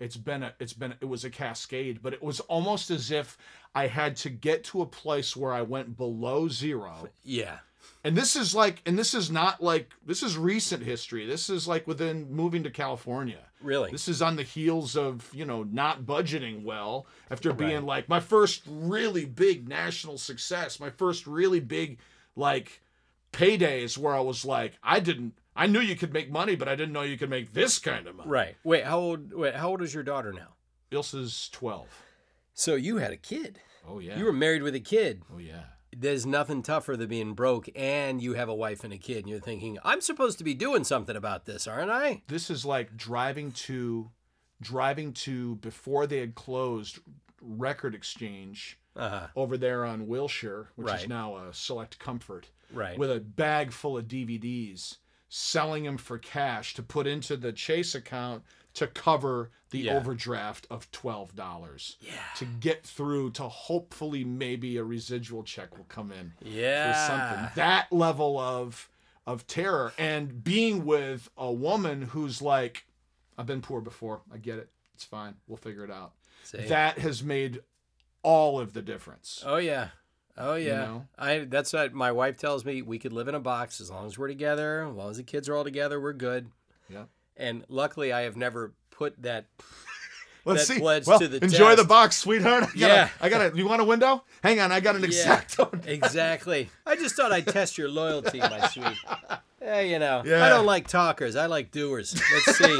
It's 0.00 0.16
been 0.16 0.42
a. 0.42 0.54
It's 0.58 0.72
been. 0.72 0.94
It 1.00 1.04
was 1.06 1.24
a 1.24 1.30
cascade, 1.30 2.00
but 2.02 2.12
it 2.12 2.22
was 2.22 2.40
almost 2.40 2.90
as 2.90 3.10
if 3.10 3.36
I 3.74 3.86
had 3.86 4.16
to 4.18 4.30
get 4.30 4.64
to 4.64 4.82
a 4.82 4.86
place 4.86 5.36
where 5.36 5.52
I 5.52 5.62
went 5.62 5.96
below 5.96 6.48
zero. 6.48 7.08
Yeah. 7.22 7.58
And 8.04 8.16
this 8.16 8.36
is 8.36 8.54
like, 8.54 8.80
and 8.86 8.98
this 8.98 9.12
is 9.14 9.30
not 9.30 9.62
like, 9.62 9.92
this 10.04 10.22
is 10.22 10.36
recent 10.38 10.82
history. 10.84 11.26
This 11.26 11.48
is 11.50 11.66
like 11.66 11.86
within 11.86 12.30
moving 12.32 12.62
to 12.64 12.70
California. 12.70 13.47
Really? 13.60 13.90
This 13.90 14.08
is 14.08 14.22
on 14.22 14.36
the 14.36 14.42
heels 14.42 14.96
of, 14.96 15.28
you 15.32 15.44
know, 15.44 15.62
not 15.64 16.02
budgeting 16.02 16.62
well 16.64 17.06
after 17.30 17.52
being 17.52 17.74
Right. 17.76 17.84
like 17.84 18.08
my 18.08 18.20
first 18.20 18.62
really 18.66 19.24
big 19.24 19.68
national 19.68 20.18
success, 20.18 20.78
my 20.78 20.90
first 20.90 21.26
really 21.26 21.60
big, 21.60 21.98
like, 22.36 22.80
paydays 23.32 23.98
where 23.98 24.14
I 24.14 24.20
was 24.20 24.44
like, 24.44 24.78
I 24.82 25.00
didn't, 25.00 25.34
I 25.54 25.66
knew 25.66 25.80
you 25.80 25.96
could 25.96 26.12
make 26.12 26.30
money, 26.30 26.54
but 26.56 26.68
I 26.68 26.76
didn't 26.76 26.92
know 26.92 27.02
you 27.02 27.18
could 27.18 27.30
make 27.30 27.52
this 27.52 27.78
kind 27.78 28.06
of 28.06 28.14
money. 28.16 28.30
Right. 28.30 28.56
Wait, 28.64 28.84
how 28.84 28.98
old 28.98 29.32
wait, 29.32 29.54
how 29.54 29.68
old 29.70 29.82
is 29.82 29.92
your 29.92 30.02
daughter 30.04 30.32
now? 30.32 30.54
Ilsa's 30.90 31.48
12. 31.50 31.86
So 32.54 32.74
you 32.74 32.96
had 32.96 33.12
a 33.12 33.16
kid. 33.16 33.60
Oh, 33.86 33.98
yeah. 33.98 34.18
You 34.18 34.24
were 34.24 34.32
married 34.32 34.62
with 34.62 34.74
a 34.74 34.80
kid. 34.80 35.22
oh, 35.34 35.38
yeah. 35.38 35.64
There's 35.96 36.26
nothing 36.26 36.62
tougher 36.62 36.96
than 36.96 37.08
being 37.08 37.32
broke 37.34 37.68
and 37.74 38.22
you 38.22 38.34
have 38.34 38.48
a 38.48 38.54
wife 38.54 38.84
and 38.84 38.92
a 38.92 38.98
kid 38.98 39.18
and 39.18 39.28
you're 39.28 39.40
thinking, 39.40 39.78
I'm 39.84 40.00
supposed 40.00 40.38
to 40.38 40.44
be 40.44 40.54
doing 40.54 40.84
something 40.84 41.16
about 41.16 41.46
this, 41.46 41.66
aren't 41.66 41.90
I? 41.90 42.22
This 42.28 42.50
is 42.50 42.64
like 42.64 42.96
driving 42.96 43.52
to, 43.52 44.10
driving 44.60 45.12
to 45.14 45.56
before 45.56 46.06
they 46.06 46.18
had 46.18 46.34
closed 46.34 46.98
Record 47.40 47.94
Exchange 47.94 48.78
Uh-huh. 48.96 49.28
over 49.36 49.56
there 49.56 49.84
on 49.84 50.06
Wilshire, 50.08 50.68
which 50.76 50.92
is 50.94 51.08
now 51.08 51.36
a 51.36 51.54
Select 51.54 51.98
Comfort, 51.98 52.48
Right. 52.72 52.98
with 52.98 53.10
a 53.10 53.20
bag 53.20 53.72
full 53.72 53.96
of 53.96 54.06
DVDs, 54.08 54.96
selling 55.28 55.84
them 55.84 55.96
for 55.98 56.18
cash 56.18 56.74
to 56.74 56.82
put 56.82 57.06
into 57.06 57.36
the 57.36 57.52
Chase 57.52 57.94
account 57.94 58.42
to 58.74 58.86
cover 58.86 59.50
the 59.70 59.80
Yeah. 59.80 59.96
overdraft 59.96 60.66
of 60.70 60.90
twelve 60.90 61.34
dollars. 61.34 61.96
Yeah. 62.00 62.12
To 62.36 62.44
get 62.44 62.84
through 62.84 63.32
to 63.32 63.44
hopefully 63.44 64.24
maybe 64.24 64.76
a 64.76 64.84
residual 64.84 65.42
check 65.42 65.76
will 65.76 65.84
come 65.84 66.10
in 66.12 66.32
for 66.38 66.48
Yeah. 66.48 67.06
something. 67.06 67.50
That 67.56 67.92
level 67.92 68.38
of 68.38 68.88
of 69.26 69.46
terror 69.46 69.92
and 69.98 70.42
being 70.42 70.86
with 70.86 71.28
a 71.36 71.52
woman 71.52 72.00
who's 72.02 72.40
like, 72.40 72.86
I've 73.36 73.44
been 73.44 73.60
poor 73.60 73.82
before. 73.82 74.22
I 74.32 74.38
get 74.38 74.58
it. 74.58 74.70
It's 74.94 75.04
fine. 75.04 75.34
We'll 75.46 75.58
figure 75.58 75.84
it 75.84 75.90
out. 75.90 76.12
See? 76.44 76.64
That 76.66 76.98
has 76.98 77.22
made 77.22 77.60
all 78.22 78.58
of 78.58 78.72
the 78.72 78.80
difference. 78.80 79.42
Oh 79.44 79.58
yeah. 79.58 79.88
Oh 80.38 80.54
yeah. 80.54 80.84
know? 80.86 81.08
I 81.18 81.38
that's 81.40 81.72
what 81.74 81.92
my 81.92 82.10
wife 82.10 82.36
tells 82.38 82.64
me 82.64 82.80
we 82.80 82.98
could 82.98 83.12
live 83.12 83.28
in 83.28 83.34
a 83.34 83.40
box 83.40 83.80
as 83.82 83.90
long 83.90 84.06
as 84.06 84.16
we're 84.16 84.28
together, 84.28 84.86
as 84.88 84.94
long 84.96 85.10
as 85.10 85.16
the 85.18 85.22
kids 85.24 85.46
are 85.48 85.54
all 85.56 85.64
together, 85.64 86.00
we're 86.00 86.12
good. 86.14 86.50
Yeah. 86.88 87.04
And 87.38 87.64
luckily 87.68 88.12
I 88.12 88.22
have 88.22 88.36
never 88.36 88.72
put 88.90 89.22
that 89.22 89.46
Let's 90.44 90.66
that 90.66 90.74
see. 90.74 90.80
pledge 90.80 91.06
well, 91.06 91.18
to 91.18 91.28
the 91.28 91.44
enjoy 91.44 91.76
the 91.76 91.84
box, 91.84 92.16
sweetheart. 92.16 92.64
I 92.64 92.66
gotta, 92.66 92.76
Yeah. 92.76 93.08
I 93.20 93.28
got 93.28 93.50
to 93.50 93.56
You 93.56 93.66
want 93.68 93.82
a 93.82 93.84
window? 93.84 94.24
Hang 94.42 94.60
on. 94.60 94.72
I 94.72 94.80
got 94.80 94.96
an 94.96 95.02
Yeah. 95.02 95.08
exacto. 95.08 95.86
Exactly. 95.86 96.70
I 96.86 96.96
just 96.96 97.16
thought 97.16 97.32
I'd 97.32 97.46
test 97.46 97.78
your 97.78 97.88
loyalty, 97.88 98.40
my 98.40 98.66
sweet. 98.68 98.98
Yeah, 99.60 99.80
you 99.80 99.98
know. 99.98 100.22
yeah. 100.24 100.44
I 100.44 100.48
don't 100.48 100.66
like 100.66 100.88
talkers. 100.88 101.36
I 101.36 101.46
like 101.46 101.70
doers. 101.70 102.20
Let's 102.32 102.58
see. 102.58 102.78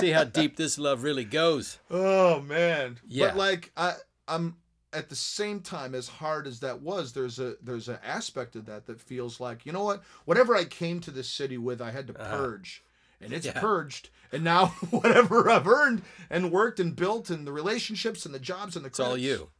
see 0.00 0.10
how 0.10 0.24
deep 0.24 0.56
this 0.56 0.78
love 0.78 1.02
really 1.02 1.24
goes. 1.24 1.78
Oh 1.90 2.40
man. 2.40 2.98
Yeah. 3.06 3.28
But 3.28 3.36
like 3.36 3.72
I 3.76 3.94
I'm 4.26 4.56
at 4.92 5.08
the 5.08 5.16
same 5.16 5.60
time 5.60 5.94
as 5.94 6.08
hard 6.08 6.46
as 6.46 6.60
that 6.60 6.82
was 6.82 7.12
there's 7.12 7.38
a 7.38 7.54
there's 7.62 7.88
an 7.88 7.98
aspect 8.04 8.56
of 8.56 8.66
that 8.66 8.86
that 8.86 9.00
feels 9.00 9.38
like 9.38 9.64
you 9.64 9.72
know 9.72 9.84
what 9.84 10.02
whatever 10.24 10.56
I 10.56 10.64
came 10.64 11.00
to 11.00 11.10
this 11.10 11.28
city 11.28 11.58
with 11.58 11.80
I 11.80 11.90
had 11.90 12.08
to 12.08 12.20
uh-huh. 12.20 12.36
purge 12.36 12.82
and 13.20 13.32
it's. 13.32 13.46
Yeah. 13.46 13.60
purged 13.60 14.10
and 14.32 14.44
now 14.44 14.66
whatever 14.90 15.48
I've 15.50 15.66
earned 15.66 16.02
and 16.28 16.52
worked 16.52 16.80
and 16.80 16.94
built 16.94 17.30
and 17.30 17.46
the 17.46 17.52
relationships 17.52 18.24
and 18.24 18.34
the 18.34 18.38
jobs 18.38 18.76
and 18.76 18.84
the 18.84 18.88
It's 18.88 19.00
all 19.00 19.16
you. 19.16 19.50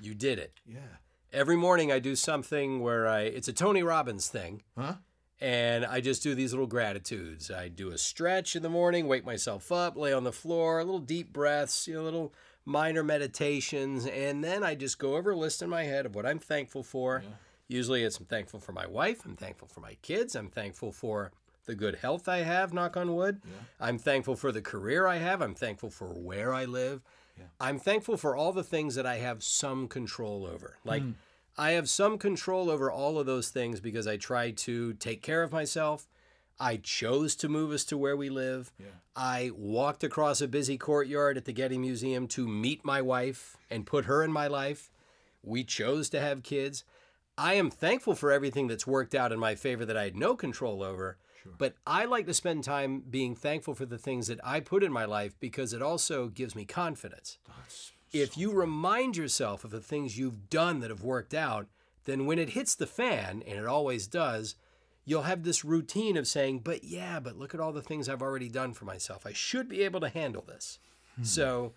You 0.00 0.14
did 0.14 0.38
it. 0.38 0.60
Yeah. 0.66 0.78
Every 1.32 1.56
morning 1.56 1.90
I 1.90 1.98
do 1.98 2.14
something 2.14 2.80
where 2.80 3.06
I 3.08 3.22
it's 3.22 3.48
a 3.48 3.52
Tony 3.52 3.82
Robbins 3.82 4.28
thing. 4.28 4.62
Huh? 4.76 4.94
and 5.40 5.84
I 5.84 6.00
just 6.00 6.22
do 6.22 6.36
these 6.36 6.52
little 6.52 6.68
gratitudes. 6.68 7.50
I 7.50 7.66
do 7.66 7.90
a 7.90 7.98
stretch 7.98 8.54
in 8.54 8.62
the 8.62 8.68
morning, 8.68 9.08
wake 9.08 9.26
myself 9.26 9.72
up, 9.72 9.96
lay 9.96 10.12
on 10.12 10.22
the 10.22 10.30
floor, 10.30 10.78
a 10.78 10.84
little 10.84 11.00
deep 11.00 11.32
breaths, 11.32 11.88
you 11.88 11.94
know, 11.94 12.04
little 12.04 12.32
minor 12.64 13.02
meditations, 13.02 14.06
and 14.06 14.44
then 14.44 14.62
I 14.62 14.76
just 14.76 15.00
go 15.00 15.16
over 15.16 15.32
a 15.32 15.36
list 15.36 15.60
in 15.60 15.68
my 15.68 15.82
head 15.82 16.06
of 16.06 16.14
what 16.14 16.24
I'm 16.24 16.38
thankful 16.38 16.84
for. 16.84 17.24
Usually 17.66 18.04
it's 18.04 18.18
I'm 18.18 18.26
thankful 18.26 18.60
for 18.60 18.70
my 18.70 18.86
wife, 18.86 19.24
I'm 19.24 19.34
thankful 19.34 19.66
for 19.66 19.80
my 19.80 19.96
kids, 20.00 20.36
I'm 20.36 20.48
thankful 20.48 20.92
for 20.92 21.32
the 21.66 21.74
good 21.74 21.96
health 21.96 22.28
I 22.28 22.38
have, 22.38 22.72
knock 22.72 22.96
on 22.96 23.14
wood. 23.14 23.40
I'm 23.80 23.98
thankful 23.98 24.36
for 24.36 24.52
the 24.52 24.62
career 24.62 25.06
I 25.06 25.16
have, 25.16 25.40
I'm 25.40 25.54
thankful 25.54 25.90
for 25.90 26.08
where 26.08 26.52
I 26.52 26.64
live. 26.64 27.02
I'm 27.60 27.78
thankful 27.78 28.16
for 28.16 28.36
all 28.36 28.52
the 28.52 28.62
things 28.62 28.94
that 28.94 29.06
I 29.06 29.16
have 29.16 29.42
some 29.42 29.88
control 29.88 30.46
over. 30.46 30.76
Like 30.84 31.02
hmm. 31.02 31.12
I 31.56 31.72
have 31.72 31.88
some 31.88 32.18
control 32.18 32.70
over 32.70 32.90
all 32.90 33.18
of 33.18 33.26
those 33.26 33.50
things 33.50 33.80
because 33.80 34.06
I 34.06 34.16
try 34.16 34.50
to 34.50 34.94
take 34.94 35.22
care 35.22 35.42
of 35.42 35.52
myself. 35.52 36.08
I 36.58 36.76
chose 36.76 37.34
to 37.36 37.48
move 37.48 37.72
us 37.72 37.84
to 37.86 37.98
where 37.98 38.16
we 38.16 38.30
live. 38.30 38.72
I 39.16 39.50
walked 39.54 40.04
across 40.04 40.40
a 40.40 40.48
busy 40.48 40.78
courtyard 40.78 41.36
at 41.36 41.44
the 41.44 41.52
Getty 41.52 41.78
Museum 41.78 42.26
to 42.28 42.46
meet 42.46 42.84
my 42.84 43.02
wife 43.02 43.56
and 43.70 43.86
put 43.86 44.04
her 44.04 44.22
in 44.22 44.32
my 44.32 44.46
life. 44.46 44.90
We 45.42 45.64
chose 45.64 46.08
to 46.10 46.20
have 46.20 46.42
kids. 46.42 46.84
I 47.36 47.54
am 47.54 47.70
thankful 47.70 48.14
for 48.14 48.30
everything 48.30 48.68
that's 48.68 48.86
worked 48.86 49.14
out 49.14 49.32
in 49.32 49.40
my 49.40 49.54
favor 49.54 49.84
that 49.84 49.96
I 49.96 50.04
had 50.04 50.16
no 50.16 50.36
control 50.36 50.82
over. 50.82 51.16
But 51.58 51.74
I 51.86 52.04
like 52.04 52.26
to 52.26 52.34
spend 52.34 52.64
time 52.64 53.02
being 53.08 53.34
thankful 53.34 53.74
for 53.74 53.86
the 53.86 53.98
things 53.98 54.26
that 54.28 54.40
I 54.44 54.60
put 54.60 54.82
in 54.82 54.92
my 54.92 55.04
life 55.04 55.34
because 55.40 55.72
it 55.72 55.82
also 55.82 56.28
gives 56.28 56.54
me 56.54 56.64
confidence 56.64 57.38
if 58.12 58.36
you 58.36 58.52
remind 58.52 59.16
yourself 59.16 59.64
of 59.64 59.70
the 59.70 59.80
things 59.80 60.18
you've 60.18 60.50
done 60.50 60.80
that 60.80 60.90
have 60.90 61.02
worked 61.02 61.34
out, 61.34 61.66
then 62.04 62.26
when 62.26 62.38
it 62.38 62.50
hits 62.50 62.74
the 62.74 62.86
fan, 62.86 63.42
and 63.46 63.58
it 63.58 63.66
always 63.66 64.06
does, 64.06 64.54
you'll 65.04 65.22
have 65.22 65.42
this 65.42 65.64
routine 65.64 66.16
of 66.16 66.26
saying, 66.26 66.60
but 66.60 66.84
yeah, 66.84 67.18
but 67.18 67.38
look 67.38 67.54
at 67.54 67.60
all 67.60 67.72
the 67.72 67.82
things 67.82 68.08
I've 68.08 68.22
already 68.22 68.48
done 68.48 68.74
for 68.74 68.84
myself. 68.84 69.26
I 69.26 69.32
should 69.32 69.68
be 69.68 69.82
able 69.82 70.00
to 70.00 70.08
handle 70.08 70.44
this. 70.46 70.78
Hmm. 71.16 71.24
So 71.24 71.72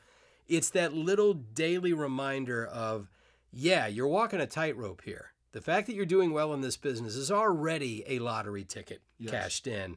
it's 0.48 0.70
that 0.72 0.94
little 0.94 1.34
daily 1.34 1.94
reminder 1.94 2.66
of, 2.66 3.10
yeah, 3.52 3.88
you're 3.88 4.08
walking 4.08 4.42
a 4.42 4.46
tightrope 4.46 5.04
here. 5.04 5.32
The 5.56 5.62
fact 5.62 5.88
that 5.88 5.96
you're 5.96 6.06
doing 6.06 6.34
well 6.34 6.54
in 6.54 6.60
this 6.60 6.76
business 6.76 7.16
is 7.16 7.32
already 7.32 8.04
a 8.08 8.20
lottery 8.20 8.66
ticket 8.66 9.02
cashed 9.26 9.68
in, 9.68 9.96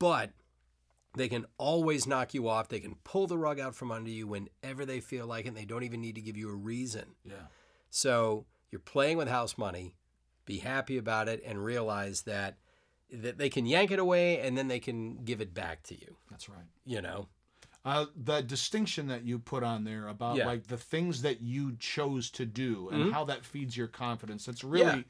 but 0.00 0.32
they 1.16 1.28
can 1.28 1.46
always 1.56 2.04
knock 2.04 2.34
you 2.34 2.48
off. 2.48 2.66
They 2.66 2.80
can 2.80 2.96
pull 3.04 3.28
the 3.28 3.38
rug 3.38 3.60
out 3.60 3.76
from 3.76 3.92
under 3.92 4.10
you 4.10 4.26
whenever 4.26 4.84
they 4.84 4.98
feel 4.98 5.28
like 5.28 5.44
it. 5.44 5.50
And 5.50 5.56
they 5.56 5.66
don't 5.66 5.84
even 5.84 6.00
need 6.00 6.16
to 6.16 6.20
give 6.20 6.36
you 6.36 6.50
a 6.50 6.54
reason. 6.54 7.14
Yeah. 7.22 7.46
So 7.90 8.46
you're 8.72 8.80
playing 8.80 9.18
with 9.18 9.28
house 9.28 9.56
money. 9.56 9.94
Be 10.44 10.58
happy 10.58 10.98
about 10.98 11.28
it 11.28 11.44
and 11.46 11.64
realize 11.64 12.22
that 12.22 12.58
that 13.12 13.38
they 13.38 13.48
can 13.50 13.66
yank 13.66 13.92
it 13.92 14.00
away 14.00 14.40
and 14.40 14.58
then 14.58 14.66
they 14.66 14.80
can 14.80 15.22
give 15.24 15.40
it 15.40 15.54
back 15.54 15.84
to 15.84 15.94
you. 15.94 16.16
That's 16.28 16.48
right. 16.48 16.66
You 16.84 17.02
know. 17.02 17.28
Uh, 17.88 18.06
the 18.16 18.42
distinction 18.42 19.06
that 19.08 19.24
you 19.24 19.38
put 19.38 19.62
on 19.62 19.84
there 19.84 20.08
about 20.08 20.36
Yeah. 20.36 20.46
like 20.46 20.66
the 20.66 20.76
things 20.76 21.22
that 21.22 21.40
you 21.40 21.76
chose 21.78 22.28
to 22.30 22.44
do 22.44 22.88
and 22.90 23.04
Mhm. 23.06 23.12
how 23.12 23.24
that 23.24 23.44
feeds 23.46 23.76
your 23.76 23.86
confidence 23.88 24.44
that's 24.44 24.62
really 24.62 24.98
Yeah. 24.98 25.02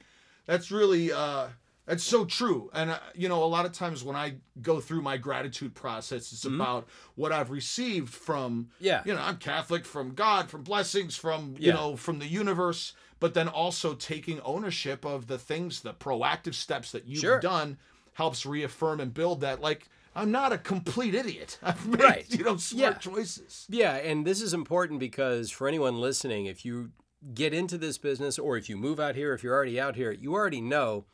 that's 0.47 0.71
really 0.71 1.11
uh 1.13 1.49
that's 1.87 2.05
so 2.05 2.25
true 2.25 2.71
and 2.75 2.91
uh, 2.91 2.99
you 3.15 3.29
know 3.29 3.43
a 3.43 3.47
lot 3.57 3.65
of 3.67 3.73
times 3.73 4.05
when 4.05 4.15
i 4.15 4.37
go 4.63 4.79
through 4.81 5.01
my 5.03 5.17
gratitude 5.17 5.75
process 5.75 6.33
it's 6.33 6.45
about 6.45 6.87
what 7.17 7.33
i've 7.33 7.51
received 7.51 8.11
from 8.15 8.65
Mm-hmm. 8.65 8.85
Yeah. 8.85 9.03
you 9.07 9.15
know 9.15 9.23
i'm 9.23 9.39
catholic 9.39 9.85
from 9.85 10.15
god 10.15 10.49
from 10.51 10.63
blessings 10.63 11.17
from 11.17 11.57
you 11.59 11.73
know 11.73 11.97
from 11.97 12.19
the 12.21 12.29
universe 12.29 12.93
but 13.21 13.35
then 13.35 13.49
also 13.49 13.95
taking 13.95 14.41
ownership 14.43 15.05
of 15.05 15.27
the 15.27 15.39
things 15.39 15.81
the 15.81 15.95
proactive 15.95 16.55
steps 16.55 16.93
that 16.93 17.07
you've 17.07 17.21
Sure. 17.21 17.41
done 17.41 17.79
helps 18.13 18.47
reaffirm 18.47 19.01
and 19.01 19.13
build 19.15 19.41
that 19.41 19.61
like 19.61 19.89
i'm 20.19 20.31
not 20.31 20.53
a 20.53 20.59
complete 20.59 21.15
idiot 21.15 21.59
i've 21.69 21.87
made 21.87 22.01
Right. 22.01 22.27
you 22.39 22.45
know 22.45 22.57
smart 22.57 22.95
Yeah. 22.95 22.99
choices 23.13 23.67
Yeah, 23.69 23.95
and 23.97 24.27
this 24.27 24.41
is 24.43 24.53
important 24.55 25.01
because 25.01 25.51
for 25.51 25.69
anyone 25.69 25.97
listening, 26.01 26.47
if 26.47 26.65
you 26.65 26.91
get 27.35 27.53
into 27.53 27.77
this 27.79 27.99
business 27.99 28.39
or 28.39 28.57
if 28.57 28.69
you 28.69 28.77
move 28.77 28.99
out 29.01 29.15
here, 29.17 29.33
if 29.35 29.43
you're 29.43 29.55
already 29.55 29.79
out 29.81 29.97
here, 29.97 30.13
you 30.13 30.35
already 30.35 30.61
know 30.61 31.05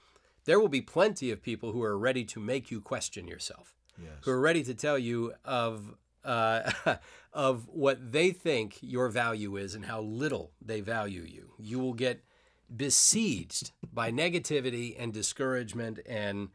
there 0.44 0.60
will 0.60 0.68
be 0.68 0.82
plenty 0.82 1.30
of 1.30 1.42
people 1.42 1.72
who 1.72 1.82
are 1.82 1.96
ready 1.98 2.24
to 2.24 2.38
make 2.40 2.70
you 2.70 2.80
question 2.80 3.26
yourself. 3.26 3.74
Yes. 3.98 4.12
Who 4.24 4.30
are 4.32 4.40
ready 4.40 4.62
to 4.64 4.74
tell 4.74 4.98
you 4.98 5.32
of 5.44 5.94
uh, 6.24 6.70
of 7.32 7.66
what 7.68 8.12
they 8.12 8.30
think 8.32 8.78
your 8.82 9.08
value 9.08 9.56
is 9.56 9.74
and 9.74 9.84
how 9.86 10.00
little 10.02 10.52
they 10.64 10.80
value 10.82 11.22
you. 11.36 11.52
You 11.58 11.78
will 11.78 11.94
get 11.94 12.22
besieged 12.74 13.72
by 13.92 14.10
negativity 14.10 14.94
and 14.98 15.12
discouragement 15.12 16.00
and 16.06 16.48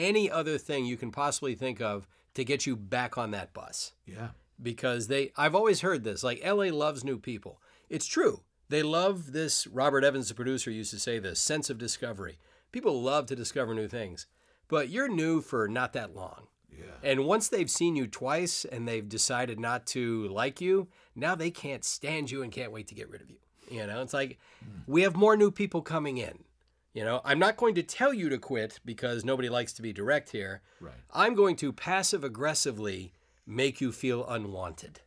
any 0.00 0.30
other 0.30 0.58
thing 0.58 0.84
you 0.84 0.96
can 0.96 1.10
possibly 1.10 1.54
think 1.54 1.80
of 1.80 2.08
to 2.34 2.44
get 2.44 2.66
you 2.66 2.76
back 2.76 3.18
on 3.18 3.30
that 3.30 3.52
bus 3.52 3.92
yeah 4.06 4.28
because 4.62 5.08
they 5.08 5.32
I've 5.36 5.54
always 5.54 5.80
heard 5.80 6.04
this 6.04 6.22
like 6.22 6.44
LA 6.44 6.66
loves 6.66 7.04
new 7.04 7.18
people. 7.18 7.60
It's 7.88 8.06
true. 8.06 8.42
They 8.68 8.82
love 8.82 9.32
this 9.32 9.66
Robert 9.66 10.04
Evans 10.04 10.28
the 10.28 10.34
producer 10.34 10.70
used 10.70 10.90
to 10.92 11.00
say 11.00 11.18
this 11.18 11.40
sense 11.40 11.70
of 11.70 11.78
discovery. 11.78 12.38
People 12.72 13.02
love 13.02 13.26
to 13.26 13.36
discover 13.36 13.74
new 13.74 13.88
things. 13.88 14.26
But 14.68 14.88
you're 14.88 15.08
new 15.08 15.40
for 15.40 15.66
not 15.66 15.92
that 15.94 16.14
long. 16.14 16.46
yeah 16.70 16.84
And 17.02 17.24
once 17.24 17.48
they've 17.48 17.70
seen 17.70 17.96
you 17.96 18.06
twice 18.06 18.64
and 18.64 18.86
they've 18.86 19.08
decided 19.08 19.58
not 19.58 19.86
to 19.88 20.28
like 20.28 20.60
you, 20.60 20.88
now 21.16 21.34
they 21.34 21.50
can't 21.50 21.84
stand 21.84 22.30
you 22.30 22.42
and 22.42 22.52
can't 22.52 22.70
wait 22.70 22.86
to 22.88 22.94
get 22.94 23.10
rid 23.10 23.22
of 23.22 23.30
you. 23.30 23.38
You 23.68 23.86
know, 23.86 24.02
it's 24.02 24.14
like 24.14 24.38
hmm. 24.62 24.80
we 24.86 25.02
have 25.02 25.16
more 25.16 25.36
new 25.36 25.50
people 25.50 25.82
coming 25.82 26.18
in. 26.18 26.44
You 26.92 27.04
know, 27.04 27.20
I'm 27.24 27.38
not 27.38 27.56
going 27.56 27.74
to 27.76 27.82
tell 27.82 28.12
you 28.12 28.28
to 28.30 28.38
quit 28.38 28.80
because 28.84 29.24
nobody 29.24 29.48
likes 29.48 29.72
to 29.74 29.82
be 29.82 29.92
direct 29.92 30.30
here. 30.32 30.60
right 30.80 30.94
I'm 31.12 31.34
going 31.34 31.56
to 31.56 31.72
passive 31.72 32.24
aggressively 32.24 33.12
make 33.46 33.80
you 33.80 33.92
feel 33.92 34.26
unwanted. 34.26 35.00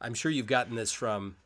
I'm 0.00 0.14
sure 0.14 0.30
you've 0.30 0.46
gotten 0.46 0.74
this 0.76 0.92
from 0.92 1.36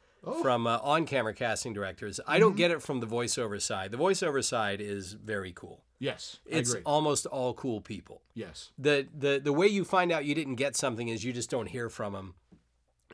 from 0.43 0.67
uh, 0.67 0.79
on-camera 0.83 1.35
casting 1.35 1.73
directors. 1.73 2.19
I 2.27 2.41
don't 2.41 2.57
get 2.57 2.73
it 2.73 2.83
from 2.83 2.99
the 2.99 3.07
voiceover 3.07 3.63
side. 3.63 3.93
The 3.93 3.97
voiceover 3.97 4.43
side 4.43 4.81
is 4.81 5.13
very 5.13 5.53
cool. 5.53 5.85
Yes, 6.01 6.39
It's 6.47 6.75
almost 6.85 7.27
all 7.27 7.55
cool 7.55 7.81
people. 7.81 8.23
yes, 8.35 8.71
the 8.79 9.07
the 9.17 9.41
the 9.43 9.53
way 9.53 9.67
you 9.69 9.85
find 9.85 10.11
out 10.13 10.25
you 10.25 10.35
didn't 10.35 10.57
get 10.57 10.75
something 10.77 11.09
is 11.09 11.25
you 11.25 11.33
just 11.33 11.49
don't 11.51 11.67
hear 11.69 11.89
from 11.89 12.13
them 12.13 12.35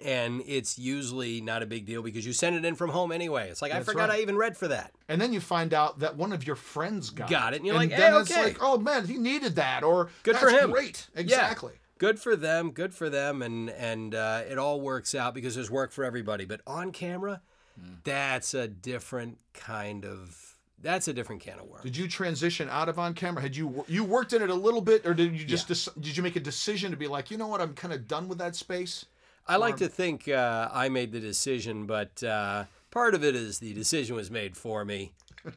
and 0.05 0.43
it's 0.47 0.78
usually 0.78 1.40
not 1.40 1.62
a 1.62 1.66
big 1.66 1.84
deal 1.84 2.03
because 2.03 2.24
you 2.26 2.32
send 2.32 2.57
it 2.57 2.64
in 2.64 2.74
from 2.74 2.90
home 2.90 3.12
anyway 3.12 3.49
it's 3.51 3.61
like 3.61 3.72
i 3.72 3.80
forgot 3.82 4.09
right. 4.09 4.18
i 4.18 4.22
even 4.22 4.36
read 4.36 4.57
for 4.57 4.68
that 4.68 4.90
and 5.09 5.20
then 5.20 5.32
you 5.32 5.40
find 5.40 5.74
out 5.74 5.99
that 5.99 6.16
one 6.16 6.32
of 6.32 6.47
your 6.47 6.57
friends 6.57 7.11
got, 7.11 7.28
Got 7.28 7.53
it, 7.53 7.57
and 7.59 7.66
you're 7.66 7.74
and 7.76 7.90
like, 7.90 7.99
then 7.99 8.12
"Hey, 8.12 8.18
it's 8.20 8.30
okay." 8.32 8.43
like, 8.45 8.59
oh 8.62 8.78
man, 8.78 9.07
he 9.07 9.18
needed 9.18 9.57
that, 9.57 9.82
or 9.84 10.09
Good 10.22 10.36
for 10.36 10.47
"That's 10.51 10.64
him." 10.64 10.70
Great, 10.70 11.07
Yeah. 11.14 11.20
exactly. 11.20 11.72
good 11.99 12.18
for 12.18 12.34
them 12.36 12.70
good 12.72 12.95
for 12.95 13.11
them 13.11 13.43
and 13.43 13.68
and 13.70 14.14
uh, 14.14 14.43
it 14.51 14.59
all 14.59 14.80
works 14.80 15.14
out 15.14 15.34
because 15.34 15.55
there's 15.55 15.70
work 15.70 15.93
for 15.93 16.05
everybody 16.05 16.45
but 16.45 16.61
on 16.66 16.90
camera 16.93 17.40
Hmm. 17.80 17.95
that's 18.05 18.53
a 18.53 18.68
different 18.68 19.38
kind 19.55 20.05
of 20.05 20.57
that's 20.82 21.09
a 21.09 21.12
different 21.14 21.40
can 21.40 21.59
of 21.59 21.66
worms 21.66 21.84
Did 21.84 21.97
you 21.97 22.07
transition 22.09 22.68
out 22.70 22.88
of 22.90 22.99
on 22.99 23.14
camera? 23.14 23.40
Had 23.40 23.57
you 23.57 23.84
you 23.88 24.05
worked 24.05 24.32
in 24.34 24.43
it 24.43 24.51
a 24.51 24.55
little 24.55 24.80
bit, 24.82 25.07
or 25.07 25.14
did 25.14 25.32
you 25.38 25.45
just 25.47 25.68
dec- 25.68 25.95
did 26.01 26.14
you 26.16 26.22
make 26.22 26.36
a 26.36 26.40
decision 26.40 26.90
to 26.90 26.97
be 26.99 27.07
like, 27.07 27.30
you 27.30 27.38
know 27.38 27.47
what, 27.47 27.61
I'm 27.62 27.72
kind 27.74 27.95
of 27.95 28.07
done 28.09 28.26
with 28.28 28.36
that 28.38 28.57
space? 28.57 29.07
I 29.47 29.57
like 29.57 29.76
to 29.78 29.88
think 29.88 30.28
uh, 30.28 30.68
I 30.72 30.88
made 30.88 31.12
the 31.12 31.20
decision, 31.20 31.86
but 31.86 32.22
uh, 32.22 32.64
part 32.90 33.14
of 33.14 33.24
it 33.24 33.34
is 33.34 33.59
the 33.59 33.74
decision 33.74 34.16
was 34.16 34.30
made 34.30 34.57
for 34.57 34.84
me. 34.84 35.12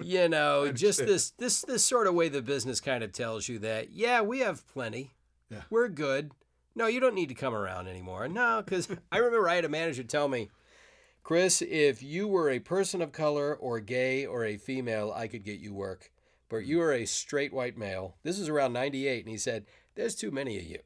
You 0.00 0.28
know, 0.28 0.72
just 0.72 1.00
this 1.00 1.30
this 1.32 1.62
this 1.62 1.84
sort 1.84 2.06
of 2.06 2.14
way 2.14 2.28
the 2.28 2.40
business 2.40 2.80
kind 2.80 3.04
of 3.04 3.12
tells 3.12 3.48
you 3.48 3.58
that 3.60 3.90
yeah, 3.92 4.20
we 4.22 4.38
have 4.40 4.66
plenty, 4.68 5.12
Yeah. 5.50 5.62
we're 5.70 5.88
good. 5.88 6.30
No, 6.74 6.86
you 6.86 6.98
don't 7.00 7.14
need 7.14 7.28
to 7.28 7.34
come 7.34 7.52
around 7.54 7.88
anymore. 7.88 8.26
No, 8.28 8.62
because 8.64 8.88
I 9.12 9.18
remember 9.18 9.48
I 9.48 9.56
had 9.56 9.64
a 9.64 9.68
manager 9.68 10.02
tell 10.04 10.28
me, 10.28 10.50
Chris, 11.24 11.60
if 11.62 12.02
you 12.02 12.26
were 12.26 12.48
a 12.48 12.58
person 12.60 13.02
of 13.02 13.12
color 13.12 13.54
or 13.54 13.80
gay 13.80 14.24
or 14.24 14.44
a 14.44 14.56
female, 14.56 15.12
I 15.14 15.26
could 15.28 15.44
get 15.44 15.58
you 15.60 15.74
work. 15.74 16.10
But 16.48 16.64
you 16.64 16.80
are 16.80 16.92
a 16.92 17.04
straight 17.04 17.52
white 17.52 17.76
male. 17.76 18.16
This 18.22 18.38
is 18.38 18.48
around 18.48 18.72
'98, 18.72 19.24
and 19.24 19.30
he 19.30 19.36
said, 19.38 19.66
"There's 19.94 20.14
too 20.14 20.30
many 20.30 20.56
of 20.58 20.64
you." 20.64 20.78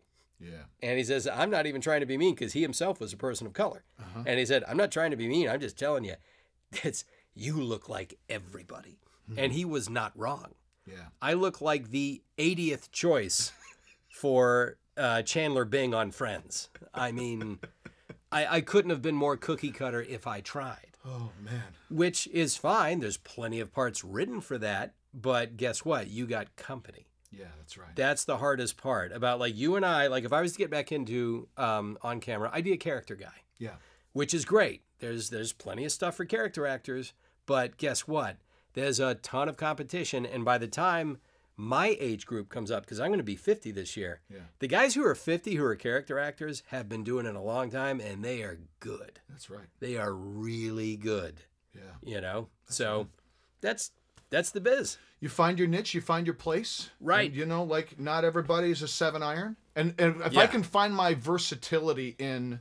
Yeah. 0.43 0.65
And 0.83 0.99
he 0.99 1.05
says, 1.05 1.29
I'm 1.29 1.51
not 1.51 1.67
even 1.67 1.81
trying 1.81 2.01
to 2.01 2.07
be 2.07 2.19
mean 2.19 2.35
because 2.35 2.53
he 2.53 2.63
himself 2.63 3.01
was 3.01 3.13
a 3.13 3.17
person 3.17 3.47
of 3.47 3.53
color. 3.53 3.85
Uh-huh. 4.01 4.25
And 4.27 4.39
he 4.39 4.45
said, 4.47 4.65
I'm 4.67 4.77
not 4.77 4.91
trying 4.91 5.13
to 5.13 5.17
be 5.17 5.29
mean. 5.29 5.49
I'm 5.49 5.61
just 5.61 5.79
telling 5.79 6.05
you, 6.05 6.15
it's 6.83 7.05
you 7.35 7.61
look 7.61 7.89
like 7.89 8.19
everybody. 8.29 8.99
And 9.37 9.53
he 9.53 9.65
was 9.65 9.89
not 9.89 10.13
wrong. 10.15 10.55
Yeah. 10.87 10.97
I 11.23 11.33
look 11.35 11.61
like 11.63 11.91
the 11.91 12.23
80th 12.37 12.91
choice 12.91 13.53
for 14.11 14.77
uh, 14.97 15.23
Chandler 15.23 15.65
Bing 15.65 15.95
on 15.95 16.11
Friends. 16.11 16.69
I 16.93 17.13
mean, 17.13 17.61
I, 18.31 18.57
I 18.57 18.61
couldn't 18.61 18.91
have 18.91 19.01
been 19.01 19.15
more 19.15 19.37
cookie 19.37 19.71
cutter 19.71 20.03
if 20.03 20.27
I 20.27 20.41
tried, 20.41 20.99
Oh 21.07 21.31
man. 21.43 21.63
which 21.89 22.27
is 22.29 22.57
fine. 22.57 23.01
There's 23.01 23.17
plenty 23.17 23.61
of 23.61 23.73
parts 23.73 24.05
written 24.05 24.41
for 24.41 24.59
that. 24.59 24.95
But 25.15 25.57
guess 25.57 25.85
what? 25.85 26.09
You 26.09 26.27
got 26.27 26.55
company. 26.57 27.07
Yeah, 27.33 27.47
that's 27.59 27.77
right. 27.79 27.95
That's 27.97 28.25
the 28.25 28.37
hardest 28.37 28.77
part 28.77 29.13
about 29.13 29.39
like 29.41 29.57
you 29.57 29.77
and 29.77 29.85
I. 29.87 30.07
Like 30.09 30.25
if 30.25 30.33
I 30.33 30.41
was 30.43 30.53
to 30.53 30.59
get 30.59 30.71
back 30.71 30.93
into 30.93 31.49
um, 31.57 31.97
on 32.03 32.21
camera, 32.21 32.51
I'd 32.53 32.65
be 32.65 32.73
a 32.73 32.77
character 32.79 33.15
guy, 33.15 33.43
yeah. 33.59 33.77
which 34.13 34.35
is 34.35 34.45
great. 34.45 34.83
There's 34.99 35.31
there's 35.31 35.53
plenty 35.53 35.85
of 35.85 35.93
stuff 35.93 36.17
for 36.17 36.25
character 36.25 36.67
actors, 36.67 37.13
but 37.47 37.77
guess 37.79 38.07
what? 38.07 38.37
There's 38.75 39.01
a 39.01 39.15
ton 39.17 39.49
of 39.49 39.57
competition, 39.57 40.25
and 40.27 40.45
by 40.45 40.59
the 40.59 40.67
time 40.69 41.19
my 41.57 41.97
age 42.01 42.25
group 42.27 42.49
comes 42.49 42.71
up, 42.71 42.85
because 42.85 42.99
I'm 42.99 43.09
going 43.09 43.19
to 43.19 43.25
be 43.25 43.37
50 43.37 43.71
this 43.73 43.97
year, 43.97 44.21
Yeah. 44.31 44.39
the 44.59 44.67
guys 44.67 44.95
who 44.95 45.05
are 45.07 45.15
50 45.15 45.55
who 45.55 45.65
are 45.65 45.77
character 45.77 46.19
actors 46.19 46.63
have 46.69 46.89
been 46.89 47.05
doing 47.05 47.27
it 47.27 47.35
a 47.37 47.41
long 47.41 47.71
time, 47.71 48.01
and 48.01 48.25
they 48.25 48.43
are 48.43 48.59
good. 48.81 49.21
That's 49.29 49.51
right. 49.51 49.67
They 49.79 49.97
are 49.99 50.15
really 50.15 50.97
good. 50.97 51.43
Yeah. 51.75 51.81
You 52.03 52.21
know, 52.23 52.49
so 52.69 53.09
that's 53.61 53.91
that's 54.31 54.51
the 54.51 54.61
biz. 54.61 54.97
You 55.23 55.29
find 55.29 55.57
your 55.59 55.69
niche, 55.69 55.95
you 55.95 56.01
find 56.01 56.27
your 56.27 56.35
place. 56.35 56.91
Right. 57.01 57.29
And, 57.31 57.37
you 57.39 57.47
know, 57.47 57.63
like 57.63 57.99
not 57.99 58.25
everybody's 58.25 58.83
a 58.83 58.89
seven 58.89 59.23
iron. 59.23 59.57
And 59.77 59.95
and 59.99 60.21
if 60.21 60.37
I 60.37 60.47
can 60.49 60.63
find 60.65 60.93
my 60.95 61.15
versatility 61.15 62.17
in, 62.19 62.59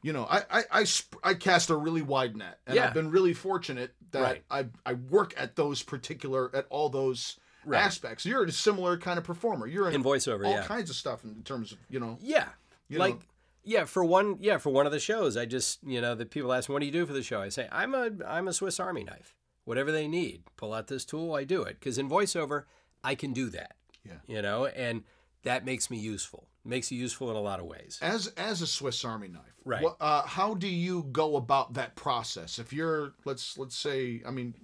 you 0.00 0.12
know, 0.12 0.24
I 0.30 0.44
I 0.48 0.62
I, 0.70 0.84
sp- 0.86 1.18
I 1.24 1.34
cast 1.34 1.70
a 1.70 1.76
really 1.76 2.02
wide 2.02 2.36
net, 2.36 2.60
and 2.66 2.76
Yeah. 2.76 2.86
I've 2.86 2.94
been 2.94 3.10
really 3.10 3.34
fortunate 3.34 3.94
that 4.12 4.22
Right. 4.22 4.44
I 4.48 4.66
I 4.86 4.92
work 4.94 5.34
at 5.36 5.56
those 5.56 5.82
particular 5.82 6.54
at 6.54 6.66
all 6.70 6.88
those 6.88 7.36
Right. 7.64 7.82
aspects. 7.82 8.24
You're 8.24 8.44
a 8.44 8.52
similar 8.52 8.96
kind 8.96 9.18
of 9.18 9.24
performer. 9.24 9.66
You're 9.66 9.88
in, 9.88 9.96
In 9.96 10.04
voiceover, 10.04 10.46
all 10.46 10.52
yeah. 10.52 10.64
kinds 10.64 10.88
of 10.90 10.96
stuff 10.96 11.24
in 11.24 11.42
terms 11.42 11.72
of 11.72 11.78
you 11.90 11.98
know. 11.98 12.16
Yeah. 12.20 12.48
You 12.88 12.98
like 13.00 13.14
know- 13.16 13.20
yeah, 13.64 13.84
for 13.86 14.04
one 14.04 14.36
yeah, 14.40 14.58
for 14.58 14.70
one 14.70 14.86
of 14.86 14.92
the 14.92 15.00
shows, 15.00 15.36
I 15.36 15.46
just 15.46 15.80
you 15.84 16.00
know, 16.00 16.14
the 16.14 16.24
people 16.26 16.52
ask 16.52 16.68
me, 16.68 16.74
What 16.74 16.78
do 16.78 16.86
you 16.86 16.92
do 16.92 17.04
for 17.06 17.12
the 17.12 17.24
show? 17.24 17.40
I 17.42 17.48
say, 17.48 17.68
I'm 17.72 17.92
a 17.94 18.08
I'm 18.24 18.46
a 18.46 18.52
Swiss 18.52 18.78
Army 18.78 19.02
knife. 19.02 19.34
Whatever 19.68 19.92
they 19.92 20.08
need. 20.08 20.44
Pull 20.56 20.72
out 20.72 20.86
this 20.86 21.04
tool, 21.04 21.34
I 21.34 21.44
do 21.44 21.62
it. 21.62 21.78
Because 21.78 21.98
in 21.98 22.08
voiceover, 22.08 22.64
I 23.04 23.14
can 23.14 23.32
do 23.34 23.50
that. 23.50 23.74
Yeah. 24.04 24.14
You 24.26 24.40
know, 24.40 24.64
and 24.66 25.04
that 25.42 25.64
makes 25.66 25.90
me 25.90 25.98
useful. 25.98 26.48
Makes 26.64 26.90
you 26.90 26.98
useful 26.98 27.30
in 27.30 27.36
a 27.36 27.40
lot 27.40 27.60
of 27.60 27.66
ways. 27.66 27.98
As 28.00 28.28
as 28.38 28.62
a 28.62 28.66
Swiss 28.66 29.04
Army 29.04 29.28
knife, 29.28 29.42
Right. 29.64 29.82
What, 29.82 29.96
uh, 30.00 30.22
how 30.22 30.54
do 30.54 30.66
you 30.68 31.04
go 31.12 31.36
about 31.36 31.74
that 31.74 31.94
process? 31.96 32.58
If 32.58 32.72
you're 32.72 33.12
let's 33.26 33.58
let's 33.58 33.76
say, 33.76 34.22
I 34.26 34.30
mean, 34.30 34.54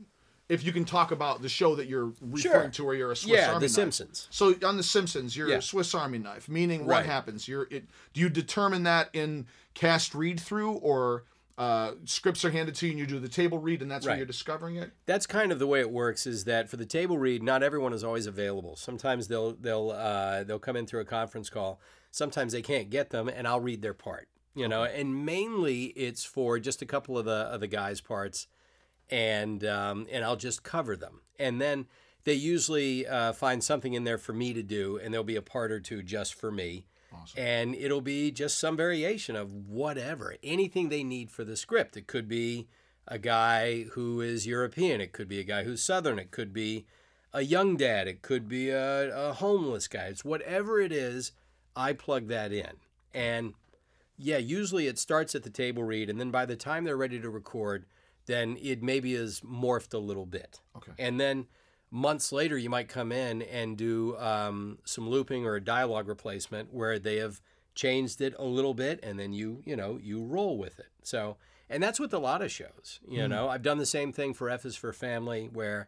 if 0.49 0.65
you 0.65 0.73
can 0.73 0.85
talk 0.87 1.11
about 1.13 1.43
the 1.43 1.49
show 1.49 1.75
that 1.77 1.87
you're 1.87 2.13
referring 2.23 2.37
Sure. 2.39 2.69
to, 2.71 2.85
where 2.85 2.95
you're 2.95 3.13
a 3.13 3.17
Swiss 3.17 3.31
Army 3.33 3.41
knife. 3.41 3.47
Yeah, 3.49 3.55
Army 3.55 3.67
The 3.67 3.71
knife. 3.71 3.75
Simpsons. 3.75 4.29
So 4.31 4.55
on 4.67 4.77
The 4.79 4.83
Simpsons, 4.83 5.37
you're 5.37 5.49
Yeah. 5.51 5.57
a 5.57 5.63
Swiss 5.63 5.95
Army 5.95 6.19
knife, 6.19 6.49
meaning 6.49 6.87
what 6.87 7.05
happens? 7.07 7.47
You're 7.49 7.69
it. 7.71 7.85
Do 8.15 8.21
you 8.21 8.29
determine 8.31 8.83
that 8.85 9.11
in 9.13 9.47
cast 9.75 10.15
read 10.15 10.41
through, 10.41 10.73
or 10.73 11.25
uh, 11.57 11.93
scripts 12.05 12.45
are 12.45 12.51
handed 12.51 12.75
to 12.77 12.87
you 12.87 12.91
and 12.93 12.99
you 12.99 13.07
do 13.07 13.19
the 13.21 13.29
table 13.29 13.59
read, 13.59 13.81
and 13.83 13.91
that's 13.91 14.05
when 14.05 14.13
Right. 14.13 14.19
you're 14.19 14.27
discovering 14.27 14.77
it? 14.77 14.91
that's 15.07 15.27
kind 15.27 15.53
of 15.53 15.59
the 15.59 15.67
way 15.67 15.81
it 15.81 15.91
works 15.91 16.27
is 16.27 16.45
that 16.45 16.69
for 16.69 16.77
the 16.77 16.87
table 16.87 17.17
read 17.19 17.43
not 17.43 17.63
everyone 17.63 17.93
is 17.93 18.03
always 18.03 18.27
available. 18.27 18.75
Sometimes 18.77 19.29
they'll 19.29 19.53
they'll 19.53 19.91
uh, 19.91 20.43
they'll 20.45 20.59
come 20.59 20.77
in 20.77 20.87
through 20.87 21.01
a 21.01 21.05
conference 21.05 21.49
call. 21.51 21.81
Sometimes 22.11 22.53
they 22.53 22.63
can't 22.63 22.91
get 22.91 23.11
them 23.11 23.29
and 23.29 23.47
i'll 23.49 23.61
read 23.61 23.83
their 23.83 23.95
part 23.95 24.29
you 24.57 24.69
know? 24.69 24.85
And 24.85 25.27
mainly 25.27 25.87
it's 25.87 26.25
for 26.25 26.61
just 26.61 26.81
a 26.81 26.87
couple 26.87 27.19
of 27.19 27.25
the 27.25 27.33
of 27.33 27.59
the 27.61 27.67
guys 27.67 28.01
parts 28.01 28.47
and 29.11 29.65
um, 29.65 30.07
and 30.11 30.25
i'll 30.25 30.37
just 30.37 30.63
cover 30.63 30.97
them. 30.97 31.21
And 31.39 31.61
then 31.61 31.87
they 32.25 32.35
usually 32.35 33.07
uh, 33.07 33.33
find 33.33 33.63
something 33.63 33.93
in 33.95 34.05
there 34.05 34.19
for 34.19 34.33
me 34.33 34.53
to 34.55 34.63
do 34.63 34.99
and 35.03 35.13
there'll 35.13 35.25
be 35.25 35.37
a 35.37 35.43
part 35.43 35.71
or 35.73 35.81
two 35.81 36.03
just 36.03 36.35
for 36.35 36.51
me 36.51 36.87
Awesome. 37.23 37.43
and 37.43 37.75
it'll 37.75 38.01
be 38.01 38.31
just 38.31 38.59
some 38.59 38.77
variation 38.77 39.37
of 39.37 39.53
whatever 39.53 40.37
anything 40.43 40.89
they 40.89 41.05
need 41.05 41.31
for 41.31 41.45
the 41.45 41.57
script. 41.57 41.97
It 41.97 42.07
could 42.07 42.29
be 42.29 42.69
a 43.07 43.19
guy 43.19 43.85
who 43.93 44.21
is 44.21 44.47
european. 44.47 45.01
It 45.01 45.13
could 45.13 45.29
be 45.29 45.41
a 45.41 45.45
guy 45.45 45.65
who's 45.65 45.83
southern. 45.83 46.19
It 46.19 46.31
could 46.31 46.53
be 46.53 46.87
a 47.33 47.43
young 47.43 47.77
dad. 47.77 48.09
It 48.09 48.23
could 48.23 48.49
be 48.49 48.71
a, 48.71 49.31
a 49.31 49.33
homeless 49.35 49.89
guy. 49.89 50.05
It's 50.07 50.25
whatever 50.25 50.81
it 50.81 50.93
is 50.93 51.33
i 51.77 51.93
plug 51.93 52.29
that 52.29 52.53
in. 52.53 52.73
And 53.13 53.55
yeah 54.17 54.39
usually 54.39 54.87
it 54.87 54.99
starts 54.99 55.35
at 55.35 55.43
the 55.43 55.51
table 55.51 55.83
read 55.83 56.09
and 56.09 56.21
then 56.21 56.31
by 56.31 56.47
the 56.47 56.57
time 56.57 56.85
they're 56.85 56.97
ready 56.97 57.21
to 57.21 57.29
record 57.31 57.85
then 58.27 58.57
it 58.63 58.83
maybe 58.83 59.15
is 59.15 59.41
morphed 59.41 59.93
a 59.93 59.99
little 59.99 60.27
bit. 60.27 60.61
Okay. 60.77 60.93
and 60.99 61.21
then 61.21 61.47
months 61.95 62.33
later 62.33 62.59
you 62.59 62.69
might 62.69 62.89
come 62.89 63.13
in 63.13 63.41
and 63.41 63.77
do 63.77 64.17
um, 64.19 64.79
some 64.85 65.09
looping 65.09 65.47
or 65.47 65.55
a 65.55 65.61
dialogue 65.61 66.09
replacement 66.09 66.75
where 66.75 66.99
they 66.99 67.19
have 67.19 67.41
changed 67.77 68.21
it 68.21 68.35
a 68.37 68.45
little 68.45 68.75
bit 68.75 68.99
and 69.05 69.17
then 69.19 69.33
you 69.33 69.63
you 69.65 69.77
know 69.77 69.99
you 70.03 70.23
roll 70.25 70.59
with 70.59 70.81
it. 70.81 70.89
So 71.05 71.37
and 71.71 71.81
that's 71.81 72.01
with 72.01 72.13
a 72.13 72.19
lot 72.19 72.43
of 72.43 72.51
shows 72.51 72.99
you 73.09 73.29
know. 73.29 73.49
I've 73.49 73.63
done 73.63 73.79
the 73.79 73.87
same 73.87 74.13
thing 74.13 74.35
for 74.35 74.51
f 74.51 74.67
is 74.67 74.75
for 74.75 74.93
family 74.93 75.49
where 75.53 75.87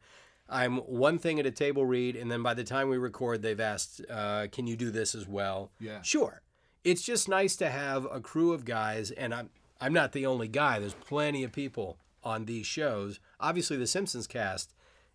i'm 0.49 0.77
one 0.77 1.19
thing 1.19 1.41
at 1.41 1.47
a 1.47 1.51
table 1.51 1.85
read 1.85 2.15
and 2.15 2.31
then 2.31 2.41
by 2.41 2.55
the 2.55 2.63
time 2.63 2.89
we 2.89 2.97
record 2.97 3.43
they've 3.43 3.59
asked 3.59 4.01
uh, 4.09 4.47
can 4.53 4.69
you 4.69 4.77
do 4.77 4.91
this 4.93 5.13
as 5.13 5.27
well? 5.27 5.73
Yeah. 5.81 6.03
sure. 6.03 6.41
It's 6.85 7.03
just 7.03 7.29
nice 7.29 7.57
to 7.57 7.69
have 7.69 8.07
a 8.13 8.21
crew 8.21 8.53
of 8.53 8.65
guys 8.65 9.11
and 9.11 9.35
i'm 9.35 9.51
i'm 9.81 9.93
not 9.93 10.13
the 10.13 10.25
only 10.25 10.47
guy. 10.47 10.79
There's 10.79 10.95
plenty 10.95 11.43
of 11.43 11.51
people 11.51 11.99
on 12.23 12.45
these 12.45 12.67
shows. 12.67 13.19
Obviously 13.41 13.77
the 13.77 13.89
simpsons 13.89 14.29
cast 14.29 14.73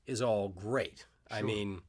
is 0.08 0.22
all 0.22 0.49
great. 0.49 1.06
I 1.30 1.41
mean 1.41 1.82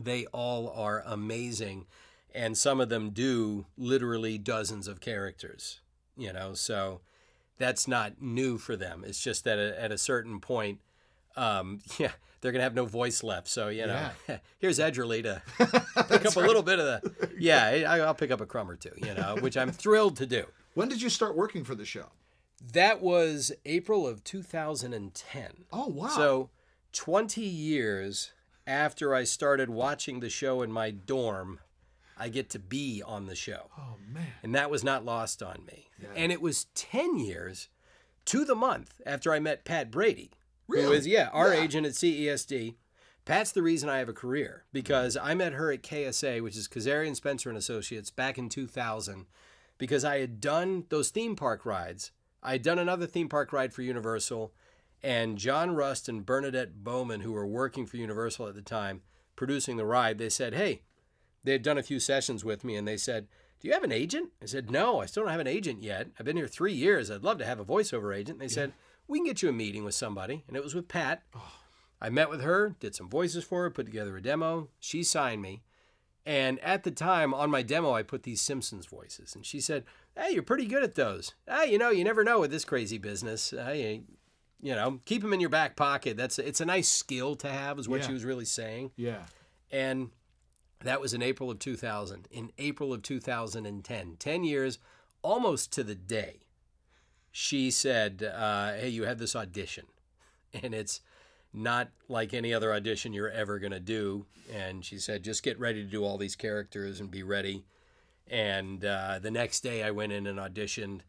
they 0.00 0.24
all 0.26 0.70
are 0.70 1.02
amazing 1.06 1.86
and 2.34 2.56
some 2.56 2.80
of 2.80 2.88
them 2.88 3.10
do 3.10 3.66
literally 3.76 4.38
dozens 4.38 4.88
of 4.88 5.00
characters 5.00 5.80
you 6.16 6.32
know? 6.32 6.52
So 6.54 7.00
that's 7.58 7.86
not 7.88 8.20
new 8.20 8.58
for 8.58 8.76
them. 8.76 9.04
It's 9.06 9.22
just 9.22 9.44
that 9.44 9.58
at 9.58 9.74
a, 9.74 9.82
at 9.82 9.92
a 9.92 9.98
certain 9.98 10.40
point 10.40 10.80
um, 11.36 11.80
yeah 11.98 12.12
they're 12.40 12.52
gonna 12.52 12.64
have 12.64 12.74
no 12.74 12.86
voice 12.86 13.22
left 13.22 13.46
so 13.48 13.68
you 13.68 13.86
know 13.86 14.08
here's 14.58 14.78
edgerly 14.78 15.22
to 15.22 15.42
pick 16.08 16.26
up 16.26 16.36
a 16.36 16.40
little 16.40 16.62
bit 16.62 16.78
of 16.78 16.86
the 16.86 17.30
yeah 17.38 17.84
I, 17.88 18.00
i'll 18.00 18.14
pick 18.14 18.30
up 18.30 18.40
a 18.40 18.46
crumb 18.46 18.70
or 18.70 18.76
two 18.76 18.92
you 18.96 19.14
know 19.14 19.36
which 19.40 19.56
i'm 19.56 19.70
thrilled 19.70 20.16
to 20.16 20.26
do. 20.26 20.46
When 20.74 20.88
did 20.88 21.02
you 21.02 21.08
start 21.10 21.36
working 21.36 21.64
for 21.64 21.74
the 21.74 21.84
show? 21.84 22.06
that 22.72 23.00
was 23.00 23.52
april 23.64 24.06
of 24.06 24.24
2010 24.24 25.64
Oh 25.72 25.86
wow. 25.86 26.08
so 26.08 26.50
20 26.92 27.40
years 27.42 28.32
after 28.66 29.14
I 29.14 29.24
started 29.24 29.70
watching 29.70 30.20
the 30.20 30.30
show 30.30 30.62
in 30.62 30.70
my 30.72 30.90
dorm, 30.90 31.60
I 32.18 32.28
get 32.28 32.50
to 32.50 32.58
be 32.58 33.02
on 33.04 33.26
the 33.26 33.34
show. 33.34 33.70
oh 33.78 33.96
man. 34.12 34.26
And 34.42 34.54
that 34.54 34.70
was 34.70 34.84
not 34.84 35.04
lost 35.04 35.42
on 35.42 35.64
me. 35.66 35.88
And 36.14 36.30
it 36.32 36.40
was 36.42 36.64
10 36.74 37.18
years 37.18 37.68
to 38.26 38.44
the 38.44 38.54
month 38.54 39.00
after 39.06 39.32
I 39.32 39.38
met 39.40 39.64
Pat 39.64 39.90
Brady, 39.90 40.30
who 40.68 40.74
Really? 40.74 40.96
is 40.98 41.06
yeah 41.06 41.28
our 41.32 41.54
Yeah. 41.54 41.62
agent 41.62 41.86
at 41.86 41.92
CESD. 41.94 42.74
Pat's 43.24 43.52
the 43.52 43.62
reason 43.62 43.88
I 43.88 43.98
have 43.98 44.08
a 44.08 44.12
career 44.14 44.64
because 44.72 45.16
I 45.16 45.34
met 45.34 45.52
her 45.52 45.70
at 45.72 45.82
KSA, 45.82 46.40
which 46.42 46.56
is 46.56 46.68
Kazarian 46.68 47.14
Spencer 47.14 47.48
and 47.48 47.58
Associates, 47.58 48.10
back 48.10 48.38
in 48.38 48.48
2000, 48.48 49.26
because 49.78 50.04
I 50.04 50.18
had 50.20 50.40
done 50.40 50.84
those 50.88 51.10
theme 51.10 51.36
park 51.36 51.64
rides. 51.64 52.12
I 52.42 52.52
had 52.52 52.62
done 52.62 52.78
another 52.78 53.06
theme 53.06 53.28
park 53.28 53.52
ride 53.52 53.72
for 53.72 53.82
Universal, 53.82 54.52
and 55.02 55.38
John 55.38 55.74
Rust 55.74 56.08
and 56.08 56.24
Bernadette 56.24 56.82
Bowman, 56.82 57.20
who 57.20 57.32
were 57.32 57.46
working 57.46 57.86
for 57.86 57.96
Universal 57.96 58.48
at 58.48 58.54
the 58.54 58.62
time, 58.62 59.02
producing 59.36 59.76
the 59.76 59.84
ride, 59.86 60.18
they 60.18 60.28
said, 60.28 60.54
"Hey, 60.54 60.82
they 61.44 61.52
had 61.52 61.62
done 61.62 61.78
a 61.78 61.82
few 61.82 62.00
sessions 62.00 62.44
with 62.44 62.64
me, 62.64 62.76
and 62.76 62.86
they 62.86 62.96
said." 62.96 63.28
Do 63.60 63.68
you 63.68 63.74
have 63.74 63.84
an 63.84 63.92
agent? 63.92 64.30
I 64.42 64.46
said, 64.46 64.70
No, 64.70 65.00
I 65.02 65.06
still 65.06 65.24
don't 65.24 65.32
have 65.32 65.40
an 65.40 65.46
agent 65.46 65.82
yet. 65.82 66.08
I've 66.18 66.24
been 66.24 66.38
here 66.38 66.48
three 66.48 66.72
years. 66.72 67.10
I'd 67.10 67.22
love 67.22 67.36
to 67.38 67.44
have 67.44 67.60
a 67.60 67.64
voiceover 67.64 68.16
agent. 68.16 68.38
They 68.38 68.48
said, 68.48 68.72
We 69.06 69.18
can 69.18 69.26
get 69.26 69.42
you 69.42 69.50
a 69.50 69.52
meeting 69.52 69.84
with 69.84 69.94
somebody. 69.94 70.44
And 70.48 70.56
it 70.56 70.64
was 70.64 70.74
with 70.74 70.88
Pat. 70.88 71.24
Oh. 71.36 71.52
I 72.00 72.08
met 72.08 72.30
with 72.30 72.40
her, 72.40 72.74
did 72.80 72.94
some 72.94 73.10
voices 73.10 73.44
for 73.44 73.62
her, 73.62 73.70
put 73.70 73.84
together 73.84 74.16
a 74.16 74.22
demo. 74.22 74.68
She 74.78 75.02
signed 75.02 75.42
me. 75.42 75.62
And 76.24 76.58
at 76.60 76.84
the 76.84 76.90
time 76.90 77.34
on 77.34 77.50
my 77.50 77.62
demo, 77.62 77.92
I 77.92 78.02
put 78.02 78.22
these 78.22 78.40
Simpsons 78.40 78.86
voices. 78.86 79.34
And 79.34 79.44
she 79.44 79.60
said, 79.60 79.84
Hey, 80.16 80.30
you're 80.32 80.42
pretty 80.42 80.66
good 80.66 80.82
at 80.82 80.94
those. 80.94 81.34
Hey, 81.46 81.70
you 81.70 81.78
know, 81.78 81.90
you 81.90 82.04
never 82.04 82.24
know 82.24 82.40
with 82.40 82.50
this 82.50 82.64
crazy 82.64 82.96
business. 82.96 83.50
Hey, 83.50 84.02
you 84.62 84.74
know, 84.74 85.00
keep 85.04 85.22
them 85.22 85.32
in 85.32 85.40
your 85.40 85.48
back 85.50 85.76
pocket. 85.76 86.16
That's 86.16 86.38
it's 86.38 86.60
a 86.60 86.64
nice 86.66 86.88
skill 86.88 87.34
to 87.36 87.48
have, 87.48 87.78
is 87.78 87.88
what 87.88 88.00
Yeah. 88.00 88.06
she 88.08 88.12
was 88.12 88.24
really 88.24 88.44
saying. 88.44 88.92
Yeah. 88.96 89.24
And 89.70 90.10
that 90.82 91.00
was 91.00 91.14
in 91.14 91.22
April 91.22 91.50
of 91.50 91.58
2000. 91.58 92.26
In 92.30 92.52
April 92.58 92.92
of 92.92 93.02
2010, 93.02 94.16
10 94.18 94.44
years, 94.44 94.78
almost 95.22 95.72
to 95.72 95.84
the 95.84 95.94
day, 95.94 96.40
she 97.32 97.70
said, 97.70 98.22
uh, 98.34 98.72
Hey, 98.74 98.88
you 98.88 99.04
have 99.04 99.18
this 99.18 99.36
audition. 99.36 99.86
And 100.62 100.74
it's 100.74 101.00
not 101.52 101.90
like 102.08 102.34
any 102.34 102.52
other 102.52 102.72
audition 102.74 103.12
you're 103.12 103.30
ever 103.30 103.58
going 103.60 103.72
to 103.72 103.78
do. 103.80 104.26
And 104.52 104.84
she 104.84 104.98
said, 104.98 105.22
Just 105.22 105.42
get 105.44 105.58
ready 105.60 105.82
to 105.84 105.88
do 105.88 106.04
all 106.04 106.18
these 106.18 106.34
characters 106.34 106.98
and 106.98 107.08
be 107.10 107.22
ready. 107.22 107.64
And 108.26 108.84
uh, 108.84 109.18
the 109.20 109.30
next 109.30 109.60
day, 109.60 109.82
I 109.84 109.90
went 109.92 110.12
in 110.12 110.26
and 110.26 110.38
auditioned. 110.40 111.00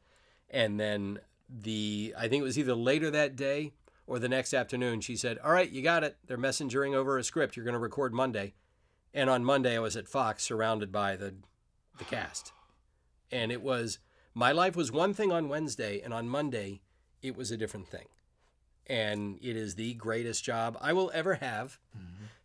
And 0.49 0.79
then 0.79 1.19
the, 1.51 2.13
I 2.17 2.27
think 2.27 2.41
it 2.41 2.45
was 2.45 2.57
either 2.57 2.75
later 2.75 3.11
that 3.11 3.35
day 3.35 3.73
or 4.07 4.19
the 4.19 4.29
next 4.29 4.53
afternoon, 4.53 5.01
she 5.01 5.15
said, 5.15 5.37
All 5.39 5.51
right, 5.51 5.69
you 5.69 5.81
got 5.81 6.03
it. 6.03 6.17
They're 6.27 6.37
messengering 6.37 6.95
over 6.95 7.17
a 7.17 7.23
script. 7.23 7.55
You're 7.55 7.65
going 7.65 7.73
to 7.73 7.79
record 7.79 8.13
Monday. 8.13 8.53
And 9.13 9.29
on 9.29 9.43
Monday, 9.43 9.75
I 9.75 9.79
was 9.79 9.95
at 9.95 10.07
Fox 10.07 10.43
surrounded 10.43 10.91
by 10.91 11.15
the, 11.15 11.35
the 11.97 12.05
cast. 12.05 12.53
And 13.31 13.51
it 13.51 13.61
was, 13.61 13.99
my 14.33 14.51
life 14.51 14.75
was 14.75 14.91
one 14.91 15.13
thing 15.13 15.31
on 15.31 15.49
Wednesday, 15.49 16.01
and 16.01 16.13
on 16.13 16.27
Monday, 16.29 16.81
it 17.21 17.35
was 17.35 17.51
a 17.51 17.57
different 17.57 17.87
thing. 17.87 18.07
And 18.87 19.37
it 19.41 19.55
is 19.55 19.75
the 19.75 19.93
greatest 19.93 20.43
job 20.43 20.77
I 20.81 20.93
will 20.93 21.11
ever 21.13 21.35
have, 21.35 21.79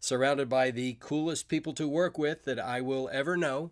surrounded 0.00 0.48
by 0.48 0.70
the 0.70 0.96
coolest 1.00 1.48
people 1.48 1.72
to 1.74 1.88
work 1.88 2.18
with 2.18 2.44
that 2.44 2.58
I 2.58 2.80
will 2.80 3.08
ever 3.12 3.36
know. 3.36 3.70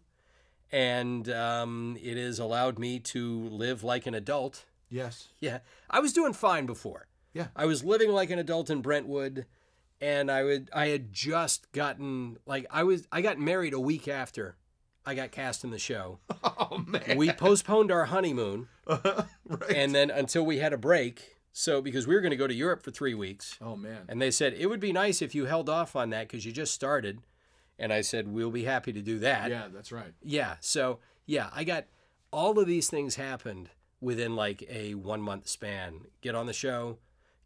And 0.72 1.28
um, 1.28 1.97
it 2.03 2.16
has 2.16 2.39
allowed 2.39 2.78
me 2.78 2.99
to 3.01 3.49
live 3.49 3.85
like 3.85 4.07
an 4.07 4.14
adult. 4.14 4.64
Yes. 4.95 5.28
Yeah, 5.40 5.59
I 5.90 5.99
was 5.99 6.12
doing 6.12 6.32
fine 6.32 6.66
before. 6.66 7.09
Yeah. 7.32 7.49
I 7.57 7.66
was 7.66 7.82
living 7.82 8.12
like 8.12 8.30
an 8.30 8.38
adult 8.38 8.70
in 8.70 8.80
Brentwood, 8.80 9.45
and 10.01 10.30
I 10.30 10.45
would 10.45 10.70
I 10.72 10.86
had 10.86 11.12
just 11.12 11.70
gotten 11.72 12.38
like 12.47 12.64
I 12.70 12.84
was 12.84 13.09
I 13.11 13.20
got 13.20 13.40
married 13.40 13.74
a 13.74 13.80
week 13.80 14.07
after 14.07 14.57
I 15.05 15.16
got 15.16 15.32
cast 15.32 15.64
in 15.64 15.70
the 15.70 15.78
show. 15.78 16.20
Oh 16.57 16.78
man. 16.78 17.16
We 17.16 17.30
postponed 17.30 17.90
our 17.92 18.07
honeymoon, 18.07 18.68
right. 18.86 19.30
and 19.74 19.95
then 19.95 20.11
until 20.11 20.47
we 20.47 20.59
had 20.59 20.72
a 20.72 20.78
break. 20.78 21.36
So 21.53 21.80
because 21.82 22.07
we 22.07 22.14
were 22.14 22.20
going 22.20 22.30
to 22.30 22.36
go 22.36 22.47
to 22.47 22.55
Europe 22.55 22.82
for 22.82 22.90
three 22.90 23.14
weeks, 23.14 23.59
oh 23.61 23.76
man. 23.76 24.03
and 24.09 24.20
they 24.20 24.30
said 24.30 24.55
it 24.55 24.66
would 24.66 24.80
be 24.80 24.92
nice 24.92 25.20
if 25.20 25.34
you 25.34 25.47
held 25.47 25.68
off 25.68 25.95
on 25.95 26.11
that 26.11 26.28
because 26.28 26.47
you 26.47 26.53
just 26.53 26.72
started, 26.72 27.20
and 27.78 27.92
I 27.92 28.01
said 28.01 28.28
we'll 28.28 28.51
be 28.51 28.64
happy 28.64 28.92
to 28.92 29.03
do 29.03 29.18
that. 29.20 29.51
Yeah, 29.51 29.66
that's 29.72 29.92
right. 29.92 30.14
Yeah. 30.22 30.57
So 30.61 31.01
yeah, 31.26 31.51
I 31.53 31.64
got 31.64 31.84
all 32.32 32.59
of 32.59 32.66
these 32.66 32.88
things 32.88 33.16
happened 33.16 33.70
within 34.05 34.36
like 34.36 34.62
a 34.68 34.94
one 34.94 35.20
month 35.22 35.48
span. 35.48 36.02
Get 36.20 36.34
on 36.34 36.46
the 36.46 36.52
show, 36.52 36.98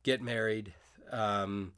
get 0.02 0.20
married, 0.20 0.74
um, 1.10 1.72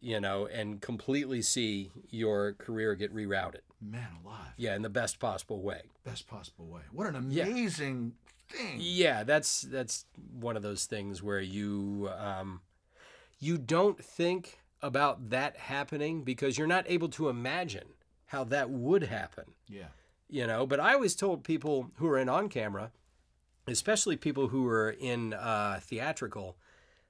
you 0.00 0.20
know, 0.20 0.46
and 0.46 0.80
completely 0.80 1.42
see 1.42 1.90
your 2.10 2.54
career 2.54 2.94
get 2.94 3.14
rerouted. 3.14 3.60
Man 3.80 4.08
alive. 4.24 4.52
Yeah, 4.56 4.74
in 4.76 4.82
the 4.82 4.88
best 4.90 5.18
possible 5.20 5.60
way. 5.62 5.82
Best 6.04 6.26
possible 6.26 6.66
way. 6.66 6.82
What 6.92 7.06
an 7.14 7.30
Yeah. 7.30 7.44
amazing 7.46 8.14
thing. 8.48 8.78
Yeah, 8.80 9.22
that's 9.24 9.62
that's 9.62 10.04
one 10.32 10.56
of 10.56 10.62
those 10.62 10.86
things 10.86 11.22
where 11.22 11.40
you 11.40 12.08
um, 12.18 12.60
you 13.38 13.58
don't 13.58 14.02
think 14.02 14.58
about 14.80 15.30
that 15.30 15.56
happening 15.56 16.22
because 16.22 16.58
you're 16.58 16.66
not 16.66 16.84
able 16.88 17.08
to 17.08 17.28
imagine 17.28 17.88
how 18.26 18.44
that 18.44 18.70
would 18.70 19.04
happen. 19.04 19.44
Yeah. 19.68 19.88
you 20.28 20.46
know 20.46 20.66
but 20.66 20.80
i 20.80 20.94
always 20.94 21.14
told 21.14 21.44
people 21.44 21.90
who 21.96 22.06
are 22.08 22.18
in 22.18 22.28
on 22.28 22.48
camera 22.48 22.90
especially 23.66 24.16
people 24.16 24.48
who 24.48 24.66
are 24.66 24.90
in 24.90 25.32
uh, 25.34 25.78
theatrical 25.82 26.56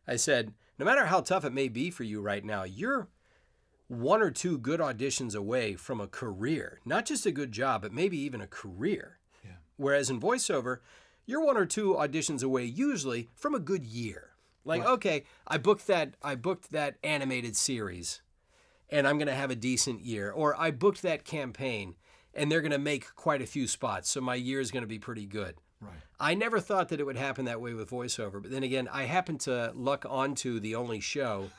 i 0.07 0.17
said 0.17 0.53
no 0.79 0.85
matter 0.85 1.07
how 1.07 1.21
tough 1.21 1.45
it 1.45 1.53
may 1.53 1.69
be 1.69 1.91
for 1.91 2.05
you 2.05 2.21
right 2.21 2.45
now 2.45 2.63
you're 2.65 3.09
one 3.89 4.23
or 4.23 4.31
two 4.31 4.59
good 4.59 4.81
auditions 4.81 5.35
away 5.35 5.75
from 5.75 6.01
a 6.01 6.07
career 6.07 6.81
not 6.85 7.05
just 7.07 7.27
a 7.27 7.33
good 7.33 7.53
job 7.53 7.83
but 7.83 7.93
maybe 7.93 8.19
even 8.19 8.41
a 8.41 8.47
career 8.47 9.19
Yeah. 9.45 9.53
whereas 9.77 10.11
in 10.11 10.21
voiceover 10.21 10.79
you're 11.27 11.45
one 11.45 11.57
or 11.57 11.67
two 11.67 11.95
auditions 11.95 12.43
away 12.43 12.65
usually 12.65 13.29
from 13.35 13.55
a 13.55 13.59
good 13.61 13.85
year 13.85 14.31
like 14.65 14.85
okay 14.85 15.25
i 15.47 15.57
booked 15.59 15.87
that 15.87 16.15
i 16.23 16.35
booked 16.35 16.71
that 16.73 16.97
animated 17.03 17.57
series 17.57 18.21
and 18.95 19.09
I'm 19.09 19.17
going 19.17 19.27
to 19.29 19.35
have 19.35 19.51
a 19.51 19.57
decent 19.57 20.03
year. 20.03 20.31
Or 20.31 20.55
I 20.61 20.71
booked 20.71 21.01
that 21.01 21.25
campaign 21.25 21.95
and 22.35 22.53
they're 22.53 22.61
going 22.61 22.73
to 22.73 22.79
make 22.79 23.15
quite 23.15 23.41
a 23.41 23.47
few 23.47 23.67
spots, 23.67 24.11
so 24.11 24.21
my 24.21 24.35
year 24.35 24.61
is 24.61 24.71
going 24.71 24.83
to 24.83 24.87
be 24.87 24.99
pretty 24.99 25.25
good. 25.25 25.55
Right. 25.83 25.93
I 26.21 26.35
never 26.35 26.61
thought 26.61 26.89
that 26.91 27.01
it 27.01 27.05
would 27.05 27.17
happen 27.17 27.45
that 27.47 27.61
way 27.61 27.75
with 27.75 27.91
voiceover, 27.91 28.41
but 28.41 28.51
then 28.51 28.63
again, 28.63 28.89
I 28.93 29.05
happen 29.05 29.39
to 29.39 29.73
luck 29.75 30.07
onto 30.09 30.61
the 30.61 30.75
only 30.77 31.01
show 31.01 31.51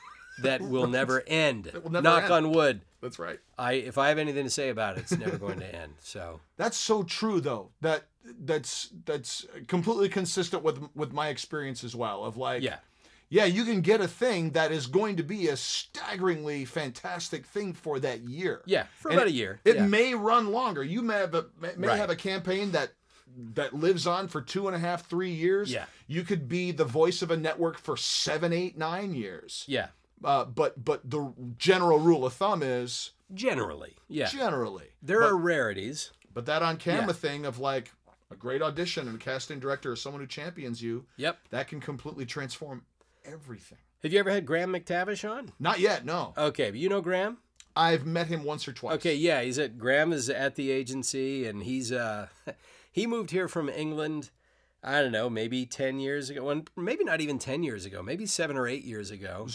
that 0.41 0.61
will 0.73 0.87
never 0.87 1.23
end. 1.27 1.71
will 1.83 1.91
never 1.91 2.01
Knock 2.03 2.23
end. 2.23 2.33
on 2.33 2.51
wood. 2.51 2.81
That's 3.01 3.19
right. 3.19 3.39
I 3.57 3.73
if 3.73 3.97
I 3.97 4.07
have 4.09 4.17
anything 4.17 4.45
to 4.45 4.49
say 4.49 4.69
about 4.69 4.97
it, 4.97 5.01
it's 5.01 5.17
never 5.17 5.37
going 5.37 5.59
to 5.59 5.75
end. 5.75 5.93
So 5.99 6.39
That's 6.57 6.77
so 6.77 7.03
true 7.03 7.41
though. 7.41 7.69
That 7.81 8.03
that's 8.45 8.89
that's 9.05 9.45
completely 9.67 10.07
consistent 10.07 10.63
with 10.63 10.79
with 10.95 11.11
my 11.11 11.27
experience 11.27 11.83
as 11.83 11.93
well 11.93 12.23
of 12.23 12.37
like 12.37 12.63
yeah, 12.63 12.77
yeah, 13.27 13.43
you 13.43 13.65
can 13.65 13.81
get 13.81 13.99
a 13.99 14.07
thing 14.07 14.51
that 14.51 14.71
is 14.71 14.87
going 14.87 15.17
to 15.17 15.23
be 15.23 15.49
a 15.49 15.57
staggeringly 15.57 16.63
fantastic 16.65 17.45
thing 17.45 17.73
for 17.73 17.99
that 17.99 18.21
year. 18.21 18.61
yeah, 18.65 18.85
for 18.97 19.09
And 19.09 19.17
about 19.17 19.27
it- 19.27 19.31
a 19.31 19.35
year. 19.35 19.59
It 19.65 19.75
yeah. 19.75 19.85
may 19.87 20.15
run 20.15 20.51
longer. 20.53 20.83
You 20.83 21.01
may 21.01 21.15
have 21.15 21.35
a 21.35 21.45
may, 21.59 21.73
may 21.75 21.87
Right. 21.89 21.97
have 21.97 22.09
a 22.09 22.15
campaign 22.15 22.71
that 22.71 22.91
that 23.55 23.73
lives 23.73 24.05
on 24.07 24.27
for 24.27 24.41
two 24.41 24.67
and 24.67 24.75
a 24.75 24.79
half, 24.79 25.07
three 25.09 25.31
years. 25.31 25.71
Yeah. 25.71 25.85
You 26.07 26.23
could 26.23 26.47
be 26.47 26.71
the 26.71 26.85
voice 26.85 27.21
of 27.21 27.31
a 27.31 27.37
network 27.37 27.77
for 27.77 27.95
seven, 27.97 28.53
eight, 28.53 28.77
nine 28.77 29.13
years. 29.13 29.63
yeah, 29.67 29.87
Uh, 30.23 30.45
but 30.45 30.83
but 30.83 31.09
the 31.09 31.33
general 31.57 31.99
rule 31.99 32.25
of 32.25 32.33
thumb 32.33 32.61
is 32.63 33.11
generally, 33.33 33.95
yeah. 34.07 34.27
generally. 34.27 34.89
There 35.01 35.21
but, 35.21 35.29
are 35.31 35.37
rarities. 35.37 36.11
but 36.33 36.45
that 36.45 36.61
on 36.61 36.77
camera 36.77 37.07
Yeah. 37.07 37.13
thing 37.13 37.45
of 37.45 37.59
like 37.59 37.91
a 38.31 38.35
great 38.35 38.61
audition 38.61 39.07
and 39.07 39.15
a 39.15 39.19
casting 39.19 39.59
director 39.59 39.91
or 39.91 39.95
someone 39.95 40.21
who 40.21 40.27
champions 40.27 40.81
you, 40.81 41.05
Yep. 41.17 41.37
that 41.51 41.67
can 41.67 41.79
completely 41.79 42.25
transform 42.25 42.85
everything. 43.25 43.77
Have 44.01 44.11
you 44.11 44.19
ever 44.19 44.31
had 44.31 44.45
Graham 44.45 44.73
McTavish 44.73 45.29
on? 45.29 45.51
Not 45.59 45.79
yet, 45.79 46.03
no. 46.03 46.33
Okay, 46.37 46.69
but 46.71 46.79
you 46.79 46.89
know 46.89 46.99
Graham. 47.01 47.37
I've 47.75 48.05
met 48.05 48.27
him 48.27 48.43
once 48.43 48.67
or 48.67 48.73
twice. 48.73 48.95
Okay, 48.95 49.15
yeah, 49.15 49.41
he's 49.41 49.57
at 49.57 49.77
Graham 49.79 50.13
is 50.13 50.29
at 50.29 50.55
the 50.55 50.69
agency, 50.71 51.47
and 51.47 51.63
he's 51.63 51.91
uh, 51.91 52.27
he 52.93 53.05
moved 53.05 53.31
here 53.31 53.49
from 53.49 53.67
England. 53.67 54.29
I 54.85 55.01
don't 55.01 55.11
know, 55.13 55.29
maybe 55.29 55.65
ten 55.65 55.99
years 55.99 56.29
ago, 56.29 56.49
and 56.49 56.69
maybe 56.77 57.03
not 57.03 57.19
even 57.21 57.39
ten 57.39 57.63
years 57.63 57.85
ago, 57.85 58.01
maybe 58.03 58.25
seven 58.25 58.55
or 58.57 58.67
eight 58.67 58.83
years 58.85 59.11
ago. 59.11 59.47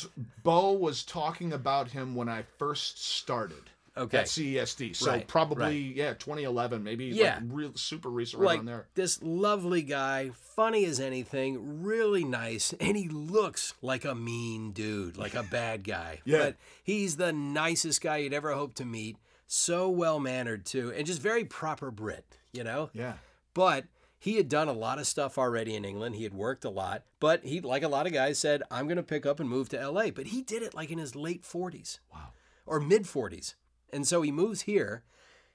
Bo 0.43 0.73
was 0.73 1.03
talking 1.05 1.53
about 1.53 1.91
him 1.91 2.15
when 2.15 2.29
I 2.29 2.45
first 2.59 3.03
started. 3.07 3.63
Okay, 3.97 4.19
at 4.19 4.27
CESD. 4.27 4.95
So 4.95 5.11
Right, 5.11 5.27
probably 5.27 5.77
yeah, 5.97 6.15
2011, 6.15 6.85
maybe 6.85 7.07
Yeah. 7.07 7.41
like 7.41 7.43
real 7.49 7.73
super 7.75 8.09
recent 8.09 8.41
right 8.41 8.59
like 8.59 8.65
there. 8.65 8.87
this 8.95 9.21
lovely 9.23 9.83
guy, 9.83 10.31
funny 10.55 10.85
as 10.85 11.01
anything, 11.01 11.83
really 11.83 12.23
nice, 12.23 12.73
and 12.81 12.97
he 12.97 13.09
looks 13.09 13.75
like 13.83 14.05
a 14.05 14.15
mean 14.15 14.71
dude, 14.71 15.17
like 15.17 15.35
a 15.35 15.43
bad 15.43 15.83
guy. 15.83 16.21
Yeah. 16.25 16.39
But 16.39 16.57
he's 16.85 17.17
the 17.17 17.33
nicest 17.33 18.01
guy 18.01 18.19
you'd 18.19 18.33
ever 18.33 18.53
hope 18.55 18.75
to 18.75 18.85
meet. 18.85 19.17
So 19.49 19.89
well 19.91 20.21
mannered 20.21 20.65
too, 20.65 20.93
and 20.97 21.05
just 21.05 21.21
very 21.21 21.45
proper 21.45 21.91
Brit, 21.91 22.25
you 22.53 22.63
know. 22.63 22.91
Yeah. 22.93 23.15
But 23.59 23.87
he 24.21 24.37
had 24.37 24.49
done 24.49 24.69
a 24.69 24.73
lot 24.73 25.01
of 25.01 25.07
stuff 25.09 25.37
already 25.37 25.75
in 25.75 25.85
England. 25.85 26.15
He 26.15 26.23
had 26.23 26.33
worked 26.33 26.65
a 26.65 26.71
lot, 26.71 27.03
but 27.19 27.43
he, 27.45 27.61
like 27.61 27.83
a 27.83 27.89
lot 27.89 28.07
of 28.07 28.13
guys, 28.13 28.39
said, 28.39 28.63
"I'm 28.71 28.87
going 28.87 28.99
to 28.99 29.03
pick 29.03 29.27
up 29.27 29.41
and 29.41 29.49
move 29.51 29.69
to 29.71 29.91
LA." 29.91 30.11
But 30.11 30.29
he 30.29 30.43
did 30.43 30.63
it 30.63 30.75
like 30.75 30.93
in 30.93 30.99
his 30.99 31.17
late 31.17 31.43
40s 31.43 31.99
Wow. 32.15 32.29
or 32.67 32.79
mid 32.79 33.03
40s, 33.03 33.55
and 33.93 34.07
so 34.07 34.23
he 34.23 34.31
moves 34.31 34.61
here, 34.63 35.03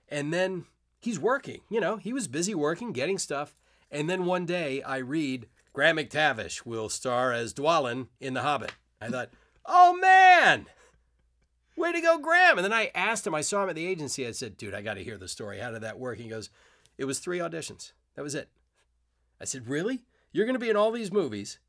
and 0.10 0.34
then 0.34 0.66
he's 1.00 1.18
working. 1.18 1.62
You 1.70 1.80
know, 1.80 1.96
he 1.96 2.12
was 2.12 2.28
busy 2.28 2.54
working, 2.54 2.92
getting 2.92 3.18
stuff, 3.18 3.62
and 3.90 4.10
then 4.10 4.26
one 4.26 4.46
day 4.46 4.82
I 4.82 4.98
read 4.98 5.48
Graham 5.72 5.96
McTavish 5.96 6.66
will 6.66 6.90
star 6.90 7.32
as 7.32 7.54
Dwalin 7.54 8.08
in 8.20 8.34
The 8.34 8.42
Hobbit. 8.42 8.74
I 9.00 9.08
thought, 9.08 9.30
oh 9.66 9.96
man, 9.98 10.66
way 11.78 11.94
to 11.94 12.02
go, 12.02 12.18
Graham. 12.18 12.58
And 12.58 12.66
then 12.66 12.74
I 12.74 12.92
asked 12.94 13.26
him, 13.26 13.34
I 13.34 13.40
saw 13.42 13.64
him 13.64 13.70
at 13.70 13.76
the 13.76 13.88
agency. 13.88 14.28
I 14.28 14.32
said, 14.32 14.58
dude, 14.58 14.74
I 14.74 14.82
got 14.82 14.96
to 14.96 15.04
hear 15.06 15.18
the 15.18 15.30
story. 15.30 15.60
How 15.60 15.72
did 15.72 15.84
that 15.84 15.98
work? 16.00 16.18
He 16.18 16.28
goes, 16.28 16.50
it 16.98 17.06
was 17.06 17.20
three 17.20 17.40
auditions. 17.40 17.94
That 18.16 18.24
was 18.24 18.36
it. 18.36 18.50
I 19.42 19.46
said, 19.46 19.68
really? 19.68 20.04
You're 20.32 20.46
going 20.46 20.56
to 20.56 20.60
be 20.60 20.70
in 20.70 20.76
all 20.76 20.92
these 20.92 21.12
movies? 21.12 21.60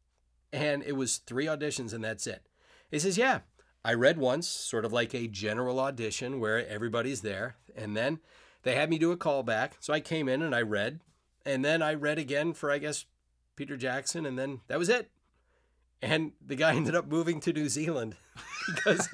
And 0.52 0.82
it 0.84 0.96
was 0.96 1.18
three 1.18 1.46
auditions 1.46 1.92
and 1.92 2.04
that's 2.04 2.26
it. 2.26 2.46
He 2.90 2.98
says, 2.98 3.18
yeah. 3.18 3.40
I 3.84 3.92
read 3.92 4.16
once, 4.16 4.48
sort 4.48 4.86
of 4.86 4.92
like 4.92 5.14
a 5.14 5.28
general 5.28 5.78
audition 5.78 6.40
where 6.40 6.66
everybody's 6.66 7.20
there. 7.20 7.56
And 7.76 7.96
then 7.96 8.20
they 8.62 8.76
had 8.76 8.88
me 8.88 8.98
do 8.98 9.12
a 9.12 9.16
callback. 9.16 9.72
So 9.80 9.92
I 9.92 10.00
came 10.00 10.28
in 10.28 10.40
and 10.40 10.54
I 10.54 10.62
read. 10.62 11.00
And 11.44 11.62
then 11.64 11.82
I 11.82 11.92
read 11.92 12.18
again 12.18 12.54
for, 12.54 12.70
I 12.70 12.78
guess, 12.78 13.04
Peter 13.56 13.76
Jackson. 13.76 14.24
And 14.24 14.38
then 14.38 14.60
that 14.68 14.78
was 14.78 14.88
it. 14.88 15.10
And 16.12 16.32
the 16.44 16.56
guy 16.56 16.74
ended 16.74 16.94
up 16.94 17.06
moving 17.08 17.40
to 17.40 17.52
New 17.52 17.68
Zealand 17.68 18.16
because 18.74 19.08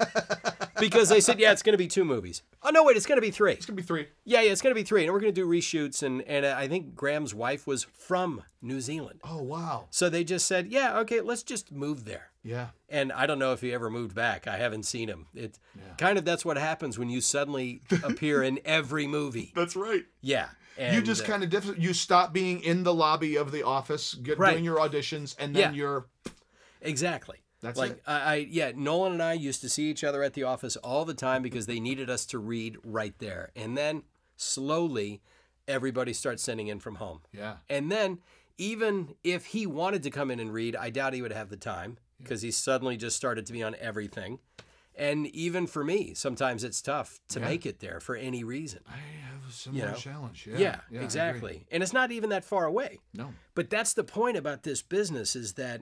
because 0.79 1.09
they 1.09 1.19
said, 1.21 1.39
yeah, 1.39 1.51
it's 1.51 1.61
going 1.63 1.73
to 1.73 1.77
be 1.77 1.87
two 1.87 2.03
movies. 2.05 2.41
Oh 2.63 2.69
no, 2.69 2.83
wait, 2.83 2.97
it's 2.97 3.05
going 3.05 3.17
to 3.17 3.21
be 3.21 3.31
three. 3.31 3.53
It's 3.53 3.65
gonna 3.65 3.75
be 3.77 3.83
three. 3.83 4.07
Yeah, 4.25 4.41
yeah, 4.41 4.51
it's 4.51 4.61
going 4.61 4.71
to 4.75 4.79
be 4.79 4.83
three, 4.85 5.03
and 5.03 5.13
we're 5.13 5.19
going 5.19 5.33
to 5.33 5.41
do 5.41 5.47
reshoots. 5.47 6.03
And 6.03 6.21
and 6.23 6.45
I 6.45 6.67
think 6.67 6.95
Graham's 6.95 7.33
wife 7.33 7.65
was 7.67 7.83
from 7.83 8.43
New 8.61 8.81
Zealand, 8.81 9.21
Oh 9.23 9.41
wow. 9.41 9.87
so 9.89 10.09
they 10.09 10.23
just 10.23 10.45
said, 10.47 10.67
yeah, 10.67 10.99
okay, 10.99 11.21
let's 11.21 11.41
just 11.43 11.71
move 11.71 12.05
there. 12.05 12.27
Yeah. 12.43 12.67
And 12.89 13.11
I 13.11 13.25
don't 13.27 13.39
know 13.39 13.53
if 13.53 13.61
he 13.61 13.73
ever 13.73 13.89
moved 13.89 14.13
back. 14.15 14.47
I 14.47 14.57
haven't 14.57 14.83
seen 14.83 15.07
him. 15.09 15.27
It 15.35 15.57
kind 15.97 16.17
of 16.17 16.25
that's 16.25 16.43
what 16.45 16.57
happens 16.57 16.97
when 16.99 17.09
you 17.09 17.21
suddenly 17.21 17.81
appear 18.03 18.43
in 18.43 18.59
every 18.65 19.07
movie. 19.07 19.51
That's 19.55 19.75
right. 19.75 20.03
Yeah, 20.21 20.49
and, 20.77 20.95
you 20.95 21.01
just 21.01 21.23
uh, 21.23 21.27
kind 21.27 21.43
of 21.43 21.49
diff- 21.49 21.77
you 21.77 21.93
stop 21.93 22.33
being 22.33 22.61
in 22.61 22.83
the 22.83 22.93
lobby 22.93 23.35
of 23.35 23.51
the 23.51 23.63
office, 23.63 24.13
get, 24.15 24.37
Right. 24.39 24.51
doing 24.53 24.63
your 24.63 24.77
auditions, 24.77 25.35
and 25.39 25.55
then 25.55 25.73
Yeah. 25.73 25.77
you're 25.77 26.05
Exactly. 26.81 27.37
That's 27.61 27.77
like 27.77 27.91
it. 27.91 28.03
I, 28.07 28.19
I 28.19 28.35
yeah, 28.49 28.71
Nolan 28.75 29.13
and 29.13 29.21
I 29.23 29.33
used 29.33 29.61
to 29.61 29.69
see 29.69 29.89
each 29.89 30.03
other 30.03 30.23
at 30.23 30.33
the 30.33 30.43
office 30.43 30.75
all 30.77 31.05
the 31.05 31.13
time 31.13 31.41
because 31.43 31.67
they 31.67 31.79
needed 31.79 32.09
us 32.09 32.25
to 32.27 32.39
read 32.39 32.77
right 32.83 33.13
there. 33.19 33.51
And 33.55 33.77
then 33.77 34.03
slowly 34.35 35.21
everybody 35.67 36.11
starts 36.13 36.41
sending 36.43 36.67
in 36.67 36.79
from 36.79 36.95
home. 36.95 37.21
yeah. 37.31 37.57
And 37.69 37.91
then 37.91 38.19
even 38.57 39.15
if 39.23 39.45
he 39.47 39.65
wanted 39.65 40.03
to 40.03 40.09
come 40.09 40.29
in 40.31 40.39
and 40.39 40.51
read, 40.51 40.75
I 40.75 40.89
doubt 40.89 41.13
he 41.13 41.21
would 41.21 41.31
have 41.31 41.49
the 41.49 41.57
time 41.57 41.97
because 42.17 42.41
he 42.41 42.51
suddenly 42.51 42.97
just 42.97 43.15
started 43.15 43.45
to 43.47 43.53
be 43.53 43.63
on 43.63 43.75
everything. 43.79 44.39
And 44.95 45.27
even 45.27 45.67
for 45.67 45.83
me, 45.83 46.13
sometimes 46.13 46.63
it's 46.63 46.81
tough 46.81 47.19
to 47.29 47.39
Yeah. 47.39 47.45
make 47.47 47.65
it 47.65 47.79
there 47.79 47.99
for 47.99 48.15
any 48.15 48.43
reason. 48.43 48.81
I 48.87 48.97
have 48.97 49.49
a 49.49 49.51
similar 49.53 49.87
know? 49.91 49.93
challenge. 49.95 50.47
Yeah. 50.51 50.57
Yeah, 50.59 50.79
agree. 50.89 50.99
exactly. 51.03 51.65
And 51.71 51.81
it's 51.81 51.93
not 51.93 52.11
even 52.11 52.29
that 52.31 52.43
far 52.43 52.65
away. 52.65 52.99
No. 53.13 53.33
But 53.55 53.69
that's 53.69 53.93
the 53.93 54.03
point 54.03 54.35
about 54.37 54.63
this 54.63 54.81
business 54.81 55.35
is 55.35 55.53
that 55.53 55.81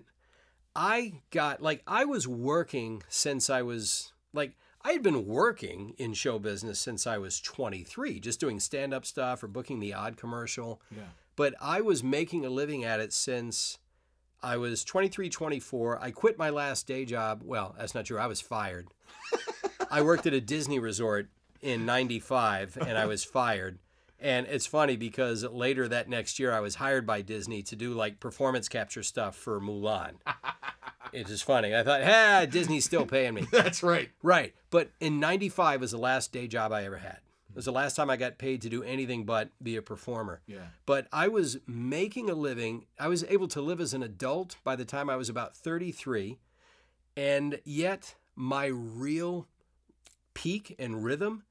I 0.75 1.21
got 1.31 1.61
like 1.61 1.81
I 1.87 2.05
was 2.05 2.27
working 2.27 3.03
since 3.09 3.49
I 3.49 3.61
was 3.61 4.13
like 4.33 4.53
I 4.81 4.93
had 4.93 5.03
been 5.03 5.25
working 5.25 5.93
in 5.97 6.13
show 6.13 6.39
business 6.39 6.79
since 6.79 7.05
I 7.05 7.17
was 7.17 7.41
23, 7.41 8.19
just 8.19 8.39
doing 8.39 8.59
stand-up 8.59 9.05
stuff 9.05 9.43
or 9.43 9.47
booking 9.47 9.79
the 9.79 9.93
odd 9.93 10.15
commercial. 10.15 10.81
Yeah. 10.89 11.03
But 11.35 11.53
I 11.61 11.81
was 11.81 12.03
making 12.03 12.45
a 12.45 12.49
living 12.49 12.85
at 12.85 12.99
it 13.01 13.11
since 13.11 13.77
I 14.41 14.55
was 14.57 14.85
23, 14.85 15.29
24. 15.29 16.01
I 16.01 16.11
quit 16.11 16.37
my 16.37 16.49
last 16.49 16.87
day 16.87 17.03
job. 17.03 17.41
Well, 17.43 17.75
that's 17.77 17.93
not 17.93 18.05
true. 18.05 18.17
I 18.17 18.27
was 18.27 18.39
fired. 18.39 18.87
I 19.91 20.01
worked 20.01 20.27
at 20.27 20.33
a 20.33 20.41
Disney 20.41 20.79
resort 20.79 21.29
in 21.61 21.85
95 21.85 22.77
and 22.77 22.97
I 22.97 23.05
was 23.05 23.23
fired. 23.23 23.79
And 24.21 24.47
it's 24.47 24.65
funny 24.65 24.97
because 24.97 25.43
later 25.43 25.87
that 25.87 26.09
next 26.09 26.39
year 26.39 26.53
I 26.53 26.59
was 26.59 26.75
hired 26.75 27.05
by 27.05 27.21
Disney 27.21 27.63
to 27.63 27.75
do 27.75 27.93
like 27.93 28.19
performance 28.19 28.67
capture 28.69 29.03
stuff 29.03 29.35
for 29.35 29.59
Mulan. 29.59 30.15
It's 31.13 31.29
just 31.29 31.43
funny. 31.43 31.75
I 31.75 31.83
thought, 31.83 32.01
ah, 32.03 32.45
Disney's 32.49 32.85
still 32.85 33.05
paying 33.05 33.33
me. 33.33 33.47
That's 33.51 33.83
right. 33.83 34.09
Right. 34.23 34.53
But 34.69 34.91
in 34.99 35.19
95 35.19 35.81
was 35.81 35.91
the 35.91 35.97
last 35.97 36.31
day 36.31 36.47
job 36.47 36.71
I 36.71 36.85
ever 36.85 36.97
had. 36.97 37.19
It 37.49 37.55
was 37.55 37.65
the 37.65 37.71
last 37.71 37.95
time 37.95 38.09
I 38.09 38.17
got 38.17 38.37
paid 38.37 38.61
to 38.61 38.69
do 38.69 38.83
anything 38.83 39.25
but 39.25 39.49
be 39.61 39.75
a 39.75 39.81
performer. 39.81 40.41
Yeah. 40.45 40.67
But 40.85 41.07
I 41.11 41.27
was 41.27 41.57
making 41.65 42.29
a 42.29 42.35
living. 42.35 42.85
I 42.99 43.07
was 43.07 43.23
able 43.25 43.47
to 43.49 43.61
live 43.61 43.81
as 43.81 43.93
an 43.93 44.03
adult 44.03 44.57
by 44.63 44.75
the 44.75 44.85
time 44.85 45.09
I 45.09 45.15
was 45.15 45.29
about 45.29 45.55
33. 45.55 46.37
And 47.17 47.59
yet 47.65 48.15
my 48.35 48.67
real 48.67 49.47
peak 50.33 50.75
and 50.77 51.03
rhythm 51.03 51.43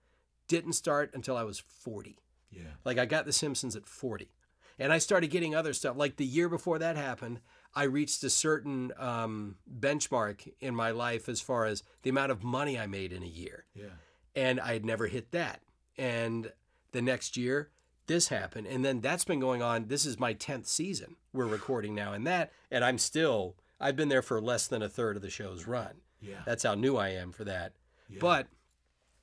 didn't 0.47 0.73
start 0.75 1.11
until 1.13 1.37
I 1.37 1.43
was 1.43 1.59
40. 1.59 2.19
Yeah. 2.51 2.63
Like 2.85 2.97
I 2.97 3.05
got 3.05 3.27
The 3.27 3.33
Simpsons 3.33 3.77
at 3.77 3.87
40. 3.87 4.31
And 4.79 4.93
I 4.93 4.99
started 4.99 5.29
getting 5.29 5.55
other 5.55 5.73
stuff. 5.73 5.97
Like 5.97 6.17
the 6.17 6.25
year 6.25 6.49
before 6.49 6.79
that 6.79 6.97
happened, 6.97 7.41
I 7.75 7.85
reached 7.85 8.25
a 8.25 8.31
certain 8.31 8.93
um, 8.99 9.57
benchmark 9.79 10.53
in 10.61 10.75
my 10.75 10.91
life 10.91 11.29
as 11.29 11.41
far 11.41 11.65
as 11.65 11.83
the 12.03 12.11
amount 12.11 12.33
of 12.33 12.43
money 12.43 12.79
I 12.79 12.87
made 12.87 13.13
in 13.13 13.23
a 13.23 13.27
year. 13.27 13.65
Yeah. 13.75 13.87
And 14.35 14.61
I 14.61 14.73
had 14.73 14.85
never 14.85 15.07
hit 15.07 15.31
that. 15.33 15.61
And 15.97 16.53
the 16.93 17.03
next 17.03 17.37
year, 17.37 17.71
this 18.07 18.29
happened. 18.29 18.67
And 18.67 18.85
then 18.85 19.01
that's 19.01 19.25
been 19.25 19.41
going 19.41 19.63
on. 19.63 19.89
This 19.89 20.07
is 20.07 20.19
my 20.19 20.35
10th 20.35 20.67
season. 20.67 21.17
We're 21.33 21.47
recording 21.47 21.95
now 21.95 22.13
and 22.13 22.27
that. 22.27 22.53
And 22.71 22.85
I'm 22.85 22.99
still, 22.99 23.57
I've 23.81 23.97
been 23.97 24.09
there 24.09 24.23
for 24.23 24.41
less 24.41 24.67
than 24.67 24.83
a 24.83 24.89
third 24.89 25.17
of 25.17 25.23
the 25.23 25.31
show's 25.31 25.67
run. 25.67 26.01
Yeah. 26.21 26.41
That's 26.47 26.65
how 26.65 26.75
new 26.75 26.97
I 26.97 27.11
am 27.11 27.33
for 27.33 27.45
that. 27.45 27.75
But 28.21 28.49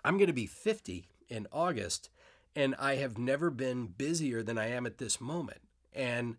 I'm 0.04 0.18
going 0.18 0.28
to 0.28 0.34
be 0.34 0.46
50 0.46 1.08
in 1.28 1.48
August, 1.52 2.10
and 2.56 2.76
I 2.78 2.96
have 2.96 3.18
never 3.18 3.50
been 3.50 3.88
busier 3.88 4.44
than 4.44 4.58
I 4.58 4.68
am 4.68 4.86
at 4.86 5.00
this 5.00 5.20
moment. 5.20 5.62
And 5.94 6.38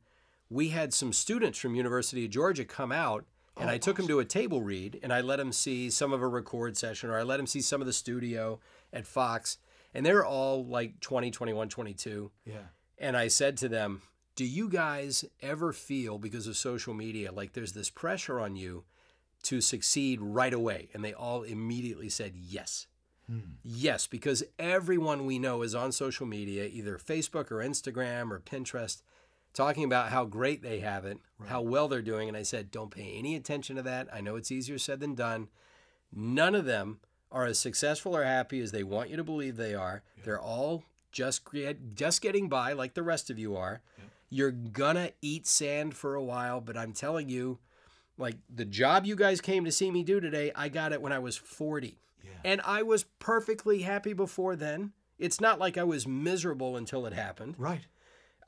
we 0.48 0.68
had 0.68 0.94
some 0.94 1.12
students 1.12 1.58
from 1.58 1.74
University 1.74 2.24
of 2.24 2.30
Georgia 2.30 2.64
come 2.64 2.92
out, 2.92 3.24
and 3.56 3.68
oh, 3.68 3.72
I 3.72 3.78
took 3.78 3.96
them 3.96 4.06
to 4.08 4.18
a 4.18 4.24
table 4.24 4.62
read, 4.62 5.00
and 5.02 5.12
I 5.12 5.20
let 5.20 5.36
them 5.36 5.52
see 5.52 5.90
some 5.90 6.12
of 6.12 6.22
a 6.22 6.28
record 6.28 6.76
session, 6.76 7.10
or 7.10 7.18
I 7.18 7.22
let 7.22 7.38
them 7.38 7.46
see 7.46 7.60
some 7.60 7.80
of 7.80 7.86
the 7.86 7.92
studio 7.92 8.60
at 8.92 9.06
Fox, 9.06 9.58
and 9.94 10.04
they're 10.04 10.24
all 10.24 10.64
like 10.64 11.00
20, 11.00 11.30
21, 11.30 11.68
22. 11.68 12.30
Yeah. 12.44 12.54
And 12.98 13.16
I 13.16 13.28
said 13.28 13.56
to 13.58 13.68
them, 13.68 14.02
Do 14.36 14.44
you 14.44 14.68
guys 14.68 15.24
ever 15.40 15.72
feel, 15.72 16.18
because 16.18 16.46
of 16.46 16.56
social 16.56 16.94
media, 16.94 17.32
like 17.32 17.52
there's 17.54 17.72
this 17.72 17.90
pressure 17.90 18.38
on 18.38 18.56
you 18.56 18.84
to 19.44 19.60
succeed 19.60 20.20
right 20.20 20.52
away? 20.52 20.88
And 20.94 21.04
they 21.04 21.14
all 21.14 21.42
immediately 21.42 22.08
said 22.08 22.34
yes. 22.36 22.86
Hmm. 23.26 23.40
Yes, 23.64 24.06
because 24.06 24.44
everyone 24.58 25.26
we 25.26 25.38
know 25.38 25.62
is 25.62 25.74
on 25.74 25.90
social 25.92 26.26
media, 26.26 26.66
either 26.66 26.98
Facebook 26.98 27.50
or 27.50 27.56
Instagram 27.56 28.30
or 28.30 28.38
Pinterest, 28.38 29.02
talking 29.56 29.84
about 29.84 30.10
how 30.10 30.24
great 30.24 30.62
they 30.62 30.80
have 30.80 31.06
it, 31.06 31.18
how 31.46 31.62
well 31.62 31.88
they're 31.88 32.02
doing. 32.02 32.28
And 32.28 32.36
I 32.36 32.42
said, 32.42 32.70
Don't 32.70 32.90
pay 32.90 33.14
any 33.16 33.34
attention 33.34 33.76
to 33.76 33.82
that. 33.82 34.08
I 34.12 34.20
know 34.20 34.36
it's 34.36 34.52
easier 34.52 34.78
said 34.78 35.00
than 35.00 35.14
done. 35.14 35.48
None 36.12 36.54
of 36.54 36.66
them 36.66 37.00
are 37.32 37.46
as 37.46 37.58
successful 37.58 38.16
or 38.16 38.24
happy 38.24 38.60
as 38.60 38.70
they 38.70 38.84
want 38.84 39.10
you 39.10 39.16
to 39.16 39.24
believe 39.24 39.56
they 39.56 39.74
are. 39.74 40.02
They're 40.24 40.40
all 40.40 40.84
just 41.10 41.50
get, 41.50 41.94
just 41.94 42.20
getting 42.20 42.48
by 42.48 42.74
like 42.74 42.94
the 42.94 43.02
rest 43.02 43.30
of 43.30 43.38
you 43.38 43.56
are. 43.56 43.80
You're 44.28 44.50
gonna 44.50 45.10
eat 45.22 45.46
sand 45.46 45.94
for 45.94 46.14
a 46.14 46.22
while, 46.22 46.60
but 46.60 46.76
I'm 46.76 46.92
telling 46.92 47.28
you, 47.28 47.58
like 48.18 48.36
the 48.54 48.64
job 48.64 49.06
you 49.06 49.16
guys 49.16 49.40
came 49.40 49.64
to 49.64 49.72
see 49.72 49.90
me 49.90 50.02
do 50.02 50.20
today, 50.20 50.52
I 50.54 50.68
got 50.68 50.92
it 50.92 51.00
when 51.00 51.12
I 51.12 51.18
was 51.18 51.36
40. 51.36 51.98
And 52.44 52.60
I 52.64 52.82
was 52.82 53.04
perfectly 53.18 53.82
happy 53.82 54.12
before 54.12 54.54
then. 54.54 54.92
It's 55.18 55.40
not 55.40 55.58
like 55.58 55.76
I 55.76 55.84
was 55.84 56.06
miserable 56.06 56.76
until 56.76 57.06
it 57.06 57.12
happened. 57.12 57.54
Right. 57.58 57.86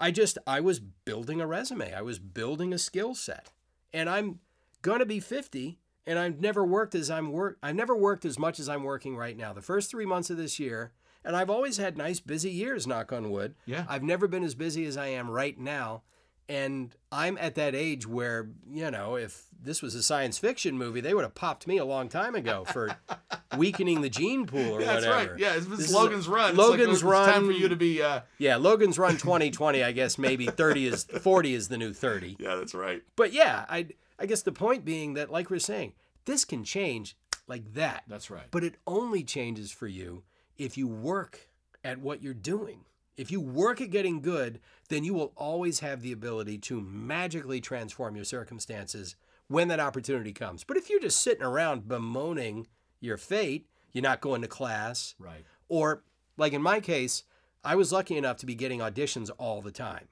I 0.01 0.11
just 0.11 0.39
I 0.47 0.61
was 0.61 0.81
building 0.81 1.41
a 1.41 1.47
resume. 1.47 1.93
I 1.93 2.03
was 2.03 2.19
building 2.19 2.73
a 2.73 2.79
skill 2.79 3.15
set. 3.15 3.51
And 3.93 4.09
I'm 4.09 4.41
going 4.83 5.01
to 5.01 5.07
be 5.07 5.21
50 5.21 5.79
and 6.07 6.19
I've 6.19 6.41
never 6.41 6.65
worked 6.65 6.95
as 6.95 7.11
I'm 7.11 7.33
work 7.33 7.59
I've 7.63 7.75
never 7.75 7.97
worked 7.97 8.25
as 8.25 8.39
much 8.39 8.61
as 8.61 8.69
I'm 8.69 8.85
working 8.85 9.17
right 9.17 9.37
now. 9.37 9.53
The 9.53 9.63
first 9.63 9.91
3 9.91 10.07
months 10.07 10.31
of 10.31 10.37
this 10.37 10.59
year, 10.59 10.93
and 11.25 11.37
I've 11.37 11.51
always 11.51 11.77
had 11.79 11.99
nice 11.99 12.21
busy 12.21 12.51
years 12.51 12.87
knock 12.87 13.13
on 13.13 13.31
wood. 13.31 13.55
Yeah. 13.67 13.85
I've 13.89 14.03
never 14.03 14.29
been 14.29 14.45
as 14.45 14.55
busy 14.55 14.85
as 14.87 14.97
I 14.97 15.09
am 15.09 15.31
right 15.31 15.59
now. 15.59 16.03
And 16.49 16.95
I'm 17.13 17.37
at 17.39 17.57
that 17.57 17.75
age 17.75 18.07
where, 18.07 18.49
you 18.71 18.91
know, 18.91 19.17
if 19.17 19.45
this 19.63 19.83
was 19.83 19.95
a 19.95 20.03
science 20.03 20.39
fiction 20.39 20.79
movie, 20.79 21.01
they 21.03 21.13
would 21.13 21.25
have 21.25 21.35
popped 21.35 21.67
me 21.67 21.77
a 21.77 21.85
long 21.85 22.09
time 22.09 22.35
ago 22.35 22.65
for 22.65 22.97
weakening 23.57 24.01
the 24.01 24.09
gene 24.09 24.47
pool 24.47 24.77
or 24.77 24.81
Yeah, 24.81 24.95
that's 24.95 25.07
whatever. 25.07 25.31
right. 25.33 25.39
Yeah, 25.41 25.55
it's, 25.57 25.67
it's 25.67 25.93
Logan's 25.93 26.27
run. 26.27 26.51
It's 26.51 26.59
like, 26.59 26.69
Logan's 26.71 26.93
it's 26.95 27.03
run. 27.03 27.29
time 27.33 27.45
for 27.47 27.53
you 27.53 27.69
to 27.69 27.77
be. 27.77 28.03
Uh, 28.03 28.21
Yeah, 28.39 28.57
Logan's 28.57 28.99
Run 28.99 29.19
2020, 29.19 29.83
I 29.83 29.93
guess 29.93 30.17
maybe 30.17 30.47
30 30.47 30.87
is 30.87 31.05
40 31.05 31.55
is 31.55 31.69
the 31.69 31.77
new 31.77 31.93
30. 31.93 32.37
yeah, 32.39 32.55
that's 32.57 32.75
right. 32.75 33.03
But 33.17 33.33
yeah, 33.33 33.67
I 33.69 33.89
I 34.19 34.27
guess 34.27 34.43
the 34.43 34.53
point 34.53 34.85
being 34.85 35.15
that 35.15 35.31
like 35.31 35.51
we're 35.51 35.59
saying, 35.59 35.93
this 36.25 36.45
can 36.47 36.65
change 36.65 37.17
like 37.47 37.75
that. 37.75 38.05
That's 38.09 38.31
right. 38.31 38.47
But 38.51 38.65
it 38.65 38.77
only 38.87 39.23
changes 39.23 39.71
for 39.71 39.87
you 39.87 40.23
if 40.57 40.79
you 40.79 40.89
work 40.89 41.49
at 41.85 41.99
what 41.99 42.23
you're 42.23 42.33
doing. 42.35 42.81
If 43.19 43.31
you 43.31 43.41
work 43.41 43.81
at 43.83 43.91
getting 43.91 44.23
good, 44.23 44.61
then 44.89 45.05
you 45.05 45.13
will 45.13 45.33
always 45.37 45.81
have 45.81 46.01
the 46.01 46.13
ability 46.13 46.57
to 46.59 46.81
magically 46.81 47.61
transform 47.61 48.15
your 48.17 48.25
circumstances 48.25 49.17
when 49.49 49.69
that 49.69 49.81
opportunity 49.81 50.33
comes. 50.33 50.65
But 50.65 50.77
if 50.77 50.89
you're 50.89 51.01
just 51.01 51.21
sitting 51.21 51.43
around 51.43 51.89
bemoaning 51.89 52.69
your 53.01 53.17
fate, 53.17 53.67
you're 53.93 54.03
not 54.03 54.21
going 54.21 54.41
to 54.43 54.49
class, 54.49 55.15
Right. 55.19 55.45
or 55.69 56.05
like 56.37 56.53
in 56.53 56.63
my 56.63 56.81
case, 56.81 57.25
I 57.65 57.75
was 57.75 57.93
lucky 57.93 58.17
enough 58.17 58.37
to 58.39 58.47
be 58.47 58.55
getting 58.55 58.79
auditions 58.81 59.31
all 59.37 59.61
the 59.61 59.73
time. 59.73 60.09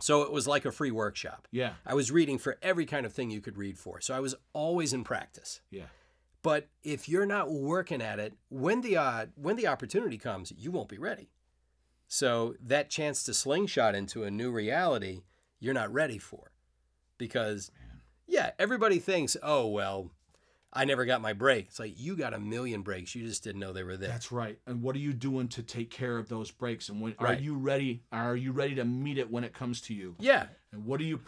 So 0.00 0.22
it 0.22 0.32
was 0.32 0.48
like 0.48 0.64
a 0.64 0.72
free 0.72 0.90
workshop. 0.90 1.46
Yeah. 1.52 1.74
I 1.86 1.94
was 1.94 2.10
reading 2.10 2.38
for 2.38 2.58
every 2.62 2.86
kind 2.86 3.04
of 3.06 3.12
thing 3.12 3.30
you 3.30 3.40
could 3.40 3.56
read 3.58 3.78
for. 3.78 4.00
So 4.00 4.14
I 4.14 4.20
was 4.20 4.34
always 4.52 4.92
in 4.92 5.04
practice. 5.04 5.60
Yeah. 5.70 5.84
But 6.42 6.68
if 6.82 7.08
you're 7.08 7.26
not 7.26 7.52
working 7.52 8.02
at 8.02 8.18
it, 8.18 8.34
when 8.48 8.80
the 8.80 8.96
uh, 8.96 9.26
when 9.36 9.54
the 9.54 9.68
opportunity 9.68 10.18
comes, 10.18 10.52
you 10.56 10.72
won't 10.72 10.88
be 10.88 10.98
ready. 10.98 11.28
So 12.12 12.56
that 12.60 12.90
chance 12.90 13.22
to 13.22 13.32
slingshot 13.32 13.94
into 13.94 14.22
a 14.24 14.30
new 14.30 14.50
reality, 14.50 15.22
you're 15.58 15.72
not 15.72 15.90
ready 15.90 16.18
for. 16.18 16.52
Because 17.16 17.70
yeah, 18.26 18.50
everybody 18.58 18.98
thinks, 18.98 19.34
"Oh, 19.42 19.66
well, 19.68 20.10
I 20.74 20.84
never 20.84 21.06
got 21.06 21.22
my 21.22 21.32
break." 21.32 21.68
It's 21.68 21.78
like 21.78 21.98
you 21.98 22.14
got 22.14 22.34
a 22.34 22.38
million 22.38 22.82
breaks, 22.82 23.14
you 23.14 23.26
just 23.26 23.42
didn't 23.42 23.62
know 23.62 23.72
they 23.72 23.82
were 23.82 23.96
there. 23.96 24.10
That's 24.10 24.30
right. 24.30 24.58
And 24.66 24.82
what 24.82 24.94
are 24.94 24.98
you 24.98 25.14
doing 25.14 25.48
to 25.48 25.62
take 25.62 25.88
care 25.88 26.18
of 26.18 26.28
those 26.28 26.50
breaks? 26.50 26.90
And 26.90 27.00
when 27.00 27.14
Right. 27.18 27.38
are 27.38 27.42
you 27.42 27.54
ready? 27.54 28.02
Are 28.12 28.36
you 28.36 28.52
ready 28.52 28.74
to 28.74 28.84
meet 28.84 29.16
it 29.16 29.30
when 29.30 29.42
it 29.42 29.54
comes 29.54 29.80
to 29.82 29.94
you? 29.94 30.14
yeah. 30.18 30.48
And 30.70 30.84
what 30.84 30.98
do 31.00 31.06
you? 31.06 31.18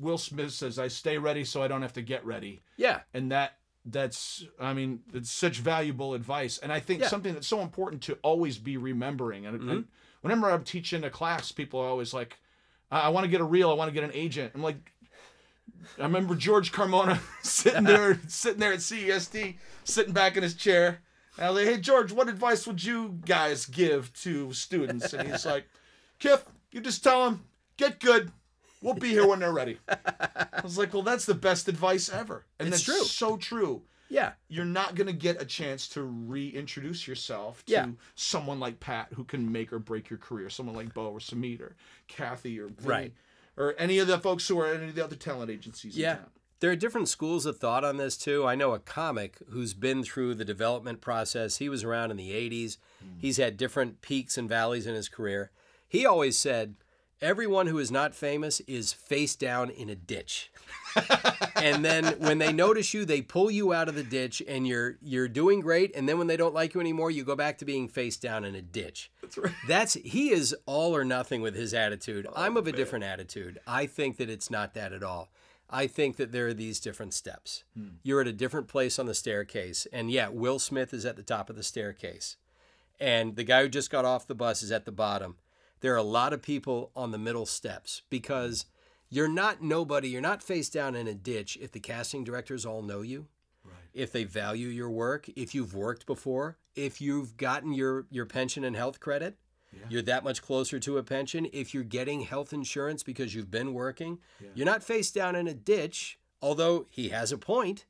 Will 0.00 0.16
Smith 0.16 0.52
says, 0.52 0.78
"I 0.78 0.88
stay 0.88 1.18
ready 1.18 1.44
so 1.44 1.62
I 1.62 1.68
don't 1.68 1.82
have 1.82 1.92
to 1.94 2.02
get 2.02 2.24
ready." 2.24 2.62
Yeah. 2.78 3.00
and 3.12 3.30
that 3.30 3.58
that's 3.86 4.46
i 4.58 4.72
mean 4.72 5.00
it's 5.12 5.30
such 5.30 5.58
valuable 5.58 6.14
advice 6.14 6.56
and 6.56 6.72
i 6.72 6.80
think 6.80 7.02
Yeah. 7.02 7.08
something 7.08 7.34
that's 7.34 7.46
so 7.46 7.60
important 7.60 8.00
to 8.04 8.14
always 8.22 8.56
be 8.56 8.78
remembering 8.78 9.44
and, 9.44 9.60
and 9.60 9.70
mm-hmm. 9.70 9.80
Whenever 10.24 10.50
i'm 10.50 10.64
teaching 10.64 11.04
a 11.04 11.10
class 11.10 11.52
people 11.52 11.80
are 11.80 11.88
always 11.88 12.14
like 12.14 12.38
i, 12.90 13.00
I 13.02 13.08
want 13.10 13.24
to 13.24 13.30
get 13.30 13.40
a 13.40 13.44
reel 13.44 13.70
i 13.70 13.74
want 13.74 13.88
to 13.88 13.94
get 13.94 14.04
an 14.04 14.10
agent 14.14 14.52
i'm 14.54 14.62
like 14.62 14.92
i 15.98 16.02
remember 16.02 16.34
george 16.34 16.72
carmona 16.72 17.18
sitting 17.42 17.84
there 17.84 18.18
sitting 18.28 18.60
there 18.60 18.72
at 18.72 18.78
CESD 18.78 19.56
sitting 19.84 20.12
back 20.14 20.36
in 20.36 20.42
his 20.42 20.54
chair 20.54 21.00
and 21.36 21.46
i 21.46 21.50
was 21.50 21.64
like 21.64 21.74
hey 21.74 21.80
george 21.80 22.10
what 22.12 22.28
advice 22.28 22.66
would 22.66 22.82
you 22.82 23.18
guys 23.26 23.66
give 23.66 24.12
to 24.14 24.52
students 24.52 25.12
and 25.12 25.30
he's 25.30 25.44
like 25.44 25.66
kiff 26.18 26.42
you 26.72 26.80
just 26.80 27.04
tell 27.04 27.24
them 27.24 27.44
get 27.76 28.00
good 28.00 28.32
We'll 28.84 28.92
be 28.92 29.08
here 29.08 29.26
when 29.26 29.38
they're 29.38 29.50
ready. 29.50 29.78
I 29.88 30.60
was 30.62 30.76
like, 30.76 30.92
well, 30.92 31.02
that's 31.02 31.24
the 31.24 31.32
best 31.32 31.68
advice 31.68 32.10
ever. 32.10 32.44
And 32.58 32.68
It's 32.68 32.84
that's 32.84 32.98
true. 32.98 33.06
so 33.06 33.38
true 33.38 33.80
Yeah. 34.14 34.32
you're 34.48 34.64
not 34.64 34.94
going 34.94 35.06
to 35.08 35.12
get 35.12 35.42
a 35.42 35.44
chance 35.44 35.88
to 35.90 36.02
reintroduce 36.02 37.06
yourself 37.08 37.64
to 37.66 37.72
Yeah. 37.72 37.86
someone 38.14 38.60
like 38.60 38.80
Pat 38.80 39.08
who 39.14 39.24
can 39.24 39.50
make 39.50 39.72
or 39.72 39.78
break 39.78 40.08
your 40.10 40.18
career, 40.18 40.48
someone 40.50 40.76
like 40.76 40.94
Bo 40.94 41.06
or 41.10 41.20
Samit 41.20 41.60
or 41.60 41.74
Kathy 42.08 42.58
or 42.60 42.68
Vinny, 42.68 42.88
Right. 42.88 43.12
or 43.56 43.74
any 43.78 43.98
of 43.98 44.06
the 44.06 44.18
folks 44.18 44.46
who 44.48 44.58
are 44.60 44.72
in 44.72 44.80
any 44.80 44.88
of 44.90 44.94
the 44.94 45.04
other 45.04 45.16
talent 45.16 45.50
agencies. 45.50 45.96
in 45.96 46.02
Yeah. 46.02 46.18
There 46.60 46.70
are 46.70 46.76
different 46.76 47.08
schools 47.08 47.44
of 47.44 47.58
thought 47.58 47.84
on 47.84 47.96
this 47.98 48.16
too. 48.16 48.46
I 48.46 48.54
know 48.54 48.72
a 48.72 48.78
comic 48.78 49.38
who's 49.50 49.74
been 49.74 50.02
through 50.02 50.36
the 50.36 50.44
development 50.46 51.00
process. 51.02 51.58
He 51.58 51.68
was 51.68 51.84
around 51.84 52.10
in 52.10 52.16
the 52.16 52.30
80s. 52.32 52.78
Mm. 53.04 53.20
He's 53.20 53.36
had 53.36 53.56
different 53.56 54.00
peaks 54.00 54.38
and 54.38 54.48
valleys 54.48 54.86
in 54.86 54.94
his 54.94 55.08
career. 55.08 55.50
He 55.88 56.06
always 56.06 56.38
said, 56.38 56.76
Everyone 57.20 57.66
who 57.68 57.78
is 57.78 57.90
not 57.90 58.14
famous 58.14 58.60
is 58.60 58.92
face 58.92 59.34
down 59.36 59.70
in 59.70 59.88
a 59.88 59.94
ditch. 59.94 60.50
and 61.56 61.84
then 61.84 62.04
when 62.18 62.38
they 62.38 62.52
notice 62.52 62.94
you, 62.94 63.04
they 63.04 63.22
pull 63.22 63.50
you 63.50 63.72
out 63.72 63.88
of 63.88 63.94
the 63.94 64.02
ditch 64.02 64.42
and 64.46 64.66
you're 64.66 64.96
you're 65.02 65.28
doing 65.28 65.60
great. 65.60 65.94
And 65.94 66.08
then 66.08 66.18
when 66.18 66.26
they 66.26 66.36
don't 66.36 66.54
like 66.54 66.74
you 66.74 66.80
anymore, 66.80 67.10
you 67.10 67.24
go 67.24 67.36
back 67.36 67.58
to 67.58 67.64
being 67.64 67.88
face 67.88 68.16
down 68.16 68.44
in 68.44 68.54
a 68.54 68.62
ditch. 68.62 69.10
That's 69.22 69.38
right. 69.38 69.52
That's 69.66 69.94
he 69.94 70.30
is 70.30 70.54
all 70.66 70.94
or 70.94 71.04
nothing 71.04 71.42
with 71.42 71.54
his 71.54 71.74
attitude. 71.74 72.26
Oh, 72.28 72.32
I'm 72.36 72.56
of 72.56 72.66
a 72.66 72.72
different 72.72 73.04
attitude. 73.04 73.58
I 73.66 73.86
think 73.86 74.16
that 74.18 74.30
it's 74.30 74.50
not 74.50 74.74
that 74.74 74.92
at 74.92 75.02
all. 75.02 75.30
I 75.70 75.86
think 75.86 76.16
that 76.16 76.30
there 76.30 76.46
are 76.48 76.54
these 76.54 76.78
different 76.78 77.14
steps. 77.14 77.64
Hmm. 77.76 77.88
You're 78.02 78.20
at 78.20 78.26
a 78.26 78.32
different 78.32 78.68
place 78.68 78.98
on 78.98 79.06
the 79.06 79.14
staircase. 79.14 79.86
And 79.92 80.10
yeah, 80.10 80.28
Will 80.28 80.58
Smith 80.58 80.92
is 80.92 81.04
at 81.04 81.16
the 81.16 81.22
top 81.22 81.50
of 81.50 81.56
the 81.56 81.62
staircase. 81.62 82.36
And 83.00 83.36
the 83.36 83.44
guy 83.44 83.62
who 83.62 83.68
just 83.68 83.90
got 83.90 84.04
off 84.04 84.26
the 84.26 84.34
bus 84.34 84.62
is 84.62 84.70
at 84.70 84.84
the 84.84 84.92
bottom. 84.92 85.36
There 85.80 85.92
are 85.92 85.98
a 85.98 86.02
lot 86.02 86.32
of 86.32 86.42
people 86.42 86.90
on 86.94 87.10
the 87.10 87.18
middle 87.18 87.46
steps 87.46 88.02
because 88.08 88.66
you're 89.14 89.28
not 89.28 89.62
nobody, 89.62 90.08
you're 90.08 90.20
not 90.20 90.42
face 90.42 90.68
down 90.68 90.94
in 90.94 91.06
a 91.06 91.14
ditch 91.14 91.56
if 91.60 91.72
the 91.72 91.80
casting 91.80 92.24
directors 92.24 92.66
all 92.66 92.82
know 92.82 93.02
you 93.02 93.26
if 93.94 94.10
they 94.10 94.24
value 94.24 94.68
your 94.68 94.90
work, 94.90 95.28
if 95.36 95.54
you've 95.54 95.74
worked 95.74 96.04
before, 96.04 96.58
if 96.74 97.00
you've 97.00 97.36
gotten 97.36 97.72
your, 97.72 98.06
your 98.10 98.26
pension 98.26 98.64
and 98.64 98.76
health 98.76 99.00
credit, 99.00 99.36
you're 99.88 100.02
that 100.02 100.22
much 100.22 100.40
closer 100.40 100.78
to 100.78 100.98
a 100.98 101.02
pension. 101.02 101.48
If 101.52 101.74
you're 101.74 101.82
getting 101.82 102.20
health 102.20 102.52
insurance 102.52 103.02
because 103.02 103.34
you've 103.34 103.50
been 103.50 103.74
working, 103.74 104.18
you're 104.54 104.66
not 104.66 104.84
face 104.84 105.10
down 105.10 105.34
in 105.34 105.48
a 105.48 105.54
ditch, 105.54 106.18
although 106.40 106.86
he 106.90 107.08
has 107.08 107.32
a 107.32 107.38
point. 107.38 107.84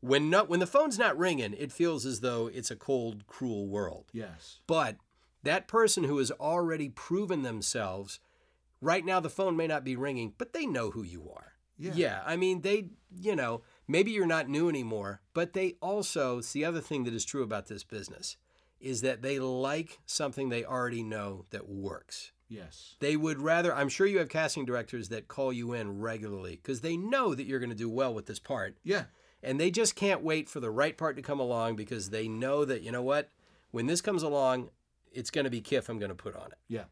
When 0.00 0.30
not 0.30 0.48
when 0.48 0.60
the 0.60 0.66
phone's 0.66 0.98
not 0.98 1.18
ringing, 1.18 1.54
it 1.58 1.72
feels 1.72 2.06
as 2.06 2.20
though 2.20 2.46
it's 2.46 2.70
a 2.70 2.76
cold, 2.76 3.26
cruel 3.26 3.66
world. 3.66 4.06
Yes. 4.12 4.58
But 4.66 4.96
that 5.42 5.66
person 5.66 6.04
who 6.04 6.18
has 6.18 6.30
already 6.32 6.88
proven 6.88 7.42
themselves, 7.42 8.20
right 8.80 9.04
now 9.04 9.20
the 9.20 9.30
phone 9.30 9.56
may 9.56 9.66
not 9.66 9.84
be 9.84 9.96
ringing, 9.96 10.34
but 10.38 10.52
they 10.52 10.66
know 10.66 10.90
who 10.90 11.02
you 11.02 11.30
are. 11.34 11.52
Yeah. 11.78 11.92
yeah. 11.94 12.22
I 12.26 12.36
mean, 12.36 12.62
they, 12.62 12.88
you 13.20 13.36
know, 13.36 13.62
maybe 13.86 14.10
you're 14.10 14.26
not 14.26 14.48
new 14.48 14.68
anymore, 14.68 15.20
but 15.32 15.52
they 15.52 15.76
also, 15.80 16.38
it's 16.38 16.52
the 16.52 16.64
other 16.64 16.80
thing 16.80 17.04
that 17.04 17.14
is 17.14 17.24
true 17.24 17.42
about 17.42 17.68
this 17.68 17.84
business 17.84 18.36
is 18.80 19.00
that 19.02 19.22
they 19.22 19.38
like 19.38 19.98
something 20.06 20.48
they 20.48 20.64
already 20.64 21.02
know 21.02 21.44
that 21.50 21.68
works. 21.68 22.32
Yes. 22.48 22.96
They 23.00 23.16
would 23.16 23.38
rather, 23.38 23.74
I'm 23.74 23.88
sure 23.88 24.06
you 24.06 24.18
have 24.18 24.28
casting 24.28 24.64
directors 24.64 25.08
that 25.10 25.28
call 25.28 25.52
you 25.52 25.72
in 25.72 26.00
regularly 26.00 26.56
because 26.56 26.80
they 26.80 26.96
know 26.96 27.34
that 27.34 27.44
you're 27.46 27.58
going 27.58 27.70
to 27.70 27.76
do 27.76 27.90
well 27.90 28.14
with 28.14 28.26
this 28.26 28.38
part. 28.38 28.76
Yeah. 28.82 29.04
And 29.42 29.60
they 29.60 29.70
just 29.70 29.94
can't 29.94 30.22
wait 30.22 30.48
for 30.48 30.58
the 30.58 30.70
right 30.70 30.96
part 30.96 31.16
to 31.16 31.22
come 31.22 31.38
along 31.38 31.76
because 31.76 32.10
they 32.10 32.26
know 32.26 32.64
that, 32.64 32.82
you 32.82 32.90
know 32.90 33.02
what, 33.02 33.28
when 33.70 33.86
this 33.86 34.00
comes 34.00 34.22
along, 34.22 34.70
it's 35.12 35.30
going 35.30 35.44
to 35.44 35.50
be 35.50 35.60
Kiff 35.60 35.88
I'm 35.88 35.98
going 35.98 36.10
to 36.10 36.14
put 36.14 36.34
on 36.34 36.46
it. 36.46 36.58
Yeah. 36.68 36.84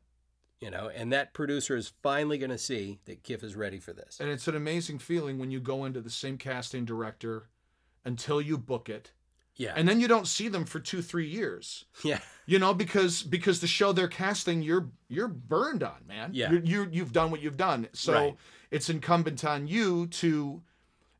You 0.61 0.71
know, 0.71 0.89
and 0.95 1.13
that 1.13 1.35
producer 1.35 1.77
is 1.77 1.93
finally 2.03 2.39
going 2.39 2.51
to 2.51 2.57
see 2.59 2.99
that 3.05 3.23
Kiff 3.23 3.45
is 3.45 3.55
ready 3.55 3.79
for 3.79 3.93
this. 3.93 4.19
And 4.21 4.31
it's 4.31 4.49
an 4.49 4.57
amazing 4.57 4.99
feeling 5.01 5.39
when 5.39 5.51
you 5.51 5.61
go 5.61 5.85
into 5.85 6.01
the 6.01 6.09
same 6.11 6.39
casting 6.39 6.87
director 6.87 7.49
until 8.07 8.41
you 8.41 8.57
book 8.57 8.89
it. 8.89 9.13
Yeah. 9.57 9.75
And 9.77 9.87
then 9.89 10.01
you 10.01 10.09
don't 10.09 10.27
see 10.27 10.49
them 10.49 10.65
for 10.65 10.81
two, 10.81 11.03
three 11.03 11.27
years. 11.29 11.85
yeah. 12.05 12.21
You 12.47 12.59
know, 12.59 12.73
because 12.73 13.23
because 13.23 13.61
the 13.61 13.67
show 13.67 13.93
they're 13.93 14.09
casting, 14.09 14.63
you're 14.63 14.89
you're 15.09 15.29
burned 15.29 15.83
on, 15.83 16.07
man. 16.07 16.31
Yeah. 16.33 16.51
You're, 16.53 16.61
you 16.63 16.89
you've 16.91 17.13
done 17.13 17.31
what 17.31 17.43
you've 17.43 17.57
done. 17.57 17.89
So 17.93 18.13
Right. 18.13 18.37
it's 18.71 18.89
incumbent 18.89 19.45
on 19.45 19.67
you 19.67 20.07
to, 20.09 20.63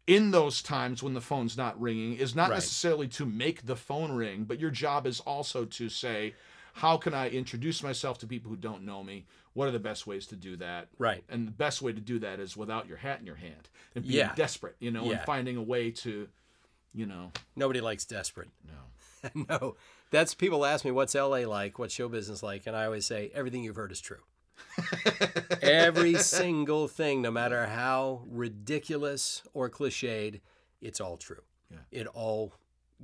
in 0.07 0.31
those 0.31 0.63
times 0.63 1.03
when 1.03 1.15
the 1.15 1.21
phone's 1.21 1.57
not 1.57 1.79
ringing, 1.81 2.15
is 2.17 2.35
not 2.35 2.51
Right. 2.51 2.57
necessarily 2.57 3.09
to 3.09 3.27
make 3.27 3.67
the 3.67 3.77
phone 3.77 4.13
ring, 4.13 4.45
but 4.45 4.61
your 4.61 4.71
job 4.71 5.07
is 5.07 5.21
also 5.21 5.65
to 5.65 5.89
say, 5.89 6.35
how 6.77 6.99
can 6.99 7.15
I 7.15 7.31
introduce 7.31 7.83
myself 7.83 8.19
to 8.19 8.27
people 8.27 8.51
who 8.51 8.57
don't 8.57 8.85
know 8.85 9.03
me? 9.03 9.25
What 9.55 9.67
are 9.67 9.71
the 9.71 9.79
best 9.79 10.07
ways 10.07 10.27
to 10.27 10.37
do 10.37 10.57
that? 10.57 10.89
Right. 10.99 11.25
And 11.31 11.47
the 11.49 11.53
best 11.53 11.81
way 11.81 11.93
to 11.95 12.01
do 12.01 12.19
that 12.19 12.39
is 12.39 12.55
without 12.55 12.87
your 12.87 12.99
hat 12.99 13.19
in 13.19 13.25
your 13.27 13.37
hand 13.37 13.71
and 13.95 14.05
being 14.05 14.17
Yeah. 14.19 14.35
desperate, 14.35 14.77
you 14.79 14.91
know, 14.91 15.05
Yeah. 15.07 15.13
and 15.13 15.21
finding 15.25 15.57
a 15.57 15.63
way 15.63 15.91
to, 15.93 16.29
you 16.93 17.07
know, 17.07 17.33
Nobody 17.57 17.81
likes 17.81 18.05
desperate. 18.05 18.51
no. 18.67 19.31
no. 19.49 19.77
That's 20.11 20.35
people 20.35 20.67
ask 20.67 20.85
me 20.85 20.91
what's 20.91 21.15
LA 21.15 21.47
like, 21.47 21.79
what's 21.79 21.95
show 21.95 22.09
business 22.11 22.43
like, 22.43 22.67
and 22.67 22.77
I 22.77 22.85
always 22.85 23.07
say 23.07 23.31
everything 23.35 23.65
you've 23.65 23.77
heard 23.77 23.91
is 23.91 24.01
true. 24.03 24.21
Every 25.63 26.15
single 26.17 26.89
thing, 26.89 27.23
no 27.23 27.31
matter 27.31 27.67
how 27.67 28.23
ridiculous 28.29 29.43
or 29.55 29.69
cliched, 29.71 30.41
it's 30.81 31.01
all 31.01 31.17
true. 31.17 31.43
Yeah. 31.71 31.79
It 31.91 32.07
all 32.09 32.53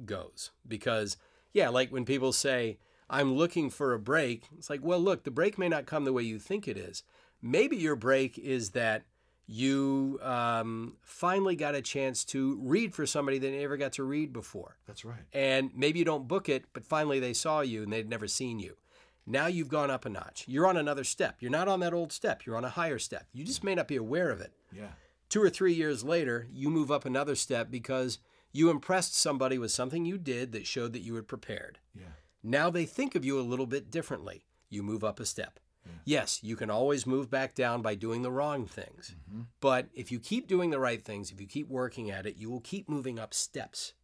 goes. 0.05 0.51
Because, 0.67 1.17
yeah, 1.53 1.69
like 1.71 1.91
when 1.91 2.05
people 2.05 2.33
say, 2.33 2.79
I'm 3.13 3.35
looking 3.35 3.71
for 3.71 3.93
a 3.93 3.99
break, 3.99 4.45
it's 4.57 4.71
like, 4.71 4.81
well, 4.83 4.99
look, 5.01 5.25
the 5.25 5.31
break 5.31 5.59
may 5.59 5.69
not 5.69 5.87
come 5.87 6.05
the 6.05 6.13
way 6.13 6.23
you 6.23 6.39
think 6.39 6.67
it 6.67 6.77
is. 6.77 7.03
Maybe 7.43 7.77
your 7.77 7.97
break 7.97 8.39
is 8.39 8.71
that 8.71 9.03
you 9.47 10.19
um, 10.23 10.97
finally 11.03 11.57
got 11.57 11.75
a 11.75 11.83
chance 11.83 12.25
to 12.25 12.59
read 12.63 12.95
for 12.95 13.05
somebody 13.07 13.39
that 13.39 13.51
never 13.51 13.77
got 13.77 13.93
to 13.95 14.05
read 14.05 14.33
before 14.33 14.77
That's 14.87 15.05
right. 15.05 15.25
and 15.33 15.71
maybe 15.75 15.99
you 15.99 16.05
don't 16.05 16.27
book 16.29 16.49
it, 16.49 16.65
but 16.73 16.85
finally 16.85 17.21
they 17.21 17.35
saw 17.35 17.61
you 17.61 17.83
and 17.83 17.93
they'd 17.93 18.09
never 18.09 18.29
seen 18.29 18.59
you. 18.61 18.77
Now 19.27 19.47
you've 19.47 19.69
gone 19.69 19.91
up 19.91 20.05
a 20.07 20.09
notch. 20.09 20.45
You're 20.49 20.67
on 20.67 20.77
another 20.77 21.05
step. 21.05 21.37
You're 21.41 21.51
not 21.51 21.69
on 21.69 21.81
that 21.81 21.93
old 21.93 22.13
step. 22.13 22.47
You're 22.47 22.57
on 22.57 22.65
a 22.65 22.71
higher 22.71 22.99
step. 22.99 23.27
You 23.33 23.45
just 23.45 23.63
may 23.63 23.75
not 23.75 23.89
be 23.89 23.97
aware 23.97 24.31
of 24.31 24.41
it. 24.41 24.53
Yeah. 24.73 24.93
Two 25.29 25.43
or 25.43 25.51
three 25.51 25.75
years 25.75 26.03
later, 26.03 26.47
you 26.53 26.71
move 26.71 26.91
up 26.91 27.05
another 27.05 27.35
step 27.35 27.71
because 27.71 28.19
you 28.53 28.71
impressed 28.71 29.17
somebody 29.17 29.59
with 29.59 29.71
something 29.71 30.05
you 30.05 30.19
did 30.19 30.53
that 30.53 30.67
showed 30.67 30.93
that 30.93 31.03
you 31.03 31.15
had 31.15 31.29
prepared. 31.29 31.79
Yeah. 31.95 32.07
Now 32.43 32.71
they 32.71 32.85
think 32.85 33.15
of 33.15 33.25
you 33.25 33.39
a 33.39 33.43
little 33.43 33.67
bit 33.67 33.91
differently. 33.91 34.45
You 34.69 34.83
move 34.83 35.05
up 35.05 35.21
a 35.21 35.27
step. 35.27 35.59
Hmm. 35.85 35.97
Yes, 36.05 36.41
you 36.43 36.57
can 36.57 36.71
always 36.71 37.07
move 37.07 37.31
back 37.31 37.55
down 37.55 37.83
by 37.83 37.95
doing 37.95 38.23
the 38.23 38.31
wrong 38.31 38.67
things. 38.67 39.15
Mm-hmm. 39.29 39.43
But 39.61 39.89
if 39.95 40.11
you 40.13 40.19
keep 40.19 40.47
doing 40.49 40.71
the 40.71 40.79
right 40.81 41.03
things, 41.03 41.31
if 41.31 41.41
you 41.41 41.47
keep 41.47 41.69
working 41.69 42.11
at 42.11 42.27
it, 42.27 42.37
you 42.37 42.51
will 42.51 42.61
keep 42.61 42.89
moving 42.89 43.19
up 43.19 43.35
steps 43.35 43.95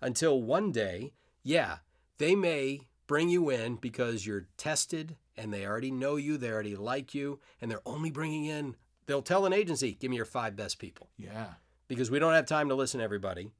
until 0.00 0.40
one 0.42 0.72
day, 0.72 1.12
yeah, 1.42 1.78
they 2.18 2.34
may 2.34 2.82
bring 3.06 3.28
you 3.28 3.50
in 3.50 3.76
because 3.76 4.26
you're 4.26 4.46
tested 4.56 5.16
and 5.36 5.52
they 5.52 5.66
already 5.66 5.90
know 5.90 6.16
you, 6.16 6.36
they 6.36 6.50
already 6.50 6.74
like 6.76 7.14
you, 7.14 7.38
and 7.60 7.70
they're 7.70 7.80
only 7.86 8.10
bringing 8.10 8.46
in, 8.46 8.74
they'll 9.06 9.22
tell 9.22 9.44
an 9.46 9.52
agency, 9.52 9.92
give 9.92 10.10
me 10.10 10.16
your 10.16 10.24
five 10.24 10.56
best 10.56 10.78
people 10.78 11.08
Yeah. 11.18 11.54
because 11.88 12.10
we 12.10 12.18
don't 12.18 12.32
have 12.32 12.46
time 12.46 12.68
to 12.70 12.74
listen 12.74 12.98
to 12.98 13.04
everybody. 13.04 13.52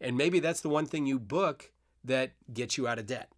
And 0.00 0.16
maybe 0.16 0.38
that's 0.40 0.60
the 0.60 0.68
one 0.68 0.86
thing 0.86 1.06
you 1.06 1.18
book 1.18 1.72
that 2.04 2.32
gets 2.52 2.76
you 2.78 2.86
out 2.86 2.98
of 2.98 3.06
debt. 3.06 3.30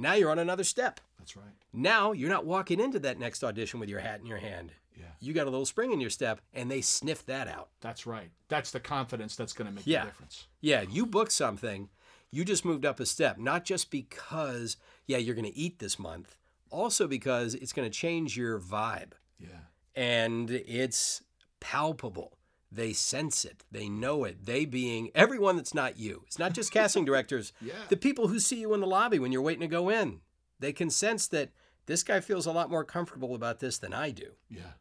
Now 0.00 0.14
you're 0.14 0.30
on 0.30 0.38
another 0.38 0.64
step. 0.64 1.00
That's 1.18 1.36
right. 1.36 1.44
Now 1.72 2.12
you're 2.12 2.30
not 2.30 2.46
walking 2.46 2.78
into 2.80 2.98
that 3.00 3.18
next 3.18 3.42
audition 3.42 3.80
with 3.80 3.88
your 3.88 3.98
hat 4.00 4.20
in 4.20 4.26
your 4.26 4.38
hand. 4.38 4.70
Yeah. 4.96 5.04
You 5.20 5.32
got 5.34 5.46
a 5.46 5.50
little 5.50 5.66
spring 5.66 5.92
in 5.92 6.00
your 6.00 6.08
step, 6.10 6.40
and 6.54 6.70
they 6.70 6.80
sniff 6.80 7.26
that 7.26 7.48
out. 7.48 7.68
That's 7.80 8.06
right. 8.06 8.30
That's 8.48 8.70
the 8.70 8.80
confidence 8.80 9.34
that's 9.36 9.52
going 9.52 9.68
to 9.68 9.74
make 9.74 9.86
Yeah. 9.86 10.04
the 10.04 10.06
difference. 10.10 10.46
Yeah, 10.60 10.82
you 10.82 11.04
booked 11.04 11.32
something, 11.32 11.88
you 12.30 12.44
just 12.44 12.64
moved 12.64 12.84
up 12.86 13.00
a 13.00 13.06
step, 13.06 13.38
not 13.38 13.64
just 13.64 13.90
because, 13.90 14.76
yeah, 15.06 15.18
you're 15.18 15.34
going 15.34 15.44
to 15.50 15.56
eat 15.56 15.78
this 15.80 15.98
month, 15.98 16.36
also 16.70 17.06
because 17.08 17.54
it's 17.54 17.72
going 17.72 17.88
to 17.90 17.96
change 17.96 18.36
your 18.36 18.58
vibe. 18.60 19.12
Yeah. 19.38 19.48
And 19.96 20.50
it's 20.50 21.22
palpable. 21.60 22.37
They 22.70 22.92
sense 22.92 23.44
it, 23.46 23.64
they 23.70 23.88
know 23.88 24.24
it. 24.24 24.44
They 24.44 24.64
being 24.66 25.10
everyone 25.14 25.56
that's 25.56 25.72
not 25.74 25.98
you. 25.98 26.22
It's 26.26 26.38
not 26.38 26.52
just 26.52 26.70
casting 26.72 27.04
directors, 27.06 27.52
Yeah. 27.62 27.72
the 27.88 27.96
people 27.96 28.28
who 28.28 28.38
see 28.38 28.60
you 28.60 28.74
in 28.74 28.80
the 28.80 28.86
lobby 28.86 29.18
when 29.18 29.32
you're 29.32 29.40
waiting 29.42 29.62
to 29.62 29.66
go 29.68 29.88
in. 29.88 30.20
They 30.60 30.72
can 30.72 30.90
sense 30.90 31.26
that 31.28 31.50
this 31.86 32.02
guy 32.02 32.20
feels 32.20 32.44
a 32.46 32.52
lot 32.52 32.68
more 32.70 32.84
comfortable 32.84 33.34
about 33.34 33.60
this 33.60 33.78
than 33.78 33.94
I 33.94 34.10
do. 34.10 34.32
Yeah. 34.50 34.72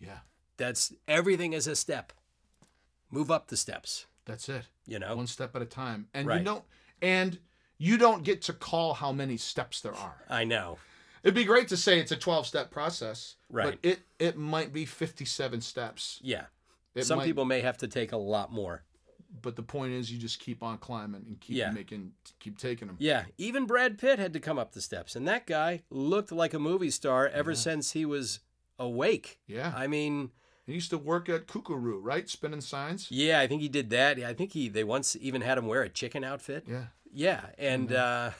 Yeah. 0.00 0.18
That's 0.56 0.92
everything 1.06 1.52
is 1.52 1.66
a 1.66 1.76
step. 1.76 2.12
Move 3.10 3.30
up 3.30 3.46
the 3.48 3.56
steps, 3.56 4.06
That's 4.24 4.48
it. 4.48 4.64
you 4.86 4.98
know? 4.98 5.14
One 5.14 5.26
step 5.28 5.54
at 5.54 5.62
a 5.62 5.66
time. 5.66 6.08
And 6.12 6.28
you 6.28 6.40
don't 6.40 6.64
and 7.00 7.38
you 7.78 7.96
don't 7.98 8.24
get 8.24 8.42
to 8.42 8.52
call 8.52 8.94
how 8.94 9.12
many 9.12 9.36
steps 9.36 9.80
there 9.82 9.94
are. 9.94 10.16
I 10.28 10.44
know. 10.44 10.78
It'd 11.22 11.34
be 11.34 11.44
great 11.44 11.68
to 11.68 11.76
say 11.76 12.00
it's 12.00 12.12
a 12.12 12.16
12 12.16 12.46
step 12.46 12.70
process, 12.70 13.36
Right. 13.50 13.78
but 13.82 13.88
it 13.88 14.00
it 14.18 14.36
might 14.36 14.72
be 14.72 14.84
57 14.84 15.60
steps. 15.60 16.18
Yeah. 16.22 16.46
It 16.96 17.04
Some 17.04 17.18
might- 17.18 17.26
people 17.26 17.44
may 17.44 17.60
have 17.60 17.78
to 17.78 17.86
take 17.88 18.10
a 18.12 18.16
lot 18.16 18.50
more. 18.52 18.82
but 19.42 19.54
the 19.54 19.62
point 19.62 19.92
is 19.92 20.10
you 20.10 20.18
just 20.18 20.38
keep 20.40 20.62
on 20.62 20.78
climbing 20.78 21.22
and 21.26 21.38
keep 21.40 21.56
Yeah. 21.56 21.70
making 21.70 22.12
keep 22.40 22.56
taking 22.58 22.88
them. 22.88 22.96
Yeah, 22.98 23.26
even 23.36 23.66
Brad 23.66 23.98
Pitt 23.98 24.18
had 24.18 24.32
to 24.32 24.40
come 24.40 24.58
up 24.58 24.72
the 24.72 24.80
steps, 24.80 25.14
and 25.14 25.28
that 25.28 25.46
guy 25.46 25.82
looked 25.90 26.32
like 26.32 26.54
a 26.54 26.58
movie 26.58 26.90
star 26.90 27.28
ever 27.28 27.54
since 27.54 27.92
he 27.92 28.06
was 28.06 28.40
awake. 28.78 29.38
Yeah. 29.46 29.72
I 29.76 29.86
mean, 29.88 30.30
He 30.64 30.72
used 30.74 30.90
to 30.90 30.98
work 30.98 31.28
at 31.28 31.46
Koo 31.46 31.60
Koo 31.62 31.76
Roo, 31.76 32.00
right? 32.00 32.28
Spinning 32.28 32.60
signs. 32.62 33.08
yeah, 33.10 33.38
I 33.40 33.46
think 33.46 33.60
he 33.62 33.68
did 33.68 33.90
that. 33.90 34.18
I 34.18 34.32
think 34.34 34.52
he 34.52 34.68
they 34.68 34.84
once 34.84 35.14
even 35.20 35.42
had 35.42 35.58
him 35.58 35.66
wear 35.66 35.82
a 35.82 35.88
chicken 35.88 36.24
outfit. 36.24 36.64
Yeah. 36.66 36.86
Yeah, 37.12 37.50
and 37.58 37.92
uh, 37.92 38.30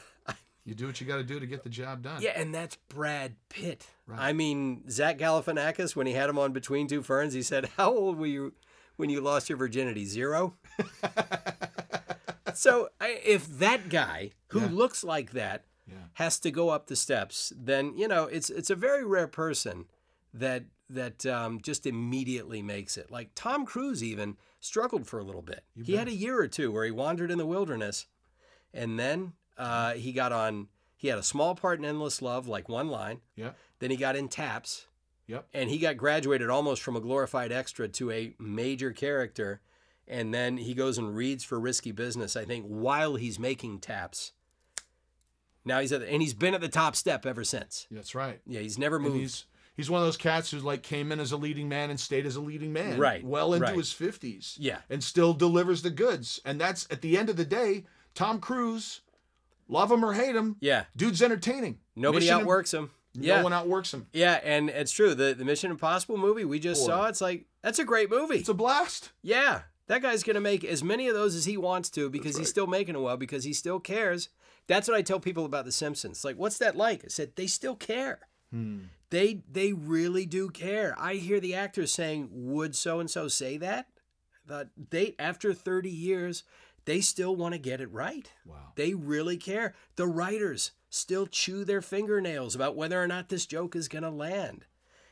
You 0.67 0.75
do 0.75 0.87
what 0.87 1.01
you 1.01 1.07
got 1.07 1.17
to 1.17 1.23
do 1.25 1.39
to 1.41 1.47
get 1.47 1.63
the 1.63 1.71
job 1.71 2.03
done. 2.03 2.21
yeah, 2.21 2.33
and 2.39 2.53
that's 2.55 2.77
Brad 2.89 3.37
Pitt. 3.49 3.87
Right. 4.07 4.19
I 4.21 4.33
mean, 4.35 4.91
Zach 4.91 5.17
Galifianakis 5.17 5.95
when 5.97 6.07
he 6.09 6.13
had 6.13 6.29
him 6.29 6.39
on 6.39 6.53
Between 6.53 6.89
Two 6.89 7.03
Ferns, 7.03 7.33
he 7.35 7.43
said, 7.43 7.71
"How 7.77 7.95
old 7.95 8.19
were 8.19 8.27
you 8.27 8.53
when 8.97 9.09
you 9.09 9.21
lost 9.21 9.49
your 9.49 9.57
virginity? 9.59 10.05
Zero? 10.05 10.57
so 12.55 12.89
I, 13.01 13.21
if 13.25 13.47
that 13.59 13.89
guy 13.89 14.31
who 14.49 14.61
Yeah. 14.61 14.69
looks 14.71 15.05
like 15.05 15.33
that 15.33 15.65
Yeah. 15.89 15.95
has 16.15 16.39
to 16.41 16.51
go 16.51 16.71
up 16.71 16.87
the 16.87 16.97
steps, 16.97 17.53
then 17.57 17.97
you 17.97 18.09
know 18.09 18.25
it's 18.25 18.51
it's 18.51 18.71
a 18.71 18.75
very 18.75 19.05
rare 19.05 19.29
person 19.29 19.87
that 20.35 20.65
that 20.89 21.27
um, 21.27 21.61
just 21.61 21.87
immediately 21.87 22.63
makes 22.63 22.97
it. 22.97 23.11
Like 23.11 23.31
Tom 23.35 23.67
Cruise 23.67 24.03
even 24.05 24.37
struggled 24.61 25.07
for 25.07 25.19
a 25.19 25.25
little 25.25 25.43
bit. 25.43 25.65
he 25.81 25.95
had 25.97 26.09
a 26.09 26.13
year 26.15 26.41
or 26.41 26.49
two 26.49 26.71
where 26.73 26.85
he 26.85 26.91
wandered 26.91 27.31
in 27.31 27.39
the 27.39 27.47
wilderness, 27.47 28.07
and 28.73 28.99
then 28.99 29.33
uh, 29.59 29.95
he 29.95 30.13
got 30.13 30.33
on. 30.33 30.69
He 30.97 31.09
had 31.09 31.19
a 31.19 31.23
small 31.23 31.55
part 31.55 31.79
in 31.79 31.85
Endless 31.85 32.23
Love, 32.23 32.49
like 32.49 32.69
one 32.69 32.89
line. 32.89 33.21
Yeah. 33.37 33.51
Then 33.81 33.91
he 33.91 33.97
got 33.97 34.17
in 34.17 34.29
Taps, 34.29 34.87
Yep. 35.27 35.47
and 35.53 35.69
he 35.69 35.79
got 35.79 35.97
graduated 35.99 36.49
almost 36.49 36.83
from 36.83 36.97
a 36.97 37.01
glorified 37.01 37.53
extra 37.53 37.87
to 37.89 38.11
a 38.11 38.35
major 38.39 38.93
character. 38.93 39.61
And 40.09 40.33
then 40.33 40.57
he 40.57 40.73
goes 40.73 40.99
and 40.99 41.15
reads 41.17 41.45
for 41.45 41.59
Risky 41.61 41.91
Business, 41.93 42.37
I 42.37 42.45
think, 42.45 42.65
while 42.67 43.17
he's 43.17 43.39
making 43.39 43.81
Taps. 43.81 44.33
Now 45.65 45.81
he's 45.81 45.93
at, 45.93 46.03
and 46.03 46.23
he's 46.23 46.35
been 46.35 46.55
at 46.55 46.61
the 46.61 46.69
top 46.69 46.95
step 46.97 47.27
ever 47.27 47.45
since. 47.45 47.87
That's 47.91 48.15
right. 48.15 48.41
Yeah, 48.47 48.61
he's 48.61 48.79
never 48.79 48.97
And 48.97 49.07
moved. 49.07 49.17
he's 49.19 49.45
he's 49.77 49.91
one 49.91 50.01
of 50.01 50.07
those 50.07 50.17
cats 50.17 50.51
who's 50.51 50.63
like 50.65 50.83
came 50.83 51.11
in 51.13 51.19
as 51.21 51.33
a 51.33 51.37
leading 51.37 51.69
man 51.69 51.91
and 51.91 51.99
stayed 51.99 52.25
as 52.25 52.37
a 52.37 52.41
leading 52.41 52.73
man. 52.73 52.99
Right, 52.99 53.25
Well 53.25 53.53
into 53.53 53.67
right. 53.67 53.77
his 53.77 53.93
fifties. 53.93 54.57
Yeah. 54.61 54.79
And 54.89 55.03
still 55.03 55.35
delivers 55.35 55.83
the 55.83 55.91
goods. 55.91 56.41
And 56.45 56.61
that's 56.61 56.87
at 56.91 57.01
the 57.03 57.19
end 57.19 57.29
of 57.29 57.37
the 57.37 57.45
day, 57.45 57.85
Tom 58.15 58.39
Cruise, 58.41 59.01
love 59.69 59.91
him 59.91 60.05
or 60.05 60.13
hate 60.15 60.35
him, 60.37 60.57
yeah, 60.61 60.85
dude's 60.97 61.23
entertaining. 61.23 61.79
nobody 61.95 62.27
Mission- 62.27 62.41
outworks 62.41 62.73
him. 62.75 62.91
Yeah. 63.19 63.39
No 63.39 63.45
one 63.45 63.53
outworks 63.55 63.95
him. 63.95 64.07
yeah, 64.13 64.41
and 64.45 64.69
it's 64.69 64.93
true. 64.93 65.15
The 65.15 65.33
the 65.35 65.45
Mission 65.45 65.71
Impossible 65.71 66.19
movie 66.19 66.45
we 66.45 66.59
just 66.59 66.83
Boy. 66.83 66.87
saw, 66.89 67.07
it's 67.07 67.21
like 67.23 67.47
that's 67.63 67.79
a 67.79 67.85
great 67.85 68.11
movie. 68.11 68.37
It's 68.37 68.49
a 68.51 68.55
blast. 68.55 69.13
Yeah, 69.23 69.63
that 69.87 70.03
guy's 70.03 70.23
gonna 70.23 70.41
make 70.41 70.65
as 70.65 70.85
many 70.85 71.09
of 71.09 71.15
those 71.15 71.35
as 71.35 71.47
he 71.47 71.57
wants 71.57 71.89
to 71.91 72.11
because 72.11 72.37
he's 72.37 72.51
still 72.51 72.67
making 72.67 72.95
a 72.95 73.01
well 73.01 73.17
because 73.17 73.45
he 73.45 73.53
still 73.55 73.81
cares. 73.81 74.29
That's 74.69 74.87
what 74.89 74.97
I 74.99 75.03
tell 75.03 75.21
people 75.21 75.45
about 75.47 75.65
The 75.65 75.73
Simpsons. 75.73 76.25
Like, 76.25 76.37
what's 76.37 76.59
that 76.59 76.77
like? 76.77 77.05
I 77.05 77.09
said 77.09 77.37
they 77.37 77.47
still 77.47 77.77
care. 77.77 78.19
Hmm. 78.53 78.81
They 79.11 79.45
they 79.51 79.73
really 79.73 80.27
do 80.27 80.51
care. 80.51 80.95
I 80.99 81.15
hear 81.15 81.41
the 81.41 81.55
actors 81.55 81.93
saying, 81.93 82.29
"Would 82.33 82.75
so 82.77 83.01
and 83.01 83.11
so 83.11 83.29
say 83.29 83.57
that?" 83.59 83.87
That 84.45 84.69
they 84.91 85.15
after 85.19 85.55
thirty 85.55 85.89
years, 85.91 86.43
they 86.87 87.01
still 87.01 87.37
want 87.37 87.53
to 87.53 87.59
get 87.59 87.81
it 87.81 87.93
right. 87.93 88.31
Wow. 88.47 88.73
They 88.77 88.95
really 88.95 89.37
care. 89.37 89.75
The 89.97 90.07
writers 90.07 90.71
still 90.89 91.27
chew 91.27 91.65
their 91.65 91.83
fingernails 91.83 92.55
about 92.55 92.77
whether 92.77 93.03
or 93.03 93.07
not 93.07 93.29
this 93.29 93.45
joke 93.45 93.77
is 93.77 93.89
going 93.89 94.05
to 94.05 94.11
land. 94.11 94.65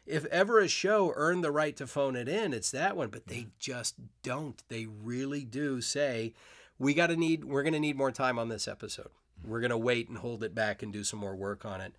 If 0.06 0.24
ever 0.26 0.60
a 0.60 0.68
show 0.68 1.12
earned 1.16 1.42
the 1.42 1.50
right 1.50 1.76
to 1.76 1.86
phone 1.86 2.14
it 2.14 2.28
in, 2.28 2.52
it's 2.52 2.70
that 2.70 2.96
one, 2.96 3.08
but 3.08 3.26
they 3.26 3.48
just 3.58 3.96
don't. 4.22 4.62
They 4.68 4.86
really 4.86 5.44
do 5.44 5.80
say, 5.80 6.34
"We 6.78 6.94
got 6.94 7.08
to 7.08 7.16
need 7.16 7.44
we're 7.44 7.62
going 7.62 7.72
to 7.72 7.80
need 7.80 7.96
more 7.96 8.12
time 8.12 8.38
on 8.38 8.48
this 8.48 8.68
episode. 8.68 9.10
Mm-hmm. 9.40 9.50
We're 9.50 9.60
going 9.60 9.70
to 9.70 9.78
wait 9.78 10.08
and 10.08 10.18
hold 10.18 10.44
it 10.44 10.54
back 10.54 10.82
and 10.82 10.92
do 10.92 11.04
some 11.04 11.18
more 11.18 11.34
work 11.34 11.64
on 11.64 11.80
it." 11.80 11.94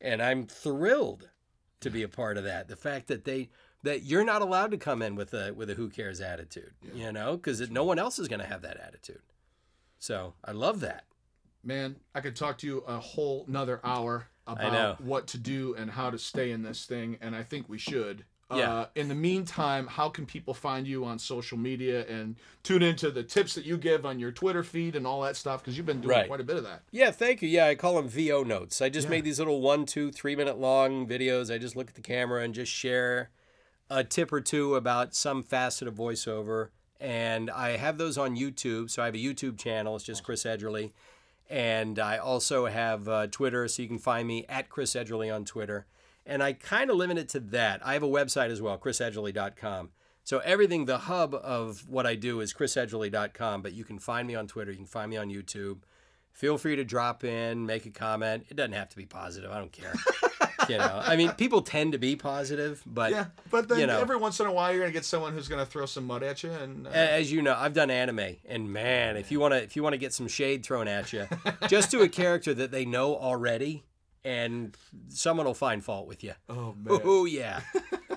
And 0.00 0.22
I'm 0.22 0.46
thrilled 0.46 1.30
to 1.80 1.90
be 1.90 2.02
a 2.02 2.08
part 2.08 2.36
of 2.36 2.44
that. 2.44 2.68
The 2.68 2.76
fact 2.76 3.08
that 3.08 3.24
they 3.24 3.48
that 3.82 4.02
you're 4.02 4.24
not 4.24 4.42
allowed 4.42 4.70
to 4.72 4.76
come 4.78 5.02
in 5.02 5.14
with 5.14 5.32
a 5.34 5.52
with 5.52 5.70
a 5.70 5.74
who 5.74 5.88
cares 5.88 6.20
attitude, 6.20 6.72
you 6.94 7.12
know, 7.12 7.36
because 7.36 7.70
no 7.70 7.84
one 7.84 7.98
else 7.98 8.18
is 8.18 8.28
going 8.28 8.40
to 8.40 8.46
have 8.46 8.62
that 8.62 8.76
attitude. 8.78 9.20
So 9.98 10.34
I 10.44 10.52
love 10.52 10.80
that. 10.80 11.04
Man, 11.64 11.96
I 12.14 12.20
could 12.20 12.36
talk 12.36 12.58
to 12.58 12.66
you 12.66 12.78
a 12.86 12.98
whole 12.98 13.44
nother 13.48 13.80
hour 13.82 14.28
about 14.46 15.00
what 15.00 15.26
to 15.28 15.38
do 15.38 15.74
and 15.76 15.90
how 15.90 16.10
to 16.10 16.18
stay 16.18 16.52
in 16.52 16.62
this 16.62 16.84
thing, 16.84 17.18
and 17.20 17.34
I 17.34 17.42
think 17.42 17.68
we 17.68 17.78
should. 17.78 18.24
Yeah. 18.54 18.72
Uh, 18.72 18.86
in 18.94 19.08
the 19.08 19.14
meantime, 19.16 19.88
how 19.88 20.08
can 20.08 20.24
people 20.24 20.54
find 20.54 20.86
you 20.86 21.04
on 21.04 21.18
social 21.18 21.58
media 21.58 22.06
and 22.06 22.36
tune 22.62 22.80
into 22.84 23.10
the 23.10 23.24
tips 23.24 23.56
that 23.56 23.64
you 23.64 23.76
give 23.76 24.06
on 24.06 24.20
your 24.20 24.30
Twitter 24.30 24.62
feed 24.62 24.94
and 24.94 25.04
all 25.04 25.22
that 25.22 25.34
stuff? 25.34 25.62
Because 25.62 25.76
you've 25.76 25.86
been 25.86 26.00
doing 26.00 26.16
Right. 26.16 26.28
quite 26.28 26.38
a 26.40 26.44
bit 26.44 26.54
of 26.56 26.62
that. 26.62 26.82
Yeah, 26.92 27.10
thank 27.10 27.42
you. 27.42 27.48
Yeah, 27.48 27.66
I 27.66 27.74
call 27.74 27.96
them 27.96 28.08
VO 28.08 28.44
notes. 28.44 28.80
I 28.80 28.88
just 28.88 29.08
made 29.08 29.24
these 29.24 29.40
little 29.40 29.60
one, 29.60 29.84
two, 29.84 30.12
three 30.12 30.36
minute 30.36 30.58
long 30.60 31.08
videos. 31.08 31.52
I 31.52 31.58
just 31.58 31.74
look 31.74 31.88
at 31.88 31.96
the 31.96 32.00
camera 32.00 32.42
and 32.44 32.54
just 32.54 32.70
share 32.70 33.30
a 33.90 34.04
tip 34.04 34.32
or 34.32 34.40
two 34.40 34.74
about 34.74 35.14
some 35.14 35.42
facet 35.42 35.88
of 35.88 35.94
voiceover. 35.94 36.68
And 37.00 37.50
I 37.50 37.76
have 37.76 37.98
those 37.98 38.16
on 38.16 38.36
YouTube. 38.36 38.90
So 38.90 39.02
I 39.02 39.06
have 39.06 39.14
a 39.14 39.18
YouTube 39.18 39.58
channel. 39.58 39.96
It's 39.96 40.04
just 40.04 40.24
Chris 40.24 40.44
Edgerly. 40.44 40.92
And 41.48 41.98
I 41.98 42.18
also 42.18 42.66
have 42.66 43.08
uh, 43.08 43.26
Twitter, 43.28 43.68
so 43.68 43.82
you 43.82 43.88
can 43.88 43.98
find 43.98 44.26
me 44.26 44.44
at 44.48 44.68
Chris 44.68 44.94
Edgerly 44.94 45.32
on 45.32 45.44
Twitter. 45.44 45.86
And 46.24 46.42
I 46.42 46.54
kind 46.54 46.90
of 46.90 46.96
limit 46.96 47.18
it 47.18 47.28
to 47.30 47.40
that. 47.40 47.80
I 47.86 47.92
have 47.92 48.02
a 48.02 48.08
website 48.08 48.50
as 48.50 48.60
well, 48.60 48.76
chrisedgerly.com. 48.78 49.90
So 50.24 50.38
everything, 50.40 50.86
the 50.86 50.98
hub 50.98 51.34
of 51.36 51.88
what 51.88 52.04
I 52.04 52.16
do 52.16 52.40
is 52.40 52.52
chrisedgerly.com, 52.52 53.62
but 53.62 53.74
you 53.74 53.84
can 53.84 54.00
find 54.00 54.26
me 54.26 54.34
on 54.34 54.48
Twitter, 54.48 54.72
you 54.72 54.78
can 54.78 54.86
find 54.86 55.08
me 55.08 55.16
on 55.16 55.28
YouTube. 55.28 55.78
Feel 56.32 56.58
free 56.58 56.74
to 56.74 56.84
drop 56.84 57.22
in, 57.22 57.64
make 57.64 57.86
a 57.86 57.90
comment. 57.90 58.46
It 58.48 58.56
doesn't 58.56 58.72
have 58.72 58.88
to 58.88 58.96
be 58.96 59.06
positive. 59.06 59.52
I 59.52 59.58
don't 59.58 59.70
care. 59.70 59.94
you 60.68 60.78
know, 60.78 61.00
I 61.04 61.16
mean, 61.16 61.30
people 61.32 61.62
tend 61.62 61.92
to 61.92 61.98
be 61.98 62.16
positive, 62.16 62.82
but 62.86 63.10
Yeah, 63.12 63.26
but 63.50 63.68
then 63.68 63.80
you 63.80 63.86
know. 63.86 63.98
every 64.00 64.16
once 64.16 64.40
in 64.40 64.46
a 64.46 64.52
while 64.52 64.70
you're 64.72 64.80
gonna 64.82 64.92
get 64.92 65.04
someone 65.04 65.32
who's 65.32 65.48
gonna 65.48 65.66
throw 65.66 65.86
some 65.86 66.04
mud 66.06 66.22
at 66.22 66.42
you, 66.42 66.50
and 66.52 66.86
uh, 66.86 66.90
as 66.90 67.30
you 67.32 67.42
know, 67.42 67.54
I've 67.56 67.74
done 67.74 67.90
anime, 67.90 68.36
and 68.48 68.72
man, 68.72 69.16
if 69.16 69.30
you 69.30 69.40
want 69.40 69.52
to, 69.54 69.62
if 69.62 69.76
you 69.76 69.82
want 69.82 69.94
to 69.94 69.98
get 69.98 70.12
some 70.12 70.28
shade 70.28 70.64
thrown 70.64 70.88
at 70.88 71.12
you, 71.12 71.26
just 71.68 71.90
do 71.90 72.02
a 72.02 72.08
character 72.08 72.52
that 72.54 72.70
they 72.70 72.84
know 72.84 73.16
already, 73.16 73.84
and 74.24 74.76
someone 75.08 75.46
will 75.46 75.54
find 75.54 75.84
fault 75.84 76.06
with 76.06 76.22
you. 76.24 76.32
oh 76.48 76.74
man, 76.82 77.00
Oh 77.04 77.24
yeah, 77.24 77.60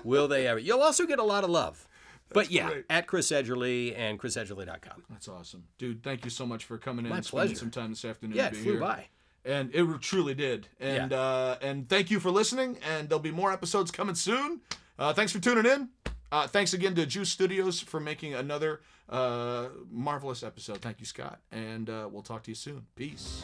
will 0.04 0.28
they 0.28 0.46
ever? 0.46 0.58
You'll 0.58 0.82
also 0.82 1.06
get 1.06 1.18
a 1.18 1.24
lot 1.24 1.44
of 1.44 1.50
love. 1.50 1.86
but 2.32 2.50
yeah, 2.50 2.68
great. 2.68 2.84
at 2.90 3.06
Chris 3.08 3.30
Edgerly 3.32 3.92
and 3.98 4.18
chrisedgerly.com. 4.20 5.02
that's 5.10 5.26
awesome, 5.28 5.64
dude. 5.78 6.02
Thank 6.02 6.24
you 6.24 6.30
so 6.30 6.46
much 6.46 6.64
for 6.64 6.78
coming 6.78 7.04
in 7.04 7.10
My 7.10 7.16
and 7.16 7.24
spending 7.26 7.48
pleasure. 7.48 7.58
some 7.58 7.70
time 7.70 7.90
this 7.90 8.04
afternoon. 8.04 8.36
Yeah, 8.36 8.46
it 8.48 8.56
flew 8.56 8.72
here. 8.72 8.80
by. 8.80 9.06
And 9.44 9.74
it 9.74 9.86
truly 10.00 10.34
did. 10.34 10.68
And 10.78 11.12
uh, 11.12 11.56
and 11.62 11.88
thank 11.88 12.10
you 12.10 12.20
for 12.20 12.30
listening. 12.30 12.78
And 12.88 13.08
there'll 13.08 13.20
be 13.22 13.30
more 13.30 13.52
episodes 13.52 13.90
coming 13.90 14.14
soon. 14.14 14.60
Uh, 14.98 15.12
thanks 15.12 15.32
for 15.32 15.38
tuning 15.38 15.66
in. 15.66 15.88
Uh, 16.32 16.46
thanks 16.46 16.72
again 16.74 16.94
to 16.94 17.06
Juice 17.06 17.30
Studios 17.30 17.80
for 17.80 17.98
making 17.98 18.34
another 18.34 18.80
uh, 19.08 19.68
marvelous 19.90 20.42
episode. 20.42 20.78
Thank 20.78 21.00
you, 21.00 21.06
Scott. 21.06 21.40
And 21.50 21.90
uh, 21.90 22.08
we'll 22.10 22.22
talk 22.22 22.44
to 22.44 22.50
you 22.50 22.54
soon. 22.54 22.86
Peace. 22.94 23.42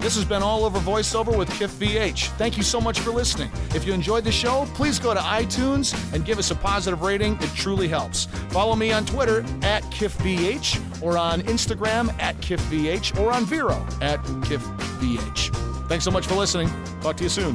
This 0.00 0.14
has 0.16 0.24
been 0.24 0.42
All 0.42 0.64
Over 0.64 0.78
Voiceover 0.78 1.36
with 1.36 1.50
Kiff 1.50 1.68
VH. 1.76 2.28
Thank 2.38 2.56
you 2.56 2.62
so 2.62 2.80
much 2.80 3.00
for 3.00 3.10
listening. 3.10 3.50
If 3.74 3.86
you 3.86 3.92
enjoyed 3.92 4.24
the 4.24 4.32
show, 4.32 4.66
please 4.74 4.98
go 4.98 5.12
to 5.12 5.20
iTunes 5.20 5.94
and 6.14 6.24
give 6.24 6.38
us 6.38 6.50
a 6.50 6.54
positive 6.54 7.02
rating. 7.02 7.34
It 7.42 7.50
truly 7.54 7.86
helps. 7.86 8.24
Follow 8.48 8.74
me 8.74 8.92
on 8.92 9.04
Twitter 9.04 9.40
at 9.62 9.82
KiffVH 9.84 11.02
or 11.02 11.18
on 11.18 11.42
Instagram 11.42 12.18
at 12.18 12.34
KiffVH 12.38 13.20
or 13.20 13.30
on 13.30 13.44
Vero 13.44 13.86
at 14.00 14.20
KiffVH. 14.20 15.54
Thanks 15.86 16.04
so 16.06 16.10
much 16.10 16.26
for 16.26 16.34
listening. 16.34 16.70
Talk 17.02 17.18
to 17.18 17.24
you 17.24 17.28
soon. 17.28 17.54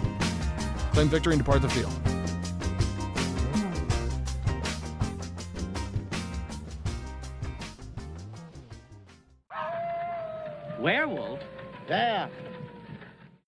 Claim 0.94 1.10
victory 1.10 1.34
and 1.34 1.44
depart 1.44 1.64
the 1.64 1.70
field. 1.70 1.92
Werewolf? 10.80 11.40
Yeah, 11.88 12.30